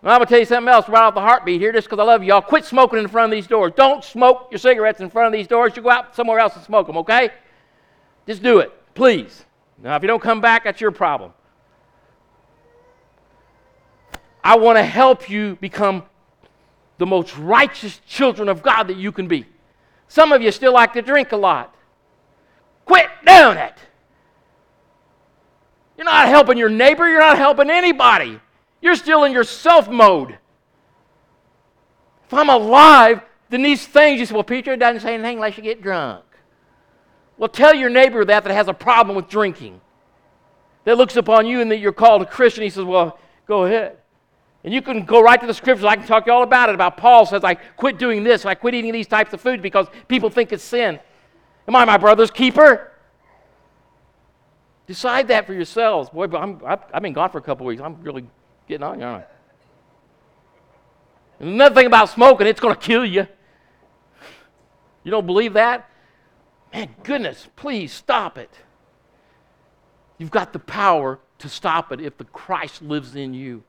And 0.00 0.10
I'm 0.10 0.20
going 0.20 0.26
to 0.26 0.30
tell 0.30 0.38
you 0.38 0.46
something 0.46 0.72
else 0.72 0.88
right 0.88 1.02
off 1.02 1.14
the 1.14 1.20
heartbeat 1.20 1.60
here, 1.60 1.72
just 1.72 1.86
because 1.86 1.98
I 1.98 2.04
love 2.04 2.22
you. 2.22 2.28
Y'all 2.28 2.40
quit 2.40 2.64
smoking 2.64 2.98
in 2.98 3.08
front 3.08 3.30
of 3.30 3.36
these 3.36 3.46
doors. 3.46 3.72
Don't 3.76 4.02
smoke 4.02 4.48
your 4.50 4.58
cigarettes 4.58 5.00
in 5.00 5.10
front 5.10 5.26
of 5.26 5.32
these 5.38 5.46
doors. 5.46 5.76
You 5.76 5.82
go 5.82 5.90
out 5.90 6.16
somewhere 6.16 6.38
else 6.38 6.54
and 6.56 6.64
smoke 6.64 6.86
them, 6.86 6.96
okay? 6.96 7.28
Just 8.26 8.42
do 8.42 8.60
it, 8.60 8.72
please. 8.96 9.44
Now, 9.80 9.94
if 9.94 10.02
you 10.02 10.08
don't 10.08 10.22
come 10.22 10.40
back, 10.40 10.64
that's 10.64 10.80
your 10.80 10.90
problem. 10.90 11.32
I 14.42 14.56
want 14.56 14.78
to 14.78 14.82
help 14.82 15.30
you 15.30 15.56
become 15.56 16.04
the 16.98 17.06
most 17.06 17.36
righteous 17.36 18.00
children 18.06 18.48
of 18.48 18.62
God 18.62 18.84
that 18.84 18.96
you 18.96 19.12
can 19.12 19.28
be. 19.28 19.46
Some 20.08 20.32
of 20.32 20.40
you 20.40 20.50
still 20.50 20.72
like 20.72 20.94
to 20.94 21.02
drink 21.02 21.32
a 21.32 21.36
lot. 21.36 21.74
Quit 22.84 23.08
doing 23.24 23.58
it. 23.58 23.74
You're 25.96 26.04
not 26.04 26.28
helping 26.28 26.58
your 26.58 26.68
neighbor, 26.68 27.08
you're 27.08 27.20
not 27.20 27.38
helping 27.38 27.70
anybody. 27.70 28.40
You're 28.80 28.96
still 28.96 29.24
in 29.24 29.32
your 29.32 29.44
self 29.44 29.88
mode. 29.88 30.38
If 32.26 32.34
I'm 32.34 32.50
alive, 32.50 33.22
then 33.50 33.62
these 33.62 33.86
things, 33.86 34.20
you 34.20 34.26
say, 34.26 34.34
well, 34.34 34.44
Peter 34.44 34.72
it 34.72 34.78
doesn't 34.78 35.00
say 35.00 35.14
anything 35.14 35.36
unless 35.36 35.56
you 35.56 35.62
get 35.62 35.82
drunk. 35.82 36.25
Well, 37.38 37.48
tell 37.48 37.74
your 37.74 37.90
neighbor 37.90 38.24
that 38.24 38.44
that 38.44 38.52
has 38.52 38.68
a 38.68 38.74
problem 38.74 39.16
with 39.16 39.28
drinking. 39.28 39.80
That 40.84 40.96
looks 40.96 41.16
upon 41.16 41.46
you 41.46 41.60
and 41.60 41.70
that 41.70 41.78
you're 41.78 41.92
called 41.92 42.22
a 42.22 42.26
Christian. 42.26 42.62
He 42.62 42.70
says, 42.70 42.84
well, 42.84 43.18
go 43.46 43.64
ahead. 43.64 43.98
And 44.64 44.72
you 44.72 44.82
can 44.82 45.04
go 45.04 45.20
right 45.20 45.40
to 45.40 45.46
the 45.46 45.54
scriptures. 45.54 45.84
I 45.84 45.96
can 45.96 46.06
talk 46.06 46.24
to 46.24 46.30
you 46.30 46.34
all 46.34 46.42
about 46.42 46.68
it. 46.68 46.74
About 46.74 46.96
Paul 46.96 47.26
says, 47.26 47.44
I 47.44 47.54
quit 47.54 47.98
doing 47.98 48.24
this. 48.24 48.44
I 48.44 48.54
quit 48.54 48.74
eating 48.74 48.92
these 48.92 49.06
types 49.06 49.32
of 49.32 49.40
food 49.40 49.62
because 49.62 49.86
people 50.08 50.30
think 50.30 50.52
it's 50.52 50.64
sin. 50.64 50.98
Am 51.68 51.76
I 51.76 51.84
my 51.84 51.98
brother's 51.98 52.30
keeper? 52.30 52.92
Decide 54.86 55.28
that 55.28 55.46
for 55.46 55.52
yourselves. 55.52 56.10
Boy, 56.10 56.28
but 56.28 56.40
I'm, 56.40 56.60
I've 56.64 57.02
been 57.02 57.12
gone 57.12 57.30
for 57.30 57.38
a 57.38 57.42
couple 57.42 57.66
weeks. 57.66 57.82
I'm 57.82 58.02
really 58.02 58.26
getting 58.68 58.84
on, 58.84 59.02
aren't 59.02 59.24
I? 59.24 59.26
And 61.40 61.48
another 61.50 61.74
thing 61.74 61.86
about 61.86 62.08
smoking, 62.08 62.46
it's 62.46 62.60
going 62.60 62.74
to 62.74 62.80
kill 62.80 63.04
you. 63.04 63.26
You 65.04 65.10
don't 65.10 65.26
believe 65.26 65.52
that? 65.52 65.90
Man, 66.76 66.94
goodness, 67.04 67.48
please 67.56 67.90
stop 67.90 68.36
it. 68.36 68.50
You've 70.18 70.30
got 70.30 70.52
the 70.52 70.58
power 70.58 71.18
to 71.38 71.48
stop 71.48 71.90
it 71.90 72.02
if 72.02 72.18
the 72.18 72.24
Christ 72.24 72.82
lives 72.82 73.16
in 73.16 73.32
you. 73.32 73.62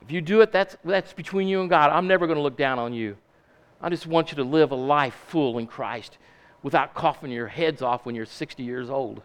If 0.00 0.10
you 0.10 0.20
do 0.20 0.40
it, 0.40 0.50
that's, 0.50 0.76
that's 0.84 1.12
between 1.12 1.46
you 1.46 1.60
and 1.60 1.70
God. 1.70 1.90
I'm 1.90 2.08
never 2.08 2.26
going 2.26 2.38
to 2.38 2.42
look 2.42 2.56
down 2.56 2.80
on 2.80 2.92
you. 2.92 3.16
I 3.80 3.88
just 3.88 4.04
want 4.04 4.32
you 4.32 4.36
to 4.38 4.42
live 4.42 4.72
a 4.72 4.74
life 4.74 5.14
full 5.28 5.58
in 5.58 5.68
Christ 5.68 6.18
without 6.64 6.92
coughing 6.92 7.30
your 7.30 7.46
heads 7.46 7.82
off 7.82 8.04
when 8.04 8.16
you're 8.16 8.26
60 8.26 8.60
years 8.64 8.90
old. 8.90 9.22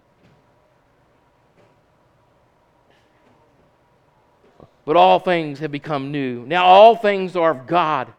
But 4.86 4.96
all 4.96 5.18
things 5.18 5.58
have 5.60 5.72
become 5.72 6.12
new. 6.12 6.46
Now 6.46 6.66
all 6.66 6.96
things 6.96 7.36
are 7.36 7.50
of 7.50 7.66
God. 7.66 8.14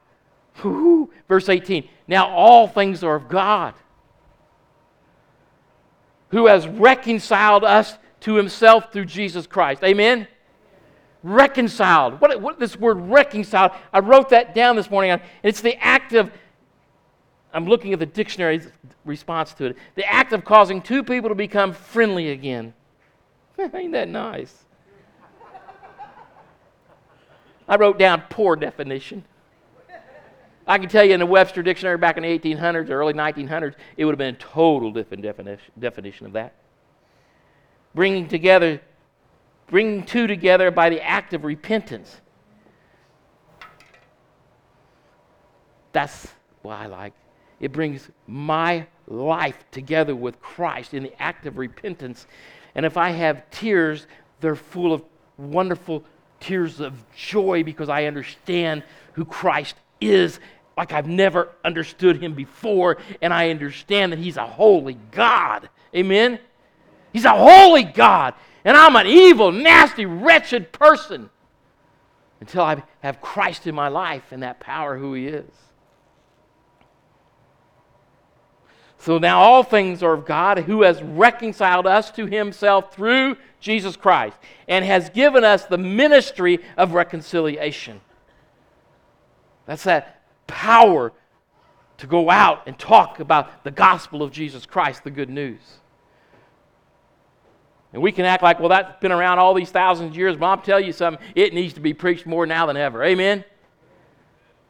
Verse 1.29 1.49
18. 1.49 1.89
Now 2.09 2.31
all 2.31 2.67
things 2.67 3.05
are 3.05 3.15
of 3.15 3.29
God, 3.29 3.75
who 6.31 6.47
has 6.47 6.67
reconciled 6.67 7.63
us 7.63 7.99
to 8.21 8.35
himself 8.35 8.93
through 8.93 9.05
Jesus 9.05 9.47
Christ. 9.47 9.85
Amen? 9.85 10.27
Reconciled. 11.23 12.21
What, 12.21 12.41
what 12.41 12.59
this 12.59 12.77
word 12.77 12.95
reconciled, 12.95 13.73
I 13.93 14.01
wrote 14.01 14.31
that 14.31 14.55
down 14.55 14.77
this 14.77 14.91
morning. 14.91 15.11
And 15.13 15.23
it's 15.43 15.61
the 15.61 15.77
act 15.77 16.15
of, 16.15 16.31
I'm 17.53 17.67
looking 17.67 17.93
at 17.93 17.99
the 17.99 18.07
dictionary's 18.07 18.69
response 19.05 19.53
to 19.55 19.67
it, 19.67 19.77
the 19.95 20.11
act 20.11 20.33
of 20.33 20.45
causing 20.45 20.81
two 20.81 21.05
people 21.05 21.29
to 21.29 21.35
become 21.35 21.73
friendly 21.73 22.31
again. 22.31 22.73
Ain't 23.59 23.93
that 23.93 24.09
nice? 24.09 24.65
I 27.69 27.77
wrote 27.77 27.99
down 27.99 28.23
poor 28.31 28.57
definition. 28.57 29.25
I 30.69 30.77
can 30.77 30.91
tell 30.91 31.03
you 31.03 31.15
in 31.15 31.21
the 31.21 31.27
Webster 31.27 31.63
Dictionary 31.63 31.97
back 31.97 32.19
in 32.19 32.23
the 32.23 32.39
1800s, 32.39 32.91
or 32.91 33.01
early 33.01 33.15
1900s, 33.15 33.75
it 33.97 34.05
would 34.05 34.13
have 34.13 34.19
been 34.19 34.35
a 34.35 34.39
total 34.39 34.93
different 34.93 35.23
definition, 35.23 35.73
definition 35.79 36.27
of 36.27 36.35
that. 36.35 36.53
Bringing 37.95 38.29
together, 38.29 38.83
bringing 39.69 40.05
two 40.05 40.27
together 40.27 40.71
by 40.71 40.91
the 40.91 41.03
act 41.03 41.33
of 41.33 41.45
repentance. 41.45 42.21
That's 45.93 46.29
what 46.61 46.75
I 46.75 46.87
like. 46.87 47.15
It 47.61 47.73
brings 47.73 48.07
my 48.27 48.87
life 49.07 49.65
together 49.71 50.15
with 50.15 50.39
Christ 50.39 50.93
in 50.93 51.03
the 51.03 51.23
act 51.23 51.47
of 51.47 51.57
repentance. 51.57 52.27
And 52.75 52.85
if 52.85 52.99
I 52.99 53.09
have 53.11 53.51
tears, 53.51 54.07
they're 54.41 54.55
full 54.55 54.93
of 54.93 55.03
wonderful 55.39 56.05
tears 56.41 56.79
of 56.79 57.03
joy 57.17 57.65
because 57.65 57.89
I 57.89 58.05
understand 58.05 58.83
who 59.15 59.25
Christ 59.25 59.77
is 60.01 60.39
like 60.79 60.93
I've 60.93 61.09
never 61.09 61.49
understood 61.65 62.23
him 62.23 62.35
before, 62.35 62.99
and 63.21 63.35
I 63.35 63.51
understand 63.51 64.13
that 64.13 64.21
he's 64.21 64.37
a 64.37 64.47
holy 64.47 64.97
God. 65.11 65.69
Amen? 65.95 66.39
He's 67.13 67.25
a 67.25 67.31
holy 67.31 67.83
God, 67.83 68.35
and 68.65 68.77
I'm 68.77 68.95
an 68.95 69.09
evil, 69.09 69.51
nasty, 69.51 70.07
wretched 70.07 70.71
person 70.71 71.31
until 72.41 72.63
I 72.63 72.81
have 73.01 73.21
Christ 73.21 73.67
in 73.67 73.75
my 73.75 73.89
life 73.89 74.31
and 74.31 74.45
that 74.45 74.61
power 74.61 74.97
who 74.97 75.15
he 75.15 75.27
is. 75.27 75.51
So 78.99 79.19
now 79.19 79.41
all 79.41 79.65
things 79.65 80.05
are 80.05 80.13
of 80.13 80.27
God 80.27 80.61
who 80.61 80.83
has 80.83 81.03
reconciled 81.03 81.89
us 81.89 82.13
to 82.13 82.27
himself 82.27 82.95
through 82.95 83.37
Jesus 83.59 83.97
Christ 83.97 84.37
and 84.69 84.85
has 84.85 85.11
given 85.11 85.43
us 85.43 85.65
the 85.65 85.79
ministry 85.79 86.61
of 86.77 86.95
reconciliation. 86.95 88.01
That's 89.67 89.83
that 89.85 90.18
power 90.49 91.13
to 91.99 92.07
go 92.07 92.31
out 92.31 92.67
and 92.67 92.77
talk 92.77 93.21
about 93.21 93.63
the 93.63 93.71
gospel 93.71 94.23
of 94.23 94.33
Jesus 94.33 94.67
Christ, 94.67 95.05
the 95.05 95.11
good 95.11 95.31
news. 95.31 95.61
And 97.93 98.03
we 98.03 98.13
can 98.13 98.25
act 98.25 98.43
like, 98.43 98.59
well, 98.61 98.69
that's 98.69 99.01
been 99.01 99.13
around 99.13 99.39
all 99.39 99.55
these 99.55 99.71
thousands 99.71 100.11
of 100.11 100.17
years, 100.17 100.37
but 100.37 100.47
I'll 100.47 100.59
tell 100.59 100.81
you 100.81 100.93
something, 100.93 101.25
it 101.35 101.55
needs 101.55 101.75
to 101.75 101.81
be 101.81 101.95
preached 101.95 102.27
more 102.27 102.47
now 102.47 102.67
than 102.67 102.77
ever. 102.77 103.03
Amen? 103.05 103.45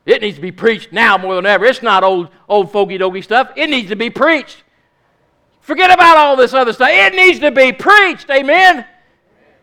It 0.07 0.23
needs 0.23 0.37
to 0.37 0.43
be 0.43 0.53
preached 0.53 0.93
now 0.93 1.19
more 1.19 1.35
than 1.35 1.45
ever. 1.45 1.65
It's 1.67 1.83
not 1.83 2.05
old, 2.05 2.29
old 2.49 2.73
fogey 2.73 2.97
dogy 2.97 3.23
stuff. 3.23 3.51
It 3.57 3.69
needs 3.69 3.89
to 3.91 3.97
be 3.97 4.09
preached. 4.09 4.63
Forget 5.61 5.91
about 5.91 6.17
all 6.17 6.37
this 6.37 6.55
other 6.55 6.73
stuff. 6.73 6.89
It 6.91 7.15
needs 7.15 7.41
to 7.41 7.51
be 7.51 7.73
preached. 7.73 8.31
Amen? 8.31 8.87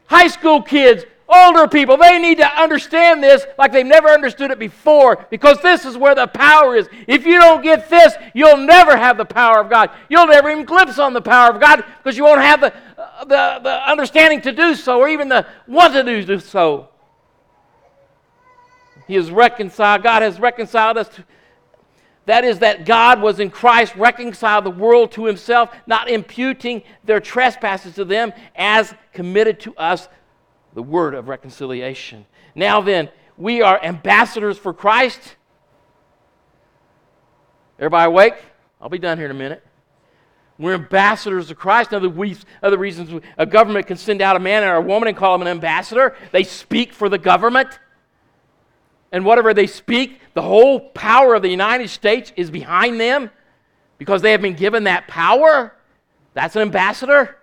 High 0.05 0.27
school 0.27 0.61
kids, 0.61 1.03
older 1.27 1.67
people, 1.67 1.97
they 1.97 2.19
need 2.19 2.37
to 2.37 2.61
understand 2.61 3.23
this 3.23 3.45
like 3.57 3.71
they've 3.71 3.85
never 3.85 4.09
understood 4.09 4.51
it 4.51 4.59
before 4.59 5.25
because 5.29 5.59
this 5.61 5.85
is 5.85 5.97
where 5.97 6.15
the 6.15 6.27
power 6.27 6.75
is. 6.75 6.87
If 7.07 7.25
you 7.25 7.39
don't 7.39 7.63
get 7.63 7.89
this, 7.89 8.13
you'll 8.33 8.57
never 8.57 8.95
have 8.95 9.17
the 9.17 9.25
power 9.25 9.59
of 9.59 9.69
God. 9.69 9.89
You'll 10.09 10.27
never 10.27 10.49
even 10.49 10.65
glimpse 10.65 10.99
on 10.99 11.13
the 11.13 11.21
power 11.21 11.51
of 11.51 11.59
God 11.59 11.83
because 11.97 12.17
you 12.17 12.23
won't 12.23 12.41
have 12.41 12.61
the, 12.61 12.73
uh, 12.97 13.25
the, 13.25 13.59
the 13.63 13.89
understanding 13.89 14.41
to 14.41 14.51
do 14.51 14.75
so 14.75 14.99
or 14.99 15.09
even 15.09 15.29
the 15.29 15.45
want 15.67 15.93
to 15.93 16.03
do 16.03 16.39
so. 16.39 16.89
He 19.07 19.15
is 19.15 19.29
reconciled. 19.31 20.03
God 20.03 20.21
has 20.21 20.39
reconciled 20.39 20.97
us. 20.97 21.09
To, 21.09 21.23
that 22.25 22.43
is, 22.43 22.59
that 22.59 22.85
God 22.85 23.21
was 23.21 23.39
in 23.39 23.51
Christ, 23.51 23.95
reconciled 23.95 24.65
the 24.65 24.71
world 24.71 25.11
to 25.11 25.25
himself, 25.25 25.69
not 25.85 26.09
imputing 26.09 26.81
their 27.03 27.19
trespasses 27.19 27.93
to 27.95 28.05
them 28.05 28.33
as 28.55 28.95
committed 29.13 29.59
to 29.61 29.75
us 29.75 30.07
the 30.75 30.83
word 30.83 31.15
of 31.15 31.27
reconciliation. 31.27 32.25
Now 32.53 32.81
then, 32.81 33.09
we 33.37 33.61
are 33.61 33.83
ambassadors 33.83 34.57
for 34.57 34.73
Christ. 34.73 35.37
Everybody 37.79 38.07
awake? 38.07 38.35
I'll 38.79 38.89
be 38.89 38.99
done 38.99 39.17
here 39.17 39.25
in 39.25 39.31
a 39.31 39.39
minute. 39.39 39.65
We're 40.57 40.75
ambassadors 40.75 41.49
of 41.51 41.57
Christ. 41.57 41.91
Now, 41.91 41.99
the 41.99 42.37
other 42.63 42.77
reasons 42.77 43.21
a 43.37 43.45
government 43.45 43.87
can 43.87 43.97
send 43.97 44.21
out 44.21 44.35
a 44.35 44.39
man 44.39 44.63
or 44.63 44.75
a 44.75 44.81
woman 44.81 45.09
and 45.09 45.17
call 45.17 45.37
them 45.37 45.47
an 45.47 45.51
ambassador, 45.51 46.15
they 46.31 46.43
speak 46.43 46.93
for 46.93 47.09
the 47.09 47.17
government. 47.17 47.79
And 49.11 49.25
whatever 49.25 49.53
they 49.53 49.67
speak, 49.67 50.19
the 50.33 50.41
whole 50.41 50.79
power 50.79 51.35
of 51.35 51.41
the 51.41 51.49
United 51.49 51.89
States 51.89 52.33
is 52.35 52.51
behind 52.51 52.99
them 52.99 53.31
because 53.97 54.21
they 54.21 54.31
have 54.31 54.41
been 54.41 54.55
given 54.55 54.85
that 54.85 55.07
power. 55.07 55.73
That's 56.33 56.55
an 56.55 56.61
ambassador. 56.61 57.37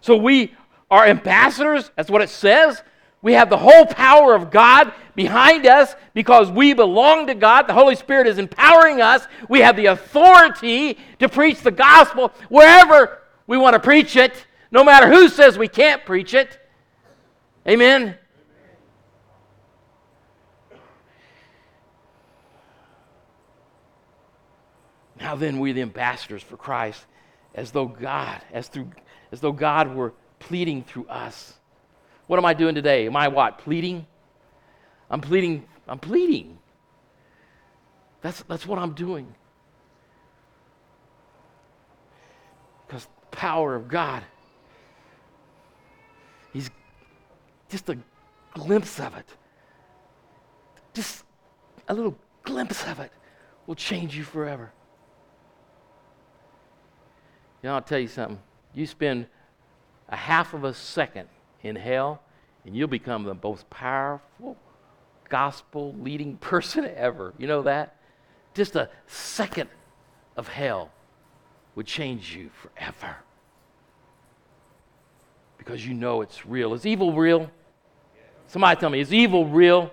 So 0.00 0.16
we 0.16 0.54
are 0.90 1.06
ambassadors. 1.06 1.90
That's 1.96 2.10
what 2.10 2.22
it 2.22 2.30
says. 2.30 2.82
We 3.20 3.32
have 3.32 3.50
the 3.50 3.56
whole 3.56 3.84
power 3.84 4.34
of 4.34 4.50
God 4.50 4.92
behind 5.16 5.66
us 5.66 5.94
because 6.14 6.50
we 6.50 6.72
belong 6.72 7.26
to 7.26 7.34
God. 7.34 7.66
The 7.66 7.74
Holy 7.74 7.96
Spirit 7.96 8.28
is 8.28 8.38
empowering 8.38 9.00
us. 9.00 9.26
We 9.48 9.60
have 9.60 9.76
the 9.76 9.86
authority 9.86 10.98
to 11.18 11.28
preach 11.28 11.60
the 11.60 11.72
gospel 11.72 12.32
wherever 12.48 13.18
we 13.46 13.58
want 13.58 13.74
to 13.74 13.80
preach 13.80 14.14
it, 14.14 14.46
no 14.70 14.84
matter 14.84 15.08
who 15.08 15.28
says 15.28 15.58
we 15.58 15.68
can't 15.68 16.04
preach 16.04 16.32
it. 16.32 16.60
Amen. 17.66 18.16
Now 25.20 25.34
then, 25.34 25.58
we 25.58 25.72
are 25.72 25.74
the 25.74 25.82
ambassadors 25.82 26.42
for 26.42 26.56
Christ, 26.56 27.04
as 27.54 27.72
though 27.72 27.86
God, 27.86 28.40
as 28.52 28.68
through, 28.68 28.90
as 29.32 29.40
though 29.40 29.52
God 29.52 29.94
were 29.94 30.14
pleading 30.38 30.84
through 30.84 31.06
us. 31.06 31.54
What 32.26 32.38
am 32.38 32.44
I 32.44 32.54
doing 32.54 32.74
today? 32.74 33.06
Am 33.06 33.16
I 33.16 33.28
what? 33.28 33.58
Pleading? 33.58 34.06
I'm 35.10 35.20
pleading. 35.20 35.64
I'm 35.86 35.98
pleading. 35.98 36.58
That's, 38.20 38.42
that's 38.42 38.66
what 38.66 38.78
I'm 38.78 38.92
doing. 38.92 39.34
Because 42.86 43.04
the 43.04 43.36
power 43.36 43.74
of 43.74 43.88
God, 43.88 44.22
He's 46.52 46.70
just 47.68 47.88
a 47.88 47.98
glimpse 48.54 48.98
of 48.98 49.16
it. 49.16 49.26
Just 50.94 51.24
a 51.88 51.94
little 51.94 52.16
glimpse 52.42 52.84
of 52.86 53.00
it 53.00 53.12
will 53.66 53.74
change 53.74 54.16
you 54.16 54.24
forever. 54.24 54.72
You 57.62 57.68
know, 57.68 57.74
I'll 57.74 57.82
tell 57.82 57.98
you 57.98 58.08
something. 58.08 58.38
You 58.74 58.86
spend 58.86 59.26
a 60.08 60.16
half 60.16 60.54
of 60.54 60.64
a 60.64 60.74
second 60.74 61.28
in 61.62 61.76
hell, 61.76 62.22
and 62.64 62.76
you'll 62.76 62.88
become 62.88 63.24
the 63.24 63.36
most 63.42 63.68
powerful 63.70 64.56
gospel 65.28 65.94
leading 65.98 66.36
person 66.38 66.90
ever. 66.96 67.34
You 67.38 67.46
know 67.46 67.62
that? 67.62 67.96
Just 68.54 68.76
a 68.76 68.88
second 69.06 69.68
of 70.36 70.48
hell 70.48 70.90
would 71.74 71.86
change 71.86 72.34
you 72.34 72.50
forever. 72.50 73.16
Because 75.58 75.86
you 75.86 75.94
know 75.94 76.22
it's 76.22 76.46
real. 76.46 76.74
Is 76.74 76.86
evil 76.86 77.12
real? 77.12 77.50
Somebody 78.46 78.80
tell 78.80 78.90
me, 78.90 79.00
is 79.00 79.12
evil 79.12 79.46
real? 79.46 79.92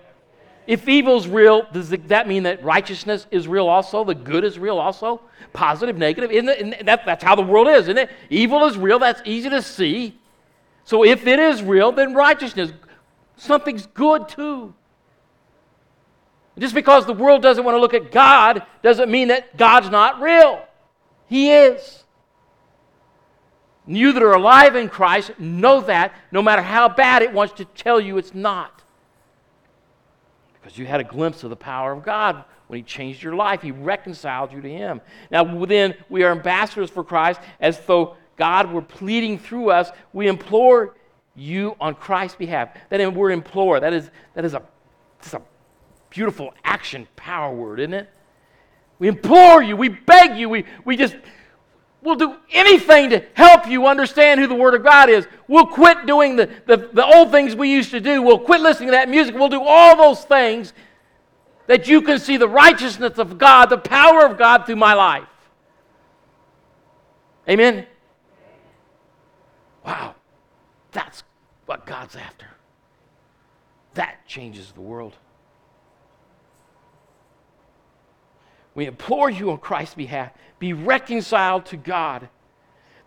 If 0.66 0.88
evil's 0.88 1.28
real, 1.28 1.66
does 1.72 1.90
that 1.90 2.26
mean 2.26 2.42
that 2.42 2.62
righteousness 2.64 3.26
is 3.30 3.46
real 3.46 3.68
also? 3.68 4.04
The 4.04 4.14
good 4.14 4.44
is 4.44 4.58
real 4.58 4.78
also? 4.78 5.20
Positive, 5.52 5.96
negative? 5.96 6.32
Isn't 6.32 6.48
it, 6.48 6.86
that, 6.86 7.06
that's 7.06 7.22
how 7.22 7.36
the 7.36 7.42
world 7.42 7.68
is, 7.68 7.82
isn't 7.82 7.98
it? 7.98 8.10
Evil 8.30 8.64
is 8.64 8.76
real. 8.76 8.98
That's 8.98 9.22
easy 9.24 9.48
to 9.48 9.62
see. 9.62 10.18
So 10.84 11.04
if 11.04 11.26
it 11.26 11.38
is 11.38 11.62
real, 11.62 11.92
then 11.92 12.14
righteousness, 12.14 12.72
something's 13.36 13.86
good 13.86 14.28
too. 14.28 14.74
Just 16.58 16.74
because 16.74 17.06
the 17.06 17.12
world 17.12 17.42
doesn't 17.42 17.64
want 17.64 17.76
to 17.76 17.80
look 17.80 17.94
at 17.94 18.10
God 18.10 18.62
doesn't 18.82 19.10
mean 19.10 19.28
that 19.28 19.56
God's 19.56 19.90
not 19.90 20.20
real. 20.20 20.64
He 21.28 21.52
is. 21.52 22.04
And 23.86 23.96
You 23.96 24.12
that 24.12 24.22
are 24.22 24.32
alive 24.32 24.74
in 24.74 24.88
Christ 24.88 25.38
know 25.38 25.80
that 25.82 26.12
no 26.32 26.42
matter 26.42 26.62
how 26.62 26.88
bad 26.88 27.22
it 27.22 27.32
wants 27.32 27.54
to 27.54 27.64
tell 27.64 28.00
you 28.00 28.18
it's 28.18 28.34
not. 28.34 28.82
Because 30.66 30.80
you 30.80 30.86
had 30.86 30.98
a 30.98 31.04
glimpse 31.04 31.44
of 31.44 31.50
the 31.50 31.54
power 31.54 31.92
of 31.92 32.02
God 32.02 32.42
when 32.66 32.78
He 32.78 32.82
changed 32.82 33.22
your 33.22 33.36
life. 33.36 33.62
He 33.62 33.70
reconciled 33.70 34.50
you 34.52 34.60
to 34.60 34.68
Him. 34.68 35.00
Now, 35.30 35.64
then, 35.64 35.94
we 36.08 36.24
are 36.24 36.32
ambassadors 36.32 36.90
for 36.90 37.04
Christ 37.04 37.40
as 37.60 37.78
though 37.86 38.16
God 38.36 38.72
were 38.72 38.82
pleading 38.82 39.38
through 39.38 39.70
us. 39.70 39.90
We 40.12 40.26
implore 40.26 40.96
you 41.36 41.76
on 41.80 41.94
Christ's 41.94 42.36
behalf. 42.36 42.70
That 42.88 43.14
word 43.14 43.30
implore, 43.30 43.78
that 43.78 43.92
is, 43.92 44.10
that 44.34 44.44
is 44.44 44.54
a, 44.54 44.62
a 45.32 45.40
beautiful 46.10 46.52
action 46.64 47.06
power 47.14 47.54
word, 47.54 47.78
isn't 47.78 47.94
it? 47.94 48.10
We 48.98 49.06
implore 49.06 49.62
you, 49.62 49.76
we 49.76 49.90
beg 49.90 50.36
you, 50.36 50.48
we, 50.48 50.64
we 50.84 50.96
just, 50.96 51.14
we'll 52.02 52.16
do 52.16 52.36
anything 52.50 53.10
to 53.10 53.24
help 53.34 53.68
you 53.68 53.86
understand 53.86 54.40
who 54.40 54.46
the 54.46 54.54
Word 54.54 54.74
of 54.74 54.82
God 54.82 55.08
is. 55.08 55.26
We'll 55.48 55.66
quit 55.66 56.06
doing 56.06 56.36
the, 56.36 56.50
the, 56.66 56.76
the 56.92 57.04
old 57.04 57.30
things 57.30 57.54
we 57.54 57.70
used 57.70 57.90
to 57.90 58.00
do. 58.00 58.22
We'll 58.22 58.38
quit 58.38 58.60
listening 58.60 58.88
to 58.88 58.92
that 58.92 59.08
music. 59.08 59.34
We'll 59.34 59.48
do 59.48 59.62
all 59.62 59.96
those 59.96 60.24
things 60.24 60.72
that 61.66 61.88
you 61.88 62.02
can 62.02 62.18
see 62.18 62.36
the 62.36 62.48
righteousness 62.48 63.18
of 63.18 63.38
God, 63.38 63.66
the 63.66 63.78
power 63.78 64.24
of 64.24 64.38
God 64.38 64.66
through 64.66 64.76
my 64.76 64.94
life. 64.94 65.28
Amen? 67.48 67.86
Wow. 69.84 70.14
That's 70.92 71.22
what 71.66 71.86
God's 71.86 72.16
after. 72.16 72.46
That 73.94 74.26
changes 74.26 74.72
the 74.72 74.80
world. 74.80 75.14
We 78.76 78.84
implore 78.84 79.30
you 79.30 79.50
on 79.50 79.58
Christ's 79.58 79.96
behalf 79.96 80.30
be 80.58 80.72
reconciled 80.72 81.66
to 81.66 81.76
God, 81.76 82.28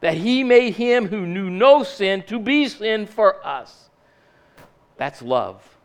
that 0.01 0.15
he 0.15 0.43
made 0.43 0.75
him 0.75 1.07
who 1.07 1.25
knew 1.25 1.49
no 1.49 1.83
sin 1.83 2.23
to 2.23 2.39
be 2.39 2.67
sin 2.67 3.05
for 3.05 3.43
us. 3.45 3.89
That's 4.97 5.21
love. 5.21 5.77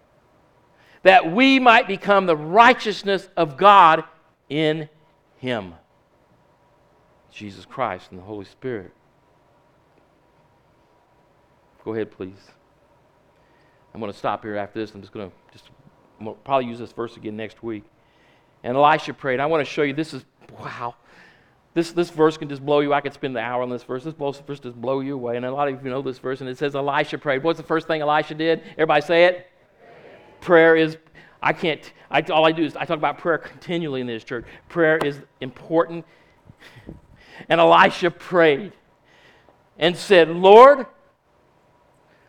That 1.03 1.33
we 1.33 1.59
might 1.59 1.87
become 1.87 2.27
the 2.27 2.37
righteousness 2.37 3.29
of 3.37 3.57
God 3.57 4.05
in 4.49 4.89
him. 5.37 5.75
Jesus 7.31 7.65
Christ 7.65 8.09
and 8.11 8.19
the 8.19 8.25
Holy 8.25 8.45
Spirit. 8.45 8.93
Go 11.85 11.93
ahead, 11.95 12.11
please. 12.11 12.51
I'm 13.93 14.01
going 14.01 14.13
to 14.13 14.19
stop 14.19 14.43
here 14.43 14.57
after 14.57 14.81
this. 14.81 14.93
I'm 14.93 15.01
just 15.01 15.13
going 15.13 15.31
to 15.31 15.37
just 15.53 15.67
to 15.67 16.37
probably 16.45 16.69
use 16.69 16.79
this 16.79 16.93
verse 16.93 17.17
again 17.17 17.37
next 17.37 17.63
week. 17.63 17.85
And 18.65 18.77
Elisha 18.77 19.13
prayed. 19.15 19.39
I 19.39 19.47
want 19.47 19.65
to 19.65 19.71
show 19.71 19.83
you 19.83 19.93
this 19.93 20.15
is 20.15 20.25
wow. 20.59 20.97
This, 21.75 21.93
this 21.93 22.11
verse 22.11 22.37
can 22.39 22.49
just 22.49 22.65
blow 22.65 22.81
you. 22.81 22.95
I 22.95 23.01
could 23.01 23.13
spend 23.13 23.37
the 23.37 23.41
hour 23.41 23.63
on 23.63 23.69
this 23.69 23.83
verse. 23.83 24.05
This 24.05 24.15
verse 24.15 24.61
just 24.61 24.81
blow 24.81 25.01
you 25.01 25.15
away. 25.15 25.37
And 25.37 25.45
a 25.45 25.53
lot 25.53 25.69
of 25.69 25.85
you 25.85 25.91
know 25.91 26.03
this 26.03 26.19
verse, 26.19 26.41
and 26.41 26.49
it 26.49 26.57
says 26.57 26.75
Elisha 26.75 27.19
prayed. 27.19 27.43
What's 27.43 27.59
the 27.59 27.67
first 27.67 27.87
thing 27.87 28.01
Elisha 28.01 28.35
did? 28.35 28.63
Everybody 28.73 29.03
say 29.03 29.25
it. 29.27 29.51
Prayer 30.41 30.77
is. 30.77 30.97
I 31.43 31.53
can't. 31.53 31.93
I, 32.11 32.23
all 32.23 32.47
I 32.47 32.53
do 32.53 32.65
is 32.65 32.75
I 32.75 32.85
talk 32.85 32.97
about 32.97 33.19
prayer 33.19 33.39
continually 33.39 34.01
in 34.01 34.07
this 34.07 34.25
church. 34.25 34.47
Prayer 34.69 34.97
is 34.99 35.21
important. 35.41 36.07
And 37.49 37.61
Elisha 37.61 38.11
prayed 38.11 38.73
and 39.79 39.97
said, 39.97 40.29
Lord, 40.31 40.87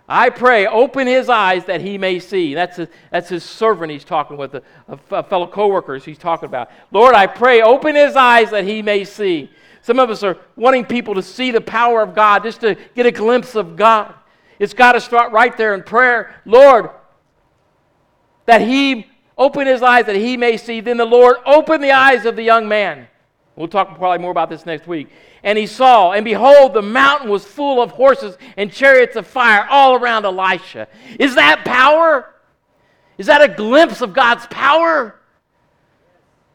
I 0.07 0.29
pray, 0.29 0.67
open 0.67 1.07
his 1.07 1.29
eyes 1.29 1.65
that 1.65 1.81
he 1.81 1.97
may 1.97 2.19
see. 2.19 2.53
That's 2.53 2.77
his, 2.77 2.87
that's 3.11 3.29
his 3.29 3.43
servant 3.43 3.91
he's 3.91 4.03
talking 4.03 4.37
with, 4.37 4.53
a, 4.53 4.61
a 5.09 5.23
fellow 5.23 5.47
co-workers 5.47 6.05
he's 6.05 6.19
talking 6.19 6.47
about. 6.47 6.69
Lord, 6.91 7.15
I 7.15 7.25
pray, 7.25 7.61
open 7.61 7.95
his 7.95 8.15
eyes 8.15 8.51
that 8.51 8.65
he 8.65 8.83
may 8.83 9.03
see. 9.03 9.49
Some 9.81 9.99
of 9.99 10.09
us 10.09 10.21
are 10.23 10.37
wanting 10.55 10.85
people 10.85 11.15
to 11.15 11.23
see 11.23 11.51
the 11.51 11.61
power 11.61 12.01
of 12.01 12.13
God, 12.13 12.43
just 12.43 12.61
to 12.61 12.75
get 12.95 13.05
a 13.05 13.11
glimpse 13.11 13.55
of 13.55 13.75
God. 13.75 14.13
It's 14.59 14.73
got 14.73 14.93
to 14.93 15.01
start 15.01 15.31
right 15.31 15.55
there 15.57 15.73
in 15.73 15.83
prayer. 15.83 16.35
Lord, 16.45 16.91
that 18.45 18.61
he 18.61 19.07
open 19.37 19.67
his 19.67 19.81
eyes 19.81 20.05
that 20.05 20.15
he 20.15 20.37
may 20.37 20.57
see. 20.57 20.81
Then 20.81 20.97
the 20.97 21.05
Lord 21.05 21.37
opened 21.45 21.83
the 21.83 21.91
eyes 21.91 22.25
of 22.25 22.35
the 22.35 22.43
young 22.43 22.67
man. 22.67 23.07
We'll 23.55 23.69
talk 23.69 23.97
probably 23.97 24.19
more 24.19 24.31
about 24.31 24.49
this 24.49 24.65
next 24.65 24.85
week. 24.85 25.07
And 25.43 25.57
he 25.57 25.65
saw, 25.65 26.11
and 26.11 26.25
behold, 26.25 26.73
the 26.73 26.81
mountain 26.81 27.29
was 27.29 27.45
full 27.45 27.81
of 27.81 27.91
horses 27.91 28.37
and 28.57 28.71
chariots 28.71 29.15
of 29.15 29.25
fire 29.25 29.65
all 29.69 29.95
around 29.95 30.25
Elisha. 30.25 30.87
Is 31.19 31.35
that 31.35 31.63
power? 31.63 32.33
Is 33.17 33.27
that 33.27 33.41
a 33.41 33.47
glimpse 33.47 34.01
of 34.01 34.13
God's 34.13 34.45
power? 34.47 35.19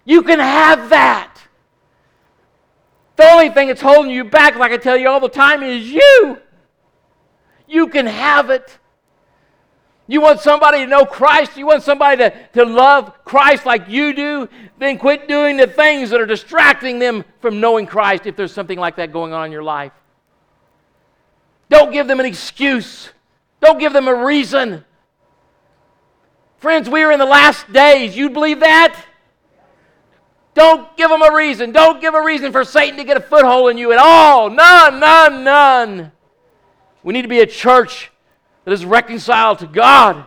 You 0.04 0.22
can 0.22 0.40
have 0.40 0.90
that. 0.90 1.38
The 3.16 3.30
only 3.30 3.50
thing 3.50 3.68
that's 3.68 3.80
holding 3.80 4.10
you 4.10 4.24
back, 4.24 4.56
like 4.56 4.72
I 4.72 4.76
tell 4.76 4.96
you 4.96 5.08
all 5.08 5.20
the 5.20 5.28
time, 5.28 5.62
is 5.62 5.90
you. 5.90 6.38
You 7.68 7.86
can 7.88 8.06
have 8.06 8.50
it. 8.50 8.78
You 10.10 10.20
want 10.20 10.40
somebody 10.40 10.78
to 10.78 10.88
know 10.88 11.04
Christ? 11.04 11.56
You 11.56 11.66
want 11.66 11.84
somebody 11.84 12.16
to, 12.16 12.34
to 12.54 12.64
love 12.64 13.24
Christ 13.24 13.64
like 13.64 13.88
you 13.88 14.12
do? 14.12 14.48
Then 14.76 14.98
quit 14.98 15.28
doing 15.28 15.56
the 15.56 15.68
things 15.68 16.10
that 16.10 16.20
are 16.20 16.26
distracting 16.26 16.98
them 16.98 17.24
from 17.40 17.60
knowing 17.60 17.86
Christ 17.86 18.26
if 18.26 18.34
there's 18.34 18.52
something 18.52 18.76
like 18.76 18.96
that 18.96 19.12
going 19.12 19.32
on 19.32 19.46
in 19.46 19.52
your 19.52 19.62
life. 19.62 19.92
Don't 21.68 21.92
give 21.92 22.08
them 22.08 22.18
an 22.18 22.26
excuse, 22.26 23.10
don't 23.60 23.78
give 23.78 23.92
them 23.92 24.08
a 24.08 24.24
reason. 24.24 24.84
Friends, 26.58 26.90
we 26.90 27.04
are 27.04 27.12
in 27.12 27.20
the 27.20 27.24
last 27.24 27.72
days. 27.72 28.16
You 28.16 28.30
believe 28.30 28.60
that? 28.60 29.00
Don't 30.54 30.94
give 30.96 31.08
them 31.08 31.22
a 31.22 31.32
reason. 31.32 31.70
Don't 31.70 32.00
give 32.00 32.14
a 32.14 32.22
reason 32.22 32.50
for 32.50 32.64
Satan 32.64 32.96
to 32.96 33.04
get 33.04 33.16
a 33.16 33.20
foothold 33.20 33.70
in 33.70 33.78
you 33.78 33.92
at 33.92 33.98
all. 33.98 34.50
None, 34.50 34.98
none, 34.98 35.44
none. 35.44 36.12
We 37.04 37.12
need 37.12 37.22
to 37.22 37.28
be 37.28 37.40
a 37.40 37.46
church 37.46 38.10
that 38.64 38.72
is 38.72 38.84
reconciled 38.84 39.58
to 39.60 39.66
God. 39.66 40.24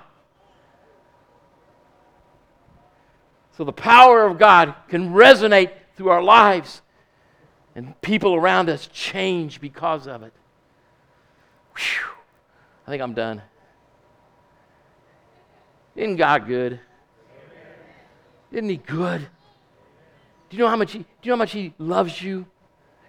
So 3.58 3.64
the 3.64 3.72
power 3.72 4.26
of 4.26 4.40
God 4.40 4.74
can 4.88 5.12
resonate 5.12 5.72
through 5.96 6.10
our 6.10 6.24
lives, 6.24 6.82
and 7.76 8.00
people 8.02 8.34
around 8.36 8.70
us 8.70 8.90
change 8.92 9.62
because 9.62 10.08
of 10.08 10.24
it. 10.24 10.34
Whew. 11.76 12.08
I 12.88 12.92
think 12.92 13.02
I'm 13.02 13.14
done. 13.14 13.42
Isn't 15.96 16.16
God 16.16 16.48
good? 16.48 16.80
Isn't 18.52 18.70
He 18.70 18.78
good? 18.78 19.22
Do 20.50 20.58
you 20.58 20.64
know 20.64 20.70
how 20.70 20.76
much 20.76 20.92
He, 20.92 21.00
do 21.00 21.06
you 21.24 21.30
know 21.30 21.36
how 21.36 21.40
much 21.40 21.52
He 21.52 21.74
loves 21.78 22.22
you? 22.22 22.46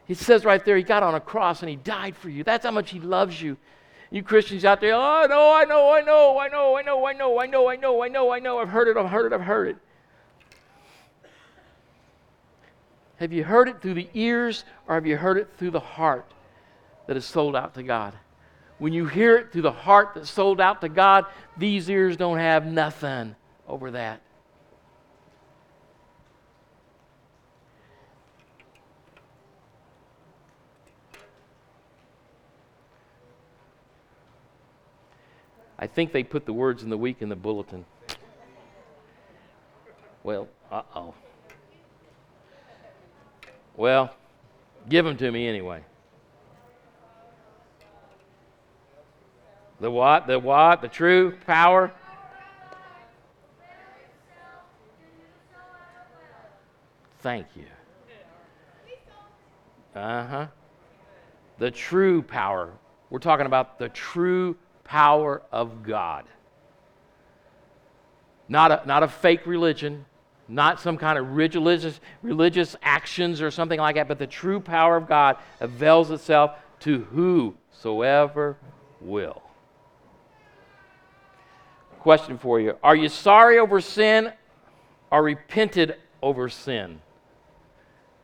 It 0.09 0.19
says 0.19 0.45
right 0.45 0.63
there, 0.63 0.77
He 0.77 0.83
got 0.83 1.03
on 1.03 1.15
a 1.15 1.21
cross 1.21 1.63
and 1.63 1.71
He 1.71 1.77
died 1.77 2.17
for 2.17 2.29
you. 2.29 2.45
That's 2.45 2.65
how 2.65 2.71
much 2.71 2.91
He 2.91 3.01
loves 3.01 3.41
you. 3.41 3.57
You 4.11 4.23
Christians 4.23 4.65
out 4.65 4.81
there, 4.81 4.95
oh, 4.95 5.27
no, 5.29 5.55
I 5.55 5.65
know, 5.65 5.93
I 5.93 6.01
know, 6.01 6.39
I 6.39 6.49
know, 6.49 6.77
I 6.77 6.83
know, 6.83 7.07
I 7.07 7.13
know, 7.13 7.41
I 7.41 7.47
know, 7.47 7.69
I 7.69 7.77
know, 7.77 8.03
I 8.03 8.09
know, 8.09 8.33
I 8.33 8.39
know, 8.39 8.59
I've 8.59 8.69
heard 8.69 8.89
it, 8.89 8.97
I've 8.97 9.11
heard 9.11 9.33
it, 9.33 9.35
I've 9.35 9.41
heard 9.41 9.69
it. 9.69 9.77
Have 13.17 13.33
you 13.33 13.45
heard 13.45 13.69
it 13.69 13.81
through 13.81 13.95
the 13.95 14.09
ears 14.15 14.65
or 14.87 14.95
have 14.95 15.07
you 15.07 15.17
heard 15.17 15.39
it 15.39 15.49
through 15.57 15.71
the 15.71 15.81
heart 15.81 16.31
that 17.07 17.17
is 17.17 17.25
sold 17.25 17.57
out 17.57 17.75
to 17.75 17.83
God? 17.83 18.15
When 18.79 18.93
you 18.93 19.07
hear 19.07 19.37
it 19.37 19.53
through 19.53 19.63
the 19.63 19.73
heart 19.73 20.11
that's 20.15 20.31
sold 20.31 20.61
out 20.61 20.81
to 20.81 20.89
God, 20.89 21.27
these 21.57 21.89
ears 21.89 22.17
don't 22.17 22.39
have 22.39 22.67
nothing 22.67 23.37
over 23.69 23.93
that. 23.93 24.21
I 35.85 35.87
think 35.87 36.13
they 36.13 36.25
put 36.25 36.47
the 36.47 36.53
words 36.55 36.83
in 36.83 36.89
the 36.89 36.97
week 36.97 37.19
in 37.21 37.29
the 37.29 37.37
bulletin. 37.37 37.85
Well, 40.23 40.49
uh 40.73 40.81
oh. 40.97 41.13
Well, 43.77 44.17
give 44.89 45.05
them 45.05 45.19
to 45.19 45.31
me 45.31 45.47
anyway. 45.47 45.85
The 49.79 49.91
what? 49.91 50.27
The 50.27 50.39
what? 50.39 50.81
The 50.81 50.89
true 50.89 51.37
power? 51.47 51.93
Thank 57.21 57.49
you. 57.55 57.67
Uh 59.95 60.27
huh. 60.27 60.47
The 61.59 61.71
true 61.71 62.23
power. 62.23 62.73
We're 63.11 63.19
talking 63.19 63.45
about 63.45 63.79
the 63.79 63.91
true 63.91 64.57
power 64.85 65.43
of 65.51 65.83
God. 65.83 66.25
Not 68.49 68.71
a, 68.71 68.83
not 68.87 69.03
a 69.03 69.09
fake 69.09 69.47
religion, 69.47 70.05
not 70.49 70.81
some 70.81 70.99
kind 70.99 71.19
of 71.19 71.35
religious, 71.35 72.01
religious 72.23 72.77
actions 72.83 73.41
or 73.41 73.51
something 73.51 73.81
like 73.81 73.97
that, 73.97 74.09
but 74.09 74.19
the 74.19 74.27
true 74.27 74.61
power 74.61 74.97
of 74.97 75.09
God 75.09 75.37
avails 75.61 76.11
itself 76.11 76.53
to 76.81 77.01
whosoever 77.05 78.57
will. 79.01 79.43
Question 82.01 82.37
for 82.37 82.61
you 82.61 82.77
Are 82.83 82.95
you 82.95 83.09
sorry 83.09 83.59
over 83.59 83.81
sin 83.81 84.33
or 85.11 85.23
repented 85.23 85.97
over 86.23 86.51
sin? 86.51 87.01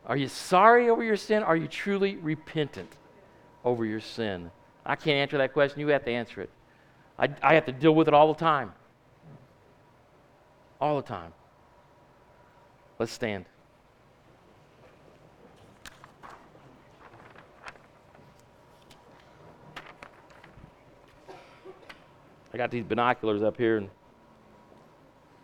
Are 0.05 0.17
you 0.17 0.27
sorry 0.27 0.89
over 0.89 1.03
your 1.03 1.17
sin? 1.17 1.41
Are 1.41 1.55
you 1.55 1.67
truly 1.67 2.15
repentant 2.17 2.91
over 3.63 3.85
your 3.85 3.99
sin? 3.99 4.51
I 4.85 4.95
can't 4.95 5.17
answer 5.17 5.37
that 5.37 5.53
question. 5.53 5.79
You 5.79 5.87
have 5.87 6.05
to 6.05 6.11
answer 6.11 6.41
it. 6.41 6.49
I, 7.17 7.29
I 7.41 7.53
have 7.53 7.65
to 7.65 7.71
deal 7.71 7.93
with 7.93 8.07
it 8.07 8.13
all 8.13 8.33
the 8.33 8.39
time. 8.39 8.73
All 10.79 10.95
the 10.95 11.07
time. 11.07 11.33
Let's 12.97 13.11
stand. 13.11 13.45
I 22.53 22.57
got 22.57 22.69
these 22.69 22.83
binoculars 22.83 23.43
up 23.43 23.55
here, 23.55 23.77
and 23.77 23.89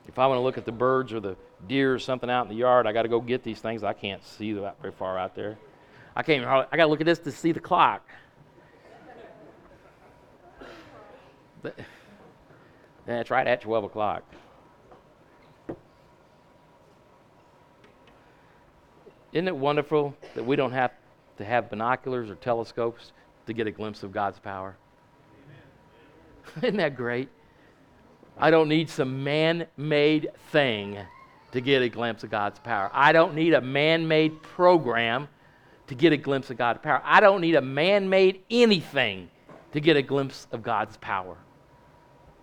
if 0.08 0.20
I 0.20 0.28
want 0.28 0.38
to 0.38 0.42
look 0.42 0.58
at 0.58 0.66
the 0.66 0.72
birds 0.72 1.14
or 1.14 1.20
the 1.20 1.38
deer 1.68 1.94
or 1.94 2.00
something 2.00 2.30
out 2.30 2.44
in 2.44 2.50
the 2.50 2.56
yard, 2.56 2.86
I 2.86 2.92
got 2.92 3.04
to 3.04 3.08
go 3.08 3.22
get 3.22 3.44
these 3.44 3.60
things. 3.60 3.84
I 3.84 3.94
can't 3.94 4.24
see 4.26 4.52
that 4.54 4.82
very 4.82 4.94
far 4.94 5.18
out 5.18 5.34
there. 5.34 5.58
I 6.16 6.24
can't. 6.24 6.46
I 6.46 6.76
got 6.76 6.84
to 6.84 6.88
look 6.88 7.00
at 7.00 7.06
this 7.06 7.20
to 7.20 7.32
see 7.32 7.52
the 7.52 7.60
clock. 7.60 8.08
That's 13.06 13.30
right 13.30 13.48
at 13.48 13.62
12 13.62 13.86
o'clock. 13.86 14.24
Isn't 19.34 19.48
it 19.48 19.56
wonderful 19.56 20.16
that 20.36 20.46
we 20.46 20.56
don't 20.56 20.72
have 20.72 20.92
to 21.38 21.46
have 21.46 21.70
binoculars 21.70 22.30
or 22.30 22.36
telescopes 22.36 23.12
to 23.46 23.54
get 23.54 23.68
a 23.68 23.72
glimpse 23.72 24.04
of 24.04 24.12
God's 24.12 24.40
power? 24.40 24.76
Isn't 26.58 26.78
that 26.78 26.96
great? 26.96 27.30
I 28.38 28.52
don't 28.52 28.70
need 28.70 28.90
some 28.90 29.24
man 29.24 29.68
made 29.78 30.30
thing 30.52 30.98
to 31.52 31.62
get 31.62 31.82
a 31.82 31.90
glimpse 31.90 32.24
of 32.24 32.30
God's 32.30 32.60
power. 32.60 32.90
I 32.94 33.12
don't 33.12 33.36
need 33.36 33.54
a 33.54 33.62
man 33.62 34.08
made 34.08 34.42
program 34.42 35.28
to 35.88 35.96
get 35.96 36.14
a 36.14 36.18
glimpse 36.18 36.50
of 36.50 36.58
God's 36.58 36.80
power. 36.82 37.02
I 37.04 37.20
don't 37.20 37.42
need 37.42 37.56
a 37.56 37.62
man 37.62 38.10
made 38.10 38.44
anything 38.50 39.30
to 39.72 39.80
get 39.80 39.98
a 39.98 40.02
glimpse 40.02 40.48
of 40.52 40.62
God's 40.62 40.98
power. 40.98 41.38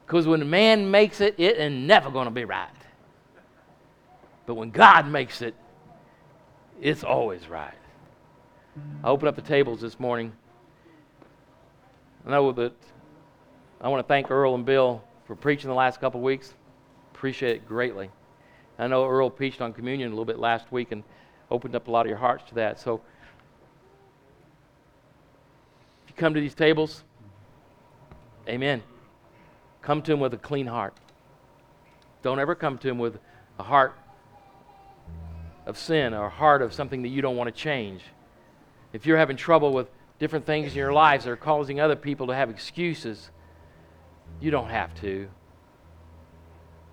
Because 0.07 0.27
when 0.27 0.49
man 0.49 0.91
makes 0.91 1.21
it, 1.21 1.35
it 1.39 1.57
is 1.57 1.73
never 1.73 2.11
going 2.11 2.27
to 2.27 2.31
be 2.31 2.45
right. 2.45 2.69
But 4.47 4.55
when 4.55 4.71
God 4.71 5.09
makes 5.09 5.41
it, 5.41 5.55
it's 6.81 7.03
always 7.03 7.49
right. 7.49 7.75
I 9.03 9.09
opened 9.09 9.29
up 9.29 9.37
the 9.37 9.43
tables 9.43 9.81
this 9.81 9.99
morning. 9.99 10.33
I 12.27 12.31
know 12.31 12.53
that 12.53 12.73
I 13.81 13.89
want 13.89 14.05
to 14.05 14.09
thank 14.09 14.31
Earl 14.31 14.55
and 14.55 14.65
Bill 14.65 15.03
for 15.27 15.37
preaching 15.37 15.69
the 15.69 15.75
last 15.75 16.01
couple 16.01 16.21
of 16.21 16.25
weeks. 16.25 16.53
Appreciate 17.15 17.57
it 17.57 17.69
greatly. 17.69 18.11
I 18.79 18.87
know 18.89 19.07
Earl 19.07 19.31
preached 19.31 19.61
on 19.61 19.73
communion 19.73 20.09
a 20.09 20.11
little 20.11 20.25
bit 20.25 20.39
last 20.39 20.71
week 20.73 20.93
and 20.93 21.05
opened 21.51 21.75
up 21.77 21.89
a 21.89 21.91
lot 21.91 22.07
of 22.07 22.11
your 22.11 22.19
hearts 22.19 22.45
to 22.49 22.55
that. 22.57 22.81
So 22.81 23.01
if 26.05 26.11
you 26.11 26.15
come 26.17 26.35
to 26.35 26.41
these 26.41 26.55
tables, 26.55 27.05
amen. 28.49 28.83
Come 29.85 30.01
to 30.03 30.13
him 30.13 30.21
with 30.21 30.33
a 30.33 30.39
clean 30.39 30.67
heart. 30.67 30.95
Don't 32.23 32.39
ever 32.39 32.55
come 32.55 32.79
to 32.79 32.89
him 32.89 32.99
with 32.99 33.19
a 33.59 33.63
heart 33.63 33.95
of 35.67 35.77
sin 35.77 36.15
or 36.15 36.27
a 36.27 36.31
heart 36.31 36.63
of 36.63 36.73
something 36.73 37.03
that 37.03 37.09
you 37.09 37.21
don't 37.21 37.37
want 37.37 37.55
to 37.55 37.61
change. 37.61 38.03
If 38.95 39.05
you're 39.05 39.19
having 39.19 39.37
trouble 39.37 39.75
with 39.75 39.89
different 40.19 40.47
things 40.47 40.73
in 40.73 40.79
your 40.79 40.95
lives 40.95 41.25
that 41.25 41.31
are 41.31 41.37
causing 41.37 41.81
other 41.81 41.97
people 41.97 42.29
to 42.29 42.35
have 42.35 42.49
excuses, 42.49 43.31
you 44.41 44.51
don't 44.51 44.71
have 44.71 44.95
to. 45.03 45.29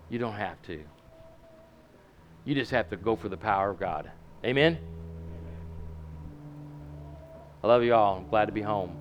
You 0.10 0.20
don't 0.20 0.34
have 0.34 0.62
to. 0.64 0.84
You 2.44 2.56
just 2.56 2.72
have 2.72 2.90
to 2.90 2.98
go 2.98 3.16
for 3.16 3.30
the 3.30 3.38
power 3.38 3.70
of 3.70 3.80
God. 3.80 4.12
Amen? 4.44 4.78
I 7.64 7.68
love 7.68 7.84
you 7.84 7.94
all. 7.94 8.18
I'm 8.18 8.28
glad 8.28 8.46
to 8.48 8.52
be 8.52 8.62
home. 8.62 8.98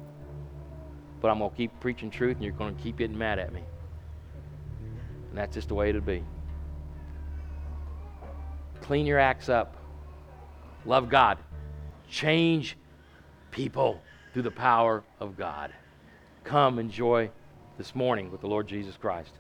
But 1.21 1.31
I'm 1.31 1.39
going 1.39 1.51
to 1.51 1.57
keep 1.57 1.81
preaching 1.81 2.11
truth, 2.11 2.37
and 2.37 2.45
you're 2.45 2.53
going 2.53 2.77
to 2.77 2.83
keep 2.83 2.99
getting 2.99 3.19
mad 3.19 3.41
at 3.41 3.53
me. 3.53 3.63
And 5.31 5.39
that's 5.39 5.55
just 5.55 5.69
the 5.69 5.75
way 5.75 5.89
it'll 5.89 6.01
be. 6.01 6.23
Clean 8.83 9.07
your 9.07 9.19
acts 9.19 9.49
up. 9.49 9.77
Love 10.85 11.09
God. 11.09 11.39
Change 12.09 12.77
people 13.51 14.03
through 14.33 14.43
the 14.43 14.51
power 14.51 15.05
of 15.21 15.37
God. 15.37 15.73
Come 16.45 16.79
enjoy 16.79 17.31
this 17.79 17.95
morning 17.95 18.31
with 18.31 18.41
the 18.41 18.47
Lord 18.47 18.67
Jesus 18.67 18.97
Christ. 18.97 19.33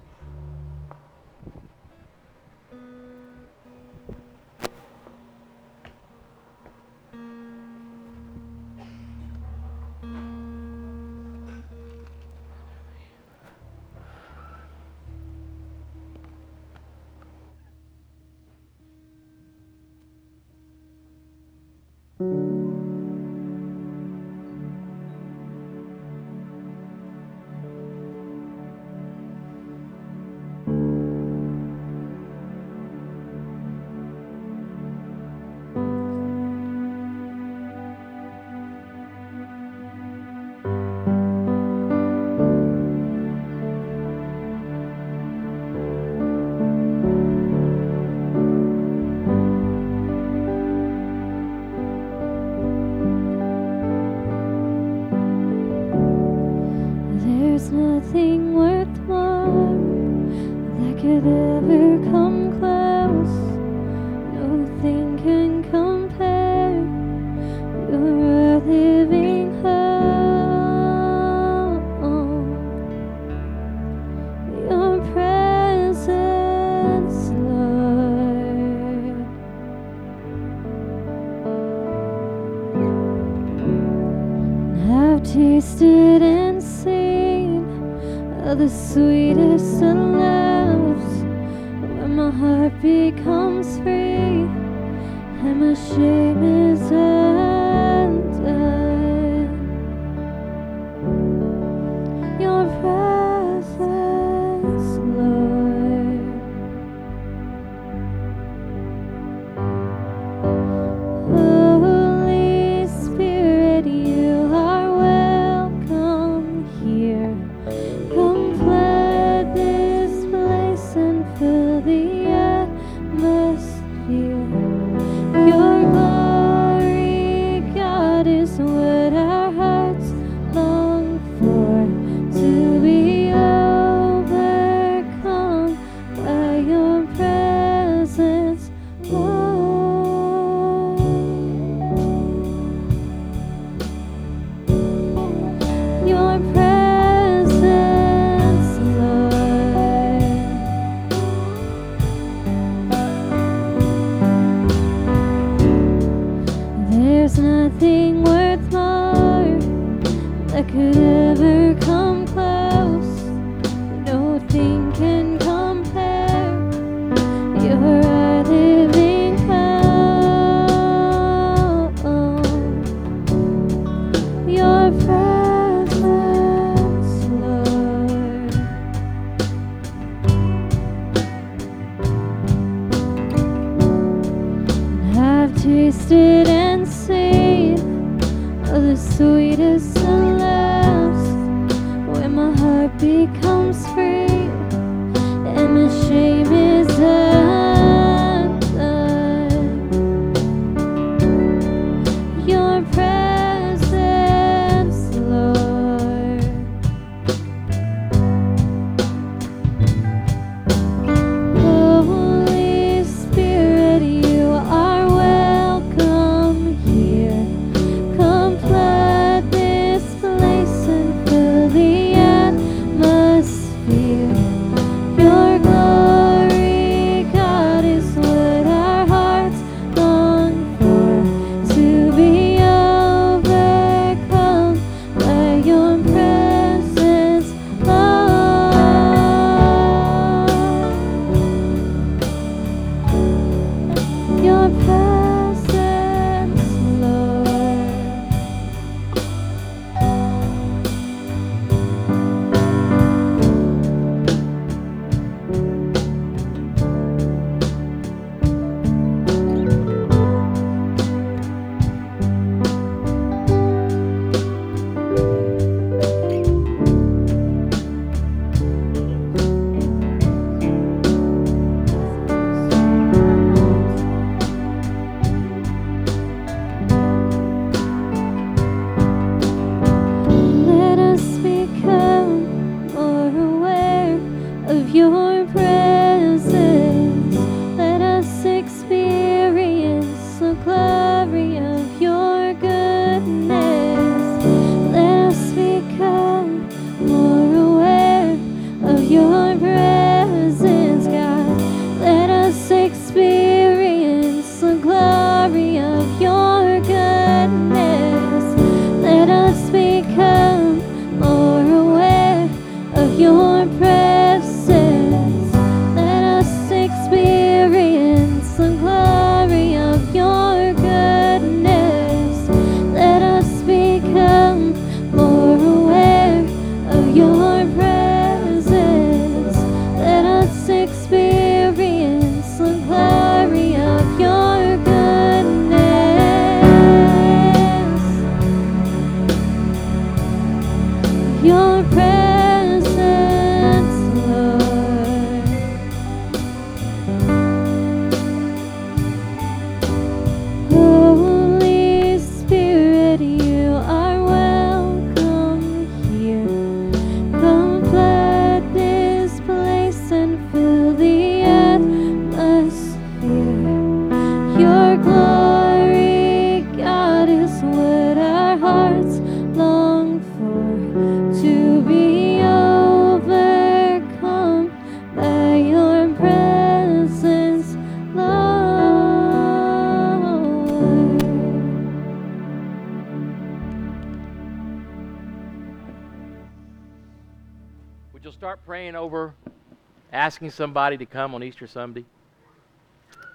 Somebody 390.51 390.97
to 390.99 391.07
come 391.07 391.35
on 391.35 391.43
Easter 391.43 391.67
Sunday? 391.67 392.05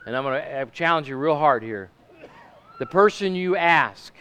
And 0.06 0.16
I'm 0.16 0.24
going 0.24 0.42
to 0.42 0.66
challenge 0.72 1.10
you 1.10 1.18
real 1.18 1.36
hard 1.36 1.64
here. 1.64 1.90
The 2.78 2.86
person 2.86 3.36
you 3.36 3.56
ask, 3.56 4.14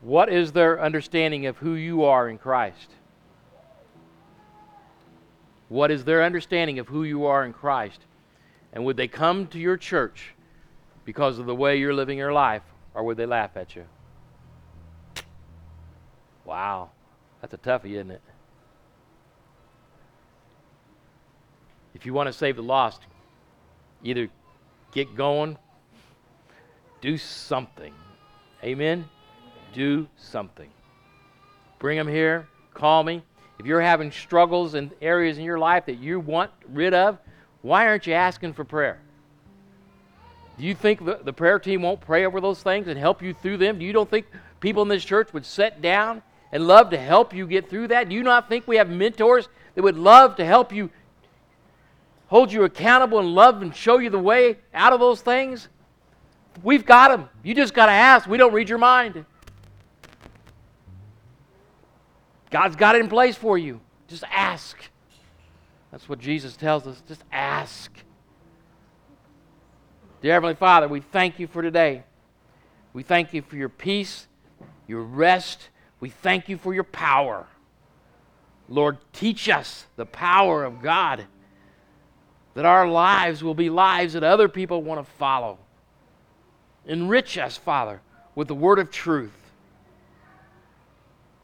what 0.00 0.28
is 0.28 0.52
their 0.52 0.80
understanding 0.80 1.46
of 1.46 1.56
who 1.56 1.74
you 1.74 2.04
are 2.04 2.28
in 2.28 2.38
Christ? 2.38 2.90
What 5.68 5.90
is 5.90 6.04
their 6.04 6.24
understanding 6.24 6.78
of 6.78 6.88
who 6.88 7.04
you 7.04 7.26
are 7.26 7.44
in 7.44 7.52
Christ? 7.52 8.00
And 8.72 8.84
would 8.84 8.96
they 8.96 9.08
come 9.08 9.46
to 9.48 9.58
your 9.58 9.76
church 9.76 10.34
because 11.04 11.38
of 11.38 11.46
the 11.46 11.54
way 11.54 11.78
you're 11.78 11.94
living 11.94 12.18
your 12.18 12.32
life, 12.32 12.62
or 12.94 13.02
would 13.04 13.16
they 13.16 13.26
laugh 13.26 13.56
at 13.56 13.74
you? 13.74 13.84
Wow, 16.44 16.90
that's 17.40 17.54
a 17.54 17.58
toughie, 17.58 17.92
isn't 17.92 18.10
it? 18.10 18.22
If 21.98 22.06
you 22.06 22.14
want 22.14 22.28
to 22.28 22.32
save 22.32 22.56
the 22.56 22.62
lost, 22.62 23.02
either 24.04 24.28
get 24.92 25.16
going, 25.16 25.58
do 27.00 27.16
something. 27.16 27.92
Amen? 28.62 29.04
Do 29.72 30.06
something. 30.16 30.70
Bring 31.80 31.98
them 31.98 32.06
here, 32.06 32.46
call 32.72 33.02
me. 33.02 33.22
If 33.58 33.66
you're 33.66 33.80
having 33.80 34.12
struggles 34.12 34.74
in 34.74 34.92
areas 35.02 35.38
in 35.38 35.44
your 35.44 35.58
life 35.58 35.86
that 35.86 35.98
you 35.98 36.20
want 36.20 36.52
rid 36.68 36.94
of, 36.94 37.18
why 37.62 37.88
aren't 37.88 38.06
you 38.06 38.14
asking 38.14 38.52
for 38.52 38.64
prayer? 38.64 39.00
Do 40.56 40.64
you 40.64 40.76
think 40.76 41.04
the, 41.04 41.20
the 41.22 41.32
prayer 41.32 41.58
team 41.58 41.82
won't 41.82 42.00
pray 42.00 42.24
over 42.24 42.40
those 42.40 42.62
things 42.62 42.86
and 42.86 42.96
help 42.96 43.22
you 43.22 43.34
through 43.34 43.56
them? 43.56 43.78
Do 43.78 43.84
you 43.84 43.92
don't 43.92 44.08
think 44.08 44.26
people 44.60 44.82
in 44.82 44.88
this 44.88 45.04
church 45.04 45.32
would 45.32 45.44
sit 45.44 45.82
down 45.82 46.22
and 46.52 46.66
love 46.68 46.90
to 46.90 46.98
help 46.98 47.34
you 47.34 47.46
get 47.46 47.68
through 47.68 47.88
that? 47.88 48.08
Do 48.08 48.14
you 48.14 48.22
not 48.22 48.48
think 48.48 48.68
we 48.68 48.76
have 48.76 48.88
mentors 48.88 49.48
that 49.74 49.82
would 49.82 49.98
love 49.98 50.36
to 50.36 50.44
help 50.44 50.72
you 50.72 50.90
hold 52.28 52.52
you 52.52 52.64
accountable 52.64 53.18
and 53.18 53.34
love 53.34 53.60
and 53.60 53.74
show 53.74 53.98
you 53.98 54.08
the 54.08 54.18
way 54.18 54.58
out 54.72 54.92
of 54.92 55.00
those 55.00 55.20
things? 55.20 55.68
We've 56.62 56.86
got 56.86 57.08
them. 57.08 57.28
You 57.42 57.54
just 57.54 57.74
got 57.74 57.86
to 57.86 57.92
ask. 57.92 58.28
We 58.28 58.38
don't 58.38 58.52
read 58.52 58.68
your 58.68 58.78
mind. 58.78 59.24
God's 62.50 62.76
got 62.76 62.94
it 62.94 63.00
in 63.00 63.08
place 63.08 63.36
for 63.36 63.58
you. 63.58 63.80
Just 64.06 64.24
ask. 64.32 64.78
That's 65.90 66.08
what 66.08 66.18
Jesus 66.18 66.56
tells 66.56 66.86
us. 66.86 67.02
Just 67.06 67.22
ask. 67.30 67.92
Dear 70.20 70.34
Heavenly 70.34 70.54
Father, 70.54 70.88
we 70.88 71.00
thank 71.00 71.38
you 71.38 71.46
for 71.46 71.62
today. 71.62 72.04
We 72.92 73.02
thank 73.02 73.32
you 73.32 73.42
for 73.42 73.56
your 73.56 73.68
peace, 73.68 74.26
your 74.86 75.02
rest. 75.02 75.68
We 76.00 76.08
thank 76.08 76.48
you 76.48 76.56
for 76.58 76.74
your 76.74 76.84
power. 76.84 77.46
Lord, 78.68 78.98
teach 79.12 79.48
us 79.48 79.86
the 79.96 80.06
power 80.06 80.64
of 80.64 80.82
God, 80.82 81.26
that 82.58 82.66
our 82.66 82.88
lives 82.88 83.44
will 83.44 83.54
be 83.54 83.70
lives 83.70 84.14
that 84.14 84.24
other 84.24 84.48
people 84.48 84.82
want 84.82 84.98
to 84.98 85.08
follow. 85.12 85.58
Enrich 86.86 87.38
us, 87.38 87.56
Father, 87.56 88.00
with 88.34 88.48
the 88.48 88.54
word 88.56 88.80
of 88.80 88.90
truth. 88.90 89.52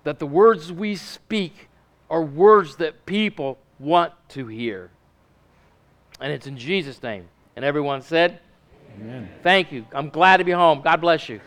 That 0.03 0.19
the 0.19 0.27
words 0.27 0.73
we 0.73 0.97
speak 0.97 1.69
are 2.11 2.21
words 2.21 2.75
that 2.79 3.07
people 3.07 3.61
want 3.79 4.12
to 4.31 4.49
hear. 4.49 4.91
And 6.21 6.33
it's 6.33 6.49
in 6.49 6.59
Jesus' 6.59 7.01
name. 7.01 7.29
And 7.55 7.65
everyone 7.65 8.03
said, 8.03 8.41
Amen. 9.01 9.29
Thank 9.45 9.71
you. 9.71 9.87
I'm 9.93 10.09
glad 10.09 10.39
to 10.39 10.45
be 10.45 10.51
home. 10.51 10.81
God 10.83 11.01
bless 11.01 11.29
you. 11.29 11.41